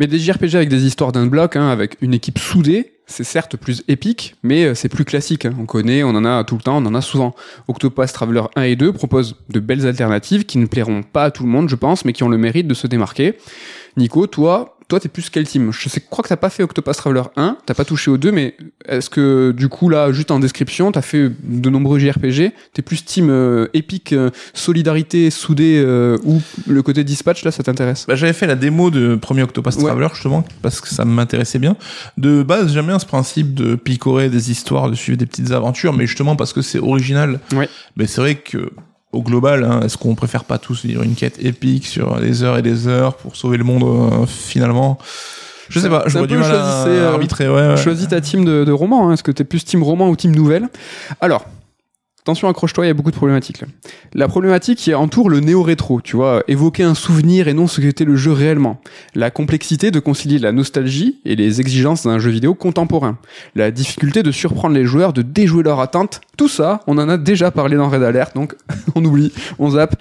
[0.00, 3.56] Mais des JRPG avec des histoires d'un bloc, hein, avec une équipe soudée, c'est certes
[3.56, 5.44] plus épique, mais euh, c'est plus classique.
[5.46, 5.54] hein.
[5.60, 7.34] On connaît, on en a tout le temps, on en a souvent.
[7.68, 11.44] Octopus Traveler 1 et 2 proposent de belles alternatives qui ne plairont pas à tout
[11.44, 13.36] le monde, je pense, mais qui ont le mérite de se démarquer.
[13.96, 15.72] Nico, toi, toi, t'es plus quel team?
[15.72, 18.30] Je sais, crois que t'as pas fait Octopus Traveler 1, t'as pas touché aux deux,
[18.30, 18.56] mais
[18.86, 23.04] est-ce que du coup là, juste en description, t'as fait de nombreux JRPG T'es plus
[23.04, 28.06] team euh, épique, euh, solidarité, soudé, euh, ou le côté dispatch là, ça t'intéresse?
[28.06, 29.84] Bah, j'avais fait la démo de premier Octopus Ouais.
[29.84, 31.76] Traveler justement parce que ça m'intéressait bien.
[32.16, 35.92] De base, j'aime bien ce principe de picorer des histoires, de suivre des petites aventures,
[35.92, 37.40] mais justement parce que c'est original.
[37.52, 37.68] Ouais.
[37.96, 38.70] Mais c'est vrai que
[39.12, 42.58] au global, hein, est-ce qu'on préfère pas tous vivre une quête épique sur des heures
[42.58, 44.98] et des heures pour sauver le monde euh, finalement?
[45.68, 47.48] Je sais pas, un j'aurais du mal à euh, arbitrer.
[47.48, 47.76] Ouais, ouais.
[47.76, 49.08] Choisis ta team de, de roman.
[49.08, 49.14] hein.
[49.14, 50.68] Est-ce que t'es plus team roman ou team nouvelle?
[51.20, 51.44] Alors,
[52.26, 53.60] attention, accroche-toi, il y a beaucoup de problématiques.
[53.60, 53.68] Là.
[54.12, 58.04] La problématique qui entoure le néo-rétro, tu vois, évoquer un souvenir et non ce qu'était
[58.04, 58.80] le jeu réellement.
[59.14, 63.16] La complexité de concilier la nostalgie et les exigences d'un jeu vidéo contemporain.
[63.54, 66.20] La difficulté de surprendre les joueurs, de déjouer leur attente.
[66.36, 68.56] Tout ça, on en a déjà parlé dans Red Alert, donc
[68.96, 69.94] on oublie, on zappe.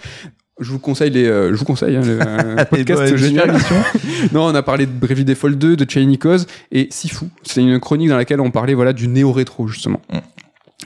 [0.60, 3.56] Je vous conseille les, euh, je vous conseille hein, le euh, podcast génial.
[4.34, 7.26] Non, on a parlé de Bravely Default 2, de Chain Cause et Sifu.
[7.44, 10.02] C'est une chronique dans laquelle on parlait voilà du néo-rétro justement.
[10.12, 10.18] Mm.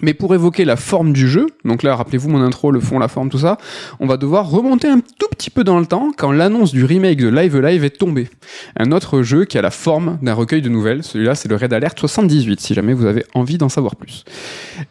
[0.02, 3.08] Mais pour évoquer la forme du jeu, donc là, rappelez-vous mon intro, le fond, la
[3.08, 3.58] forme, tout ça,
[4.00, 7.18] on va devoir remonter un tout petit peu dans le temps quand l'annonce du remake
[7.18, 8.30] de Live Live est tombée.
[8.78, 11.74] Un autre jeu qui a la forme d'un recueil de nouvelles, celui-là c'est le Red
[11.74, 14.24] Alert 78, si jamais vous avez envie d'en savoir plus.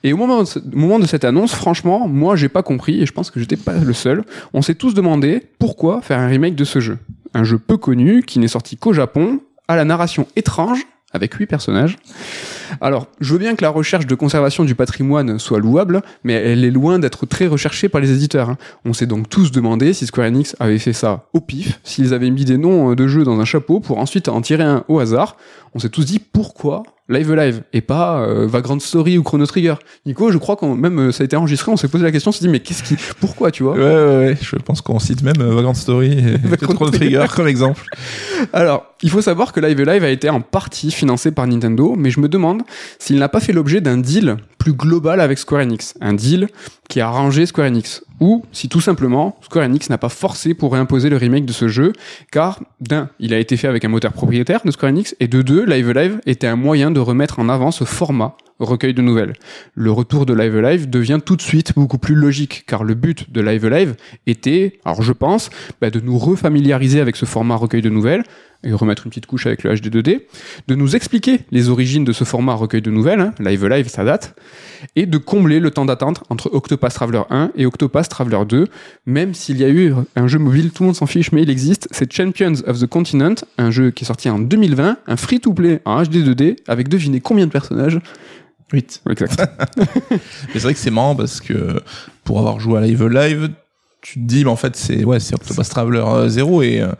[0.03, 3.07] Et au moment, de, au moment de cette annonce, franchement, moi j'ai pas compris, et
[3.07, 6.55] je pense que j'étais pas le seul, on s'est tous demandé pourquoi faire un remake
[6.55, 6.99] de ce jeu.
[7.34, 11.46] Un jeu peu connu, qui n'est sorti qu'au Japon, à la narration étrange, avec huit
[11.46, 11.96] personnages.
[12.80, 16.64] Alors, je veux bien que la recherche de conservation du patrimoine soit louable, mais elle
[16.64, 18.50] est loin d'être très recherchée par les éditeurs.
[18.50, 18.59] hein.
[18.84, 22.30] On s'est donc tous demandé si Square Enix avait fait ça au pif, s'ils avaient
[22.30, 25.36] mis des noms de jeux dans un chapeau pour ensuite en tirer un au hasard.
[25.74, 29.76] On s'est tous dit pourquoi Live Live et pas euh, Vagrant Story ou Chrono Trigger.
[30.04, 32.28] Nico, je crois qu'on même euh, ça a été enregistré, on s'est posé la question,
[32.28, 34.38] on s'est dit mais qu'est-ce qui, pourquoi tu vois Ouais, ouais, ouais.
[34.40, 37.82] Je pense qu'on cite même euh, Vagrant Story et Vagrant Chrono Trigger comme exemple.
[38.52, 42.11] Alors, il faut savoir que Live Live a été en partie financé par Nintendo, mais
[42.11, 42.62] je me demande
[42.98, 45.94] s'il n'a pas fait l'objet d'un deal plus global avec Square Enix.
[46.00, 46.48] Un deal
[46.88, 48.02] qui a arrangé Square Enix.
[48.20, 51.68] Ou si tout simplement Square Enix n'a pas forcé pour réimposer le remake de ce
[51.68, 51.92] jeu,
[52.30, 55.42] car d'un, il a été fait avec un moteur propriétaire de Square Enix, et de
[55.42, 59.34] deux, Live Live était un moyen de remettre en avant ce format recueil de nouvelles.
[59.74, 63.30] Le retour de Live Live devient tout de suite beaucoup plus logique, car le but
[63.30, 63.94] de Live Live
[64.26, 65.50] était, alors je pense,
[65.80, 68.24] bah, de nous refamiliariser avec ce format recueil de nouvelles,
[68.64, 70.22] et remettre une petite couche avec le HD 2D,
[70.66, 74.04] de nous expliquer les origines de ce format recueil de nouvelles, hein, Live Live ça
[74.04, 74.34] date,
[74.96, 78.66] et de combler le temps d'attente entre Octopath Traveler 1 et Octopath Traveler 2,
[79.06, 81.50] même s'il y a eu un jeu mobile, tout le monde s'en fiche, mais il
[81.50, 85.80] existe, c'est Champions of the Continent, un jeu qui est sorti en 2020, un free-to-play
[85.84, 88.00] en HD 2D, avec devinez combien de personnages?
[88.72, 89.02] 8.
[89.09, 89.42] Exact.
[90.11, 90.18] Mais
[90.54, 91.80] c'est vrai que c'est marrant parce que
[92.24, 93.50] pour avoir joué à Live Live,
[94.00, 96.92] tu te dis, mais en fait, c'est ouais, c'est Octopus Traveler euh, 0 et euh,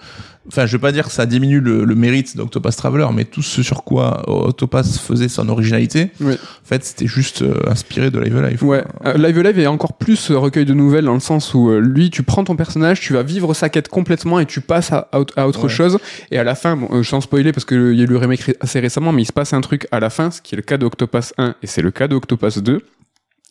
[0.49, 3.43] enfin, je veux pas dire que ça diminue le, le mérite d'Octopus Traveler, mais tout
[3.43, 6.35] ce sur quoi Octopus faisait son originalité, Oui.
[6.35, 8.65] en fait, c'était juste euh, inspiré de Live Live.
[8.65, 11.71] Ouais, euh, Live Live est encore plus euh, recueil de nouvelles dans le sens où
[11.71, 14.93] euh, lui, tu prends ton personnage, tu vas vivre sa quête complètement et tu passes
[14.93, 15.69] à, à autre- Ouais.
[15.69, 15.99] chose.
[16.31, 18.81] Et à la fin, bon, sans spoiler parce qu'il y a eu le remake assez
[18.81, 20.77] récemment, mais il se passe un truc à la fin, ce qui est le cas
[20.79, 22.81] d'Octopus 1 et c'est le cas d'Octopus 2.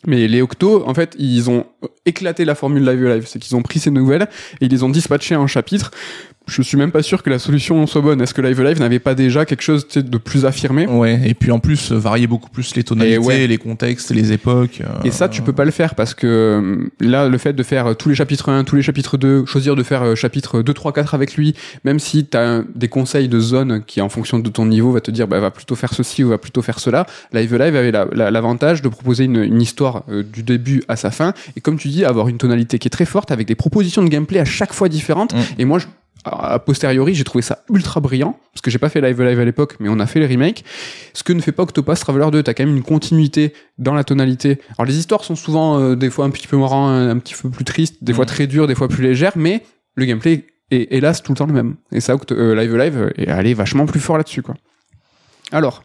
[0.05, 1.65] Mais les Octo, en fait, ils ont
[2.05, 3.23] éclaté la formule Live Live.
[3.27, 4.27] C'est qu'ils ont pris ces nouvelles
[4.61, 5.91] et ils les ont dispatchées en chapitres.
[6.47, 8.21] Je suis même pas sûr que la solution soit bonne.
[8.21, 11.51] Est-ce que Live Live n'avait pas déjà quelque chose de plus affirmé Ouais, et puis
[11.51, 13.47] en plus, euh, varier beaucoup plus les tonalités, ouais.
[13.47, 14.81] les contextes, les époques.
[14.81, 17.63] euh, Et ça, tu peux pas le faire parce que euh, là, le fait de
[17.63, 20.93] faire tous les chapitres 1, tous les chapitres 2, choisir de faire chapitre 2, 3,
[20.93, 24.49] 4 avec lui, même si tu as des conseils de zone qui, en fonction de
[24.49, 27.05] ton niveau, va te dire bah, va plutôt faire ceci ou va plutôt faire cela,
[27.33, 30.95] Live Live avait la- la- l'avantage de proposer une, une histoire euh, du début à
[30.95, 33.55] sa fin et comme tu dis, avoir une tonalité qui est très forte avec des
[33.55, 35.33] propositions de gameplay à chaque fois différentes.
[35.33, 35.39] Mm.
[35.59, 35.87] Et moi, je-
[36.27, 39.45] a posteriori, j'ai trouvé ça ultra brillant, parce que j'ai pas fait Live Live à
[39.45, 40.63] l'époque, mais on a fait les remakes.
[41.13, 44.03] Ce que ne fait pas Octopath Traveler 2, t'as quand même une continuité dans la
[44.03, 44.59] tonalité.
[44.77, 47.49] Alors les histoires sont souvent euh, des fois un petit peu marrant, un, petit peu
[47.49, 48.29] plus tristes, des fois Mhm.
[48.29, 49.63] très dures, des fois plus légères, mais
[49.95, 51.75] le gameplay est hélas tout le temps le même.
[51.91, 54.55] Et ça, euh, Live Live est allé vachement plus fort là-dessus, quoi.
[55.51, 55.83] Alors,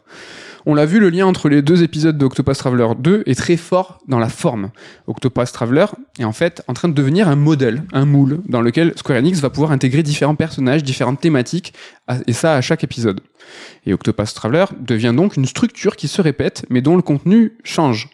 [0.65, 3.99] on l'a vu, le lien entre les deux épisodes d'Octopath Traveler 2 est très fort
[4.07, 4.69] dans la forme.
[5.07, 5.85] Octopath Traveler
[6.19, 9.39] est en fait en train de devenir un modèle, un moule, dans lequel Square Enix
[9.39, 11.73] va pouvoir intégrer différents personnages, différentes thématiques,
[12.27, 13.21] et ça à chaque épisode.
[13.85, 18.09] Et Octopath Traveler devient donc une structure qui se répète, mais dont le contenu change.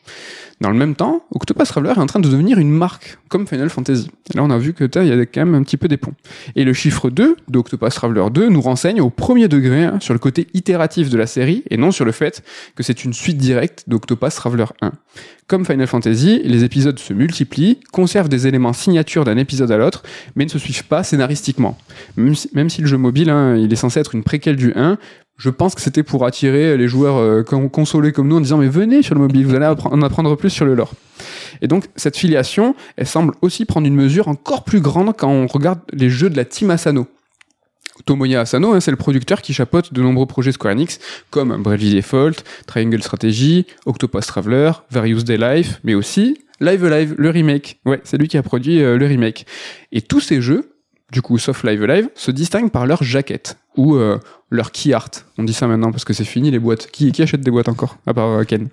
[0.62, 3.70] Dans le même temps, Octopath Traveler est en train de devenir une marque, comme Final
[3.70, 4.12] Fantasy.
[4.34, 5.96] Et là, on a vu que il y a quand même un petit peu des
[5.96, 6.14] ponts.
[6.56, 10.20] Et le chiffre 2 d'Octopath Traveler 2 nous renseigne au premier degré hein, sur le
[10.20, 12.44] côté itératif de la série, et non sur le fait
[12.76, 14.92] que c'est une suite directe d'Octopath Traveler 1.
[15.48, 20.04] Comme Final Fantasy, les épisodes se multiplient, conservent des éléments signatures d'un épisode à l'autre,
[20.36, 21.78] mais ne se suivent pas scénaristiquement.
[22.18, 24.74] Même si, même si le jeu mobile, hein, il est censé être une préquelle du
[24.76, 24.98] 1,
[25.40, 28.58] je pense que c'était pour attirer les joueurs euh, con- consolés comme nous en disant
[28.58, 30.94] mais venez sur le mobile, vous allez en apprendre plus sur le lore.
[31.62, 35.48] Et donc cette filiation, elle semble aussi prendre une mesure encore plus grande quand on
[35.48, 37.08] regarde les jeux de la Team Asano.
[38.06, 41.00] Tomoya Asano, hein, c'est le producteur qui chapeaute de nombreux projets Square Enix,
[41.32, 47.30] comme Bravely Default, Triangle Strategy, Octopus Traveler, Various Day Life, mais aussi Live Live, le
[47.30, 47.80] remake.
[47.86, 49.46] Ouais, c'est lui qui a produit euh, le remake.
[49.92, 50.72] Et tous ces jeux,
[51.12, 54.20] du coup, sauf Live Live, se distinguent par leur jaquette ou euh,
[54.52, 55.10] leur key art.
[55.38, 56.92] On dit ça maintenant parce que c'est fini les boîtes.
[56.92, 58.70] Qui, achète des boîtes encore À part euh, Ken?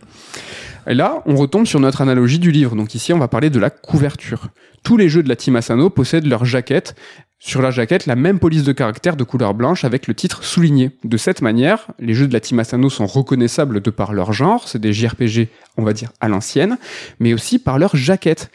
[0.87, 2.77] Et là, on retombe sur notre analogie du livre.
[2.77, 4.49] Donc ici, on va parler de la couverture.
[4.85, 6.95] Tous les jeux de la Team Asano possèdent leur jaquette.
[7.39, 10.93] Sur la jaquette, la même police de caractère de couleur blanche avec le titre souligné.
[11.05, 14.69] De cette manière, les jeux de la Team Asano sont reconnaissables de par leur genre,
[14.69, 16.79] c'est des JRPG, on va dire, à l'ancienne,
[17.21, 18.51] mais aussi par leur jaquette.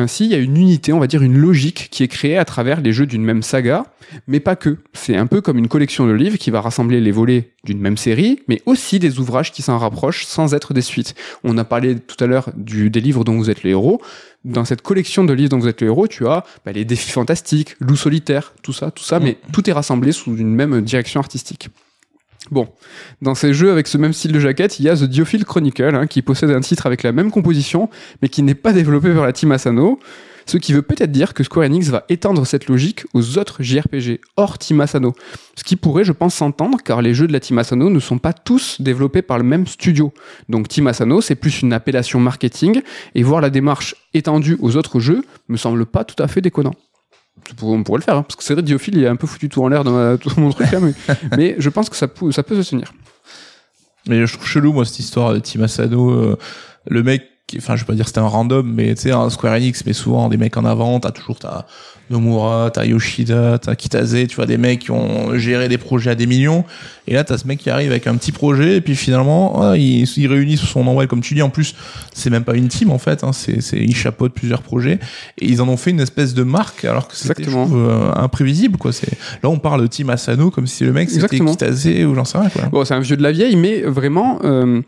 [0.00, 2.46] Ainsi, il y a une unité, on va dire une logique qui est créée à
[2.46, 3.84] travers les jeux d'une même saga,
[4.26, 4.78] mais pas que.
[4.94, 7.98] C'est un peu comme une collection de livres qui va rassembler les volets d'une même
[7.98, 11.14] série, mais aussi des ouvrages qui s'en rapprochent sans être des suites.
[11.44, 14.00] On a parlé tout à l'heure du, des livres dont vous êtes les héros.
[14.46, 17.10] Dans cette collection de livres dont vous êtes les héros, tu as bah, les défis
[17.10, 21.20] fantastiques, loup solitaire, tout ça, tout ça, mais tout est rassemblé sous une même direction
[21.20, 21.68] artistique.
[22.50, 22.68] Bon,
[23.22, 25.94] dans ces jeux avec ce même style de jaquette, il y a The Diophile Chronicle,
[25.94, 27.90] hein, qui possède un titre avec la même composition,
[28.22, 30.00] mais qui n'est pas développé par la team Asano,
[30.46, 34.20] ce qui veut peut-être dire que Square Enix va étendre cette logique aux autres JRPG
[34.36, 35.12] hors Team Asano.
[35.54, 38.18] Ce qui pourrait, je pense, s'entendre, car les jeux de la Team Asano ne sont
[38.18, 40.12] pas tous développés par le même studio.
[40.48, 42.82] Donc Team Asano, c'est plus une appellation marketing,
[43.14, 46.74] et voir la démarche étendue aux autres jeux me semble pas tout à fait déconnant.
[47.62, 49.48] On pourrait le faire, hein, parce que c'est vrai, Diophile, il a un peu foutu
[49.48, 50.92] tout en l'air dans, ma- tout mon truc là, mais,
[51.36, 52.92] mais je pense que ça, peut- ça peut se tenir.
[54.08, 56.10] Mais je trouve chelou, moi, cette histoire de Team Asano.
[56.10, 56.38] euh,
[56.88, 57.22] le mec,
[57.58, 59.92] enfin, je vais pas dire c'était un random, mais tu sais, un Square Enix met
[59.92, 61.00] souvent des mecs en avant.
[61.00, 61.66] T'as toujours, t'as
[62.10, 66.14] Nomura, t'as Yoshida, t'as Kitase, tu vois, des mecs qui ont géré des projets à
[66.16, 66.64] des millions.
[67.06, 69.76] Et là, t'as ce mec qui arrive avec un petit projet, et puis finalement, ah,
[69.76, 71.42] il, il réunit sous son ombrelle, comme tu dis.
[71.42, 71.76] En plus,
[72.12, 74.98] c'est même pas une team, en fait, hein, c'est, c'est, ils chapeautent plusieurs projets.
[75.38, 77.66] Et ils en ont fait une espèce de marque, alors que c'était, je Exactement.
[77.66, 78.92] trouve, euh, imprévisible, quoi.
[78.92, 81.38] C'est, là, on parle de Team Asano comme si le mec, c'était.
[81.38, 82.62] Kitase ou j'en sais rien, quoi.
[82.72, 84.82] Bon, c'est un vieux de la vieille, mais vraiment, euh,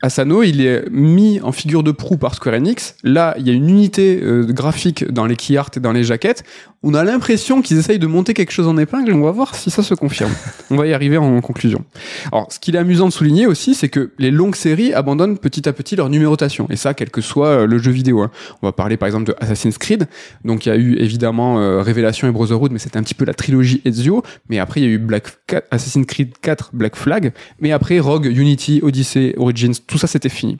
[0.00, 2.94] Asano, il est mis en figure de proue par Square Enix.
[3.02, 6.04] Là, il y a une unité euh, graphique dans les key art et dans les
[6.04, 6.44] jaquettes.
[6.84, 9.12] On a l'impression qu'ils essayent de monter quelque chose en épingle.
[9.12, 10.30] On va voir si ça se confirme.
[10.70, 11.84] On va y arriver en conclusion.
[12.30, 15.68] Alors, ce qu'il est amusant de souligner aussi, c'est que les longues séries abandonnent petit
[15.68, 16.68] à petit leur numérotation.
[16.70, 18.22] Et ça, quel que soit euh, le jeu vidéo.
[18.22, 18.30] hein.
[18.62, 20.06] On va parler par exemple de Assassin's Creed.
[20.44, 23.24] Donc, il y a eu évidemment euh, Révélation et Brotherhood, mais c'était un petit peu
[23.24, 24.22] la trilogie Ezio.
[24.48, 27.32] Mais après, il y a eu Black 4 Assassin's Creed 4 Black Flag.
[27.60, 30.58] Mais après, Rogue, Unity, Odyssey, Origins, tout ça c'était fini.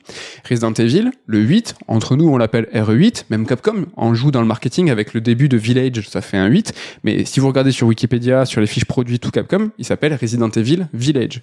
[0.49, 4.47] Resident Evil, le 8, entre nous on l'appelle RE8, même Capcom en joue dans le
[4.47, 6.72] marketing avec le début de Village, ça fait un 8,
[7.05, 10.51] mais si vous regardez sur Wikipédia, sur les fiches produits tout Capcom, il s'appelle Resident
[10.51, 11.43] Evil Village.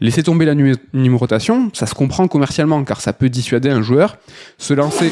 [0.00, 4.16] Laissez tomber la numé- numérotation, ça se comprend commercialement car ça peut dissuader un joueur,
[4.56, 5.10] se lancer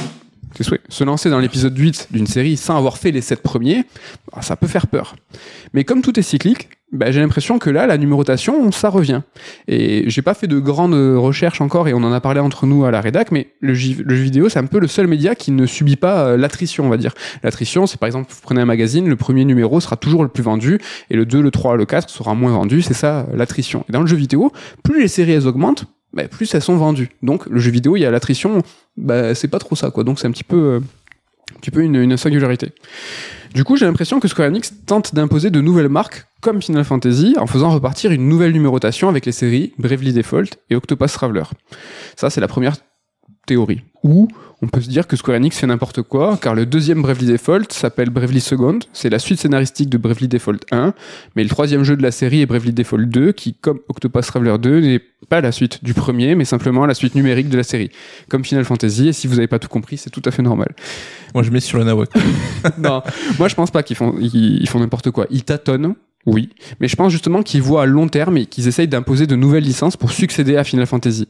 [0.54, 0.82] tes souhaits.
[0.88, 3.84] Se lancer dans l'épisode 8 d'une série sans avoir fait les 7 premiers,
[4.32, 5.16] bah, ça peut faire peur.
[5.72, 9.22] Mais comme tout est cyclique, bah, j'ai l'impression que là, la numérotation, ça revient.
[9.66, 12.84] Et j'ai pas fait de grandes recherches encore, et on en a parlé entre nous
[12.84, 15.64] à la rédac, mais le, jeu vidéo, c'est un peu le seul média qui ne
[15.64, 17.14] subit pas euh, l'attrition, on va dire.
[17.42, 20.42] L'attrition, c'est par exemple, vous prenez un magazine, le premier numéro sera toujours le plus
[20.42, 20.78] vendu,
[21.08, 23.86] et le 2, le 3, le 4 sera moins vendu, c'est ça l'attrition.
[23.88, 24.52] Et dans le jeu vidéo,
[24.84, 27.10] plus les séries augmentent, bah, plus elles sont vendues.
[27.22, 28.62] Donc le jeu vidéo, il y a l'attrition,
[28.96, 30.04] bah, c'est pas trop ça, quoi.
[30.04, 30.80] Donc c'est un petit peu, euh,
[31.54, 32.72] un petit peu une, une singularité.
[33.54, 37.34] Du coup, j'ai l'impression que Square Enix tente d'imposer de nouvelles marques comme Final Fantasy
[37.38, 41.44] en faisant repartir une nouvelle numérotation avec les séries Bravely Default et Octopath Traveler.
[42.16, 42.76] Ça, c'est la première
[43.46, 43.82] théorie.
[44.02, 44.28] Ou
[44.62, 47.70] on peut se dire que Square Enix fait n'importe quoi, car le deuxième Bravely Default
[47.70, 50.94] s'appelle Bravely Second, c'est la suite scénaristique de Bravely Default 1,
[51.34, 54.56] mais le troisième jeu de la série est Bravely Default 2, qui, comme Octopus Traveler
[54.58, 57.90] 2, n'est pas la suite du premier, mais simplement la suite numérique de la série,
[58.28, 60.74] comme Final Fantasy, et si vous n'avez pas tout compris, c'est tout à fait normal.
[61.34, 62.10] Moi, je mets sur le Nawak.
[62.78, 63.02] non,
[63.38, 65.26] moi je pense pas qu'ils font, ils, ils font n'importe quoi.
[65.30, 65.94] Ils tâtonnent,
[66.24, 69.34] oui, mais je pense justement qu'ils voient à long terme et qu'ils essayent d'imposer de
[69.34, 71.28] nouvelles licences pour succéder à Final Fantasy,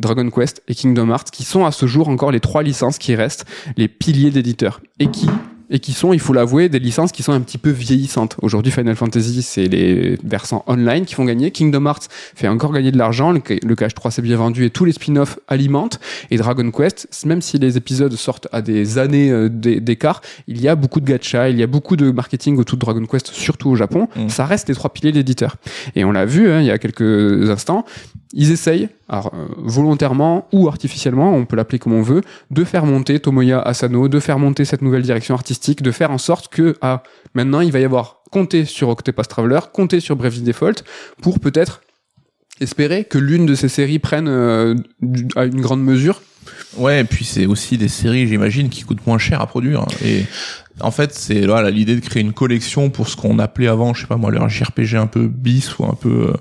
[0.00, 3.14] Dragon Quest et Kingdom Hearts, qui sont à ce jour encore les trois licences qui
[3.14, 3.44] restent
[3.76, 4.80] les piliers d'éditeurs.
[4.98, 5.28] Et qui
[5.72, 8.36] et qui sont, il faut l'avouer, des licences qui sont un petit peu vieillissantes.
[8.42, 11.50] Aujourd'hui, Final Fantasy, c'est les versants online qui font gagner.
[11.50, 13.32] Kingdom Hearts fait encore gagner de l'argent.
[13.32, 15.98] Le, le KH3 s'est bien vendu et tous les spin-offs alimentent.
[16.30, 20.60] Et Dragon Quest, même si les épisodes sortent à des années euh, d'é- d'écart, il
[20.60, 23.28] y a beaucoup de gacha, il y a beaucoup de marketing autour de Dragon Quest,
[23.28, 24.08] surtout au Japon.
[24.14, 24.28] Mm.
[24.28, 25.56] Ça reste les trois piliers d'éditeurs.
[25.96, 27.86] Et on l'a vu hein, il y a quelques instants,
[28.34, 32.86] ils essayent, alors, euh, volontairement ou artificiellement, on peut l'appeler comme on veut, de faire
[32.86, 36.76] monter Tomoya Asano, de faire monter cette nouvelle direction artistique, de faire en sorte que
[36.80, 37.02] ah,
[37.34, 40.82] maintenant il va y avoir compter sur Octopath Traveler, compter sur Bravely Default
[41.20, 41.82] pour peut-être
[42.60, 44.74] espérer que l'une de ces séries prenne euh,
[45.36, 46.22] à une grande mesure.
[46.76, 49.84] Ouais, et puis c'est aussi des séries, j'imagine, qui coûtent moins cher à produire.
[50.04, 50.24] Et
[50.80, 54.02] en fait, c'est voilà l'idée de créer une collection pour ce qu'on appelait avant, je
[54.02, 56.36] sais pas moi, leur JRPG un peu bis ou un peu, euh,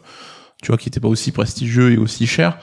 [0.63, 2.57] tu vois, qui était pas aussi prestigieux et aussi cher.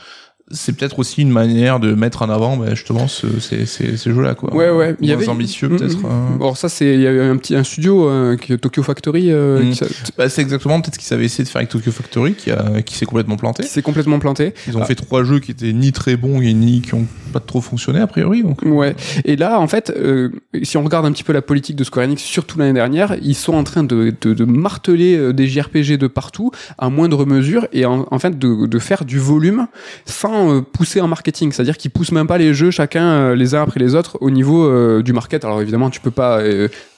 [0.51, 4.13] C'est peut-être aussi une manière de mettre en avant, bah, justement, ce, ces, ces, ces
[4.15, 4.55] jeux-là, quoi.
[4.55, 4.97] Ouais, ouais.
[5.01, 5.99] Il y avait- ambitieux, Mm, peut-être.
[5.99, 6.07] mm.
[6.07, 6.37] euh.
[6.39, 8.83] Bon, ça c'est il y a eu un petit un studio euh, qui est Tokyo
[8.83, 9.71] Factory euh, Mm.
[9.71, 12.33] qui, s'a- Bah, c'est exactement peut-être ce qu'ils avaient essayé de faire avec Tokyo Factory,
[12.35, 13.63] qui, a, qui s'est complètement planté.
[13.65, 14.55] qui s'est complètement planté.
[14.67, 14.87] Ils ont Ah.
[14.87, 18.01] fait trois jeux qui étaient ni très bons et ni qui ont pas trop fonctionné
[18.01, 18.43] a priori.
[18.43, 18.97] Donc Ouais.
[19.27, 20.31] Et là, en fait, euh,
[20.63, 23.35] si on regarde un petit peu la politique de Square Enix, surtout l'année dernière, ils
[23.35, 27.85] sont en train de, de, de marteler des JRPG de partout à moindre mesure et
[27.85, 29.67] en, en fait de, de faire du volume
[30.07, 31.53] sans euh, pousser en marketing.
[31.53, 34.31] C'est-à-dire qu'ils poussent même pas les jeux chacun euh, les uns après les autres au
[34.31, 35.45] niveau euh, du market.
[35.45, 36.41] Alors évidemment, tu peux pas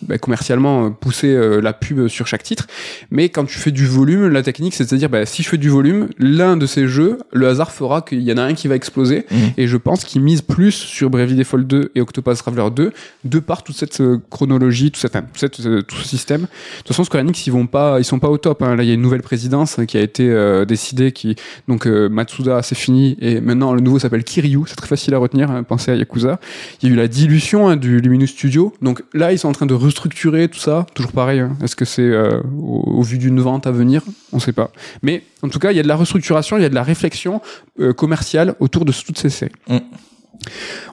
[0.03, 2.67] bah, commercialement pousser la pub sur chaque titre,
[3.11, 5.49] mais quand tu fais du volume, la technique, c'est de se dire, bah, si je
[5.49, 8.55] fais du volume, l'un de ces jeux, le hasard fera qu'il y en a un
[8.55, 9.27] qui va exploser.
[9.31, 9.39] Mhm.
[9.57, 12.93] Et je pense qu'ils misent plus sur Bravely Default 2 et Octopath Traveler 2
[13.25, 16.43] de par toute cette chronologie, tout, cette, enfin, tout, cette, tout ce système.
[16.43, 16.47] De
[16.79, 18.63] toute façon, Square Enix, ils vont pas, ils sont pas au top.
[18.63, 18.77] hein.
[18.77, 21.37] Là, il y a une nouvelle présidence hein, qui a été euh, décidée, qui
[21.69, 24.63] donc euh, Matsuda, c'est fini, et maintenant le nouveau s'appelle Kiryu.
[24.67, 25.51] C'est très facile à retenir.
[25.51, 26.41] hein, pensez à Yakuza.
[26.83, 28.73] Il y a eu la dilution hein, du Luminous Studio.
[28.81, 30.87] Donc là, ils sont en train de restructurer tout ça.
[30.95, 31.41] Toujours pareil.
[31.41, 31.57] hein.
[31.63, 34.03] Est-ce que c'est euh, au, au vu d'une vente à venir?
[34.33, 34.71] On sait pas.
[35.03, 36.83] Mais en tout cas, il y a de la restructuration, il y a de la
[36.83, 37.43] réflexion
[37.79, 39.53] euh, commerciale autour de toutes ces séries.
[39.69, 39.77] Mm.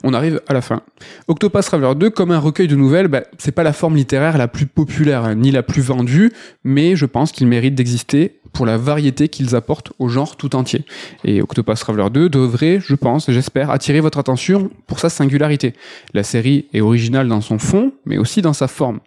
[0.04, 0.82] On arrive à la fin.
[1.26, 4.46] Octopath Traveler 2, comme un recueil de nouvelles, bah, c'est pas la forme littéraire la
[4.46, 6.30] plus populaire, hein, ni la plus vendue,
[6.64, 10.84] mais je pense qu'il mérite d'exister pour la variété qu'ils apportent au genre tout entier.
[11.24, 15.74] Et Octopath Traveler 2 devrait, je pense, j'espère, attirer votre attention pour sa singularité.
[16.14, 19.00] La série est originale dans son fond, mais aussi dans sa forme.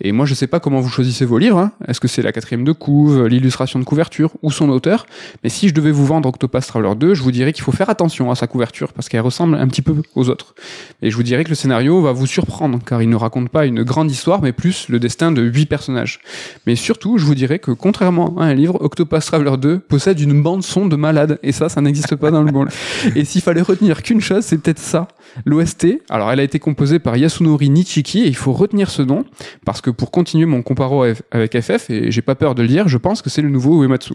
[0.00, 1.58] Et moi, je sais pas comment vous choisissez vos livres.
[1.58, 1.72] hein.
[1.88, 5.06] Est-ce que c'est la quatrième de couve, l'illustration de couverture ou son auteur?
[5.42, 7.90] Mais si je devais vous vendre Octopath Traveler 2, je vous dirais qu'il faut faire
[7.90, 10.54] attention à sa couverture parce qu'elle ressemble un petit peu aux autres.
[11.02, 13.66] Et je vous dirais que le scénario va vous surprendre car il ne raconte pas
[13.66, 16.20] une grande histoire, mais plus le destin de huit personnages.
[16.66, 20.42] Mais surtout, je vous dirais que contrairement à un livre, Octopath Traveler 2 possède une
[20.42, 22.68] bande son de malade et ça, ça n'existe pas dans le monde.
[23.16, 25.08] Et s'il fallait retenir qu'une chose, c'est peut-être ça.
[25.46, 29.24] L'OST, alors elle a été composée par Yasunori Nichiki et il faut retenir ce nom
[29.64, 32.68] parce que pour continuer mon comparo avec- avec FF, et j'ai pas peur de le
[32.68, 34.12] dire, je pense que c'est le nouveau Uematsu.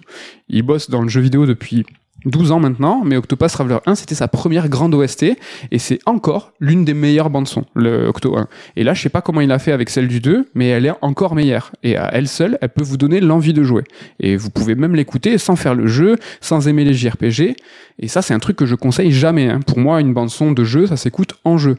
[0.49, 1.85] Il bosse dans le jeu vidéo depuis
[2.25, 5.23] 12 ans maintenant, mais Octopath Traveler 1, c'était sa première grande OST,
[5.71, 8.47] et c'est encore l'une des meilleures bandes son, le Octo 1.
[8.75, 10.85] Et là, je sais pas comment il a fait avec celle du 2, mais elle
[10.85, 11.71] est encore meilleure.
[11.83, 13.83] Et à elle seule, elle peut vous donner l'envie de jouer.
[14.19, 17.55] Et vous pouvez même l'écouter sans faire le jeu, sans aimer les JRPG.
[18.01, 19.49] Et ça, c'est un truc que je conseille jamais.
[19.49, 19.59] hein.
[19.65, 21.77] Pour moi, une bande son de jeu, ça s'écoute en jeu.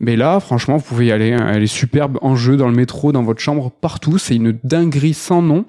[0.00, 1.32] Mais là, franchement, vous pouvez y aller.
[1.32, 1.48] hein.
[1.52, 4.18] Elle est superbe en jeu, dans le métro, dans votre chambre, partout.
[4.18, 5.64] C'est une dinguerie sans nom.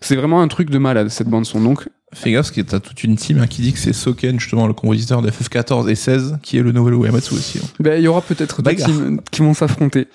[0.00, 1.60] C'est vraiment un truc de malade, cette bande son.
[1.60, 4.38] Donc, Fais gaffe, parce que t'as toute une team hein, qui dit que c'est Soken,
[4.38, 7.58] justement, le compositeur de FF14 et 16, qui est le nouvel Uematsu aussi.
[7.58, 7.66] hein.
[7.80, 8.86] Ben, il y aura peut-être deux Bagarre.
[8.88, 10.08] teams qui vont s'affronter.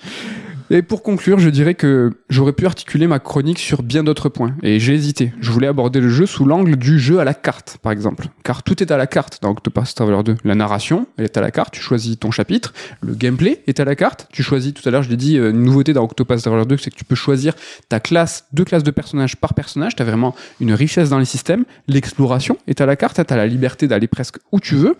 [0.69, 4.53] Et pour conclure, je dirais que j'aurais pu articuler ma chronique sur bien d'autres points.
[4.63, 5.31] Et j'ai hésité.
[5.39, 8.27] Je voulais aborder le jeu sous l'angle du jeu à la carte, par exemple.
[8.43, 10.35] Car tout est à la carte dans Octopath Traveler 2.
[10.43, 12.73] La narration, elle est à la carte, tu choisis ton chapitre.
[13.01, 14.27] Le gameplay est à la carte.
[14.33, 16.77] Tu choisis, tout à l'heure, je l'ai dit, euh, une nouveauté dans Octopath Traveler 2,
[16.77, 17.53] c'est que tu peux choisir
[17.87, 19.95] ta classe, deux classes de personnages par personnage.
[19.95, 21.63] Tu as vraiment une richesse dans les systèmes.
[21.87, 23.25] L'exploration est à la carte.
[23.25, 24.97] Tu as la liberté d'aller presque où tu veux.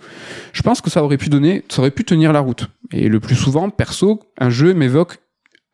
[0.54, 2.70] Je pense que ça aurait pu donner, ça aurait pu tenir la route.
[2.94, 5.18] Et le plus souvent, perso, un jeu m'évoque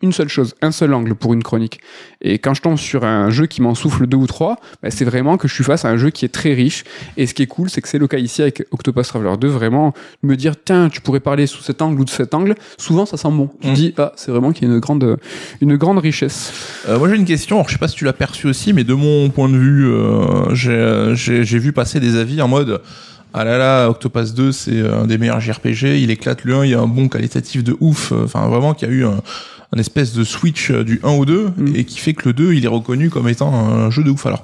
[0.04, 1.80] une seule chose, un seul angle pour une chronique.
[2.22, 5.06] Et quand je tombe sur un jeu qui m'en souffle deux ou trois, bah, c'est
[5.06, 6.84] vraiment que je suis face à un jeu qui est très riche.
[7.18, 9.48] Et ce qui est cool, c'est que c'est le cas ici avec Octopus Traveler 2,
[9.48, 12.54] vraiment me dire, tiens, tu pourrais parler sous cet angle ou de cet angle.
[12.78, 13.50] Souvent, ça sent bon.
[13.62, 13.74] Tu Mm.
[13.74, 15.18] dis, ah, c'est vraiment qu'il y a une grande,
[15.62, 16.52] une grande richesse.
[16.90, 18.84] Euh, moi j'ai une question, alors, je sais pas si tu l'as perçu aussi, mais
[18.84, 22.82] de mon point de vue, euh, j'ai vu passer des avis en mode
[23.34, 26.72] ah là là, Octopath 2 c'est un des meilleurs JRPG, il éclate le 1, il
[26.72, 29.22] y a un bon qualitatif de ouf, euh, enfin vraiment qu'il y a eu un,
[29.76, 31.76] un espèce de switch euh, du 1 au 2 Mm.
[31.76, 34.26] et qui fait que le 2 il est reconnu comme étant un jeu de ouf.
[34.26, 34.44] Alors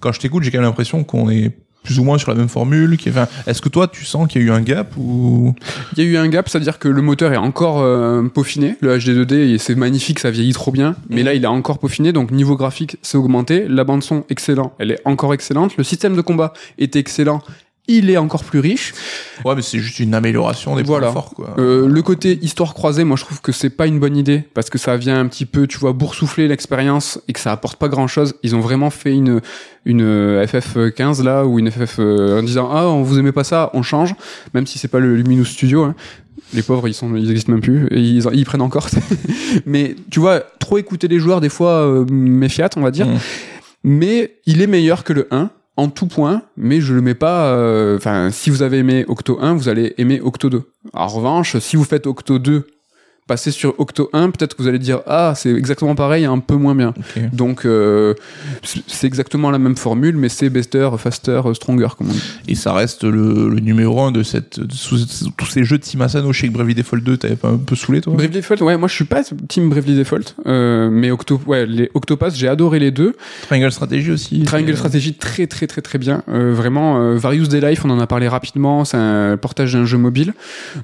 [0.00, 1.50] quand je t'écoute, j'ai quand même l'impression qu'on est
[1.84, 2.96] plus ou moins sur la même formule.
[3.08, 5.54] Enfin, est-ce que toi tu sens qu'il y a eu un gap ou?
[5.96, 8.76] Il y a eu un gap, c'est-à-dire que le moteur est encore euh, peaufiné.
[8.80, 10.96] Le HD 2D, et c'est magnifique, ça vieillit trop bien.
[11.08, 11.24] Mais Mhm.
[11.24, 13.66] là, il est encore peaufiné, donc niveau graphique, c'est augmenté.
[13.68, 15.76] La bande son, excellent, elle est encore excellente.
[15.78, 17.40] Le système de combat est excellent.
[17.90, 18.92] Il est encore plus riche.
[19.46, 21.06] Ouais, mais c'est juste une amélioration des Voilà.
[21.06, 21.54] points forts quoi.
[21.58, 24.68] Euh, le côté histoire croisée, moi je trouve que c'est pas une bonne idée parce
[24.68, 27.88] que ça vient un petit peu, tu vois, boursoufler l'expérience et que ça apporte pas
[27.88, 28.34] grand chose.
[28.42, 29.40] Ils ont vraiment fait une
[29.86, 33.44] une euh, FF15 là ou une FF euh, en disant ah on vous aimez pas
[33.44, 34.14] ça, on change,
[34.52, 35.84] même si c'est pas le Luminous Studio.
[35.84, 35.94] hein.
[36.54, 38.88] Les pauvres, ils sont, ils existent même plus et ils, ils prennent encore.
[39.66, 43.06] Mais tu vois, trop écouter les joueurs des fois euh, méfiat, on va dire.
[43.06, 43.18] Mm.
[43.84, 47.54] Mais il est meilleur que le 1 en tout point, mais je le mets pas.
[47.54, 50.62] euh, Enfin, si vous avez aimé Octo 1, vous allez aimer Octo 2.
[50.92, 52.66] En revanche, si vous faites Octo 2,
[53.28, 56.56] passez sur Octo 1, peut-être que vous allez dire ah c'est exactement pareil, un peu
[56.56, 56.92] moins bien.
[57.32, 58.14] Donc euh,
[58.62, 62.22] c'est exactement la même formule, mais c'est better, faster, stronger comme on dit.
[62.48, 65.82] Et ça reste le, le numéro 1 de, cette, de sous- tous ces jeux de
[65.84, 66.32] Team Asano.
[66.32, 68.14] Je sais que Bravely Default 2, t'avais pas un peu saoulé, toi?
[68.14, 71.90] Bravely Default, ouais, moi je suis pas team Bravely Default, euh, mais Octo, ouais, les
[71.94, 73.14] Octopath, j'ai adoré les deux.
[73.42, 74.42] Triangle Strategy aussi.
[74.42, 76.22] Triangle Strategy très très très très bien.
[76.28, 78.84] Euh, vraiment, euh, Various Day Life, on en a parlé rapidement.
[78.84, 80.32] C'est un portage d'un jeu mobile.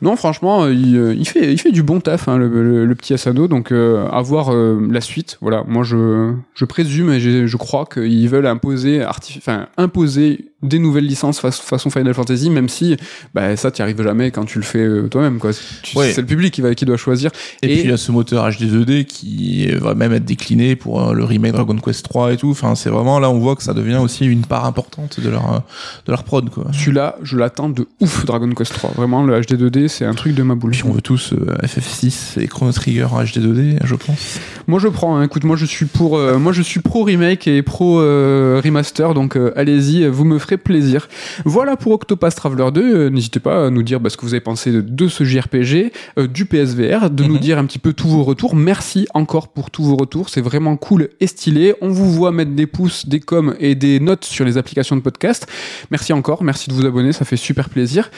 [0.02, 3.14] Non, franchement, il, il fait il fait du bon taf, hein, le, le- le petit
[3.14, 3.48] Asano.
[3.48, 5.38] Donc, euh, à voir euh, la suite.
[5.40, 10.78] Voilà, moi je je présume et j'ai- je crois qu'ils veulent imposer enfin imposer des
[10.78, 12.96] nouvelles licences fa- façon Final Fantasy, même si
[13.34, 15.38] bah, ça t'y arrives jamais quand tu le fais euh, toi-même.
[15.38, 15.50] quoi.
[15.82, 16.10] Tu- Ouais.
[16.12, 17.30] C'est le public qui va qui doit choisir.
[17.62, 20.74] Et, Et- puis il y a ce moteur HD 2D qui va même être décliné
[20.74, 22.50] pour euh, le remake Dragon Quest 3 et tout.
[22.50, 25.62] Enfin, c'est vraiment là on voit que ça devient aussi une part importante de leur
[26.06, 26.64] de leur prod quoi.
[26.72, 28.92] Celui-là, je l'attends de ouf, Dragon Quest 3.
[28.96, 30.70] Vraiment, le HD 2D, c'est un truc de ma boule.
[30.70, 34.38] Puis on veut tous euh, FF6 et Chrono Trigger en HD 2D, je pense.
[34.66, 35.22] Moi je prends, hein.
[35.22, 39.14] écoute, moi je suis pour, euh, moi je suis pro remake et pro euh, remaster,
[39.14, 41.08] donc euh, allez-y, vous me ferez plaisir.
[41.44, 42.80] Voilà pour Octopath Traveler 2.
[42.96, 45.24] euh, N'hésitez pas à nous dire bah, ce que vous avez pensé de, de ce
[45.24, 47.40] JRPG, euh, du PSVR, de nous Mhm.
[47.40, 48.54] dire un petit peu tous vos retours.
[48.56, 51.74] Merci encore pour tous vos retours, c'est vraiment cool et stylé.
[51.80, 55.00] On vous voit mettre des pouces, des coms et des notes sur les applications de
[55.02, 55.46] podcast.
[55.90, 58.10] Merci encore, merci de vous abonner, ça fait super plaisir.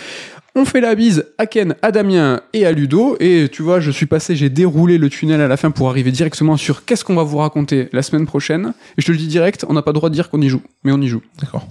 [0.58, 3.16] On fait la bise à Ken, à Damien et à Ludo.
[3.20, 6.10] Et tu vois, je suis passé, j'ai déroulé le tunnel à la fin pour arriver
[6.10, 8.72] directement sur qu'est-ce qu'on va vous raconter la semaine prochaine.
[8.96, 10.48] Et je te le dis direct, on n'a pas le droit de dire qu'on y
[10.48, 11.20] joue, mais on y joue.
[11.40, 11.68] D'accord.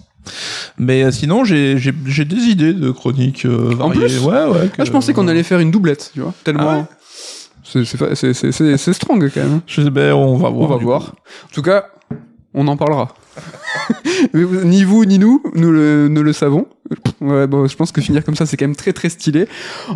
[0.78, 4.02] Mais euh, sinon, j'ai des idées de chroniques euh, variées.
[4.06, 4.70] plus ouais, ouais.
[4.78, 6.70] Ah, je pensais qu'on allait faire une doublette, tu vois, tellement.
[6.70, 6.84] Ah ouais
[7.64, 9.62] C'est- strong quand même.
[9.66, 10.70] Je sais, ben, on va voir.
[10.70, 11.06] On va voir.
[11.06, 11.18] coup.
[11.46, 11.88] En tout cas,
[12.54, 13.16] on en parlera.
[14.34, 16.68] Mais vous- ni vous ni nous, nous le, nous le savons.
[17.22, 19.48] Ouais, bon, je pense que finir comme ça, c'est quand même très très stylé.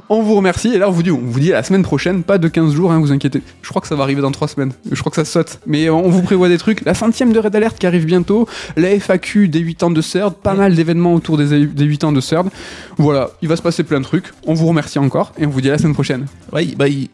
[0.09, 0.73] On vous remercie.
[0.73, 2.73] Et là, on vous dit, on vous dit à la semaine prochaine, pas de 15
[2.73, 3.41] jours, hein, vous inquiétez.
[3.61, 4.71] Je crois que ça va arriver dans 3 semaines.
[4.91, 5.59] Je crois que ça saute.
[5.67, 6.83] Mais on vous prévoit des trucs.
[6.85, 8.47] La centième de Red Alert qui arrive bientôt.
[8.75, 10.35] La FAQ des 8 ans de CERD.
[10.35, 12.49] Pas mal d'événements autour des, des 8 ans de CERD.
[12.97, 14.25] Voilà, il va se passer plein de trucs.
[14.47, 15.33] On vous remercie encore.
[15.37, 16.25] Et on vous dit à la semaine prochaine.
[16.51, 17.09] Bye, bye.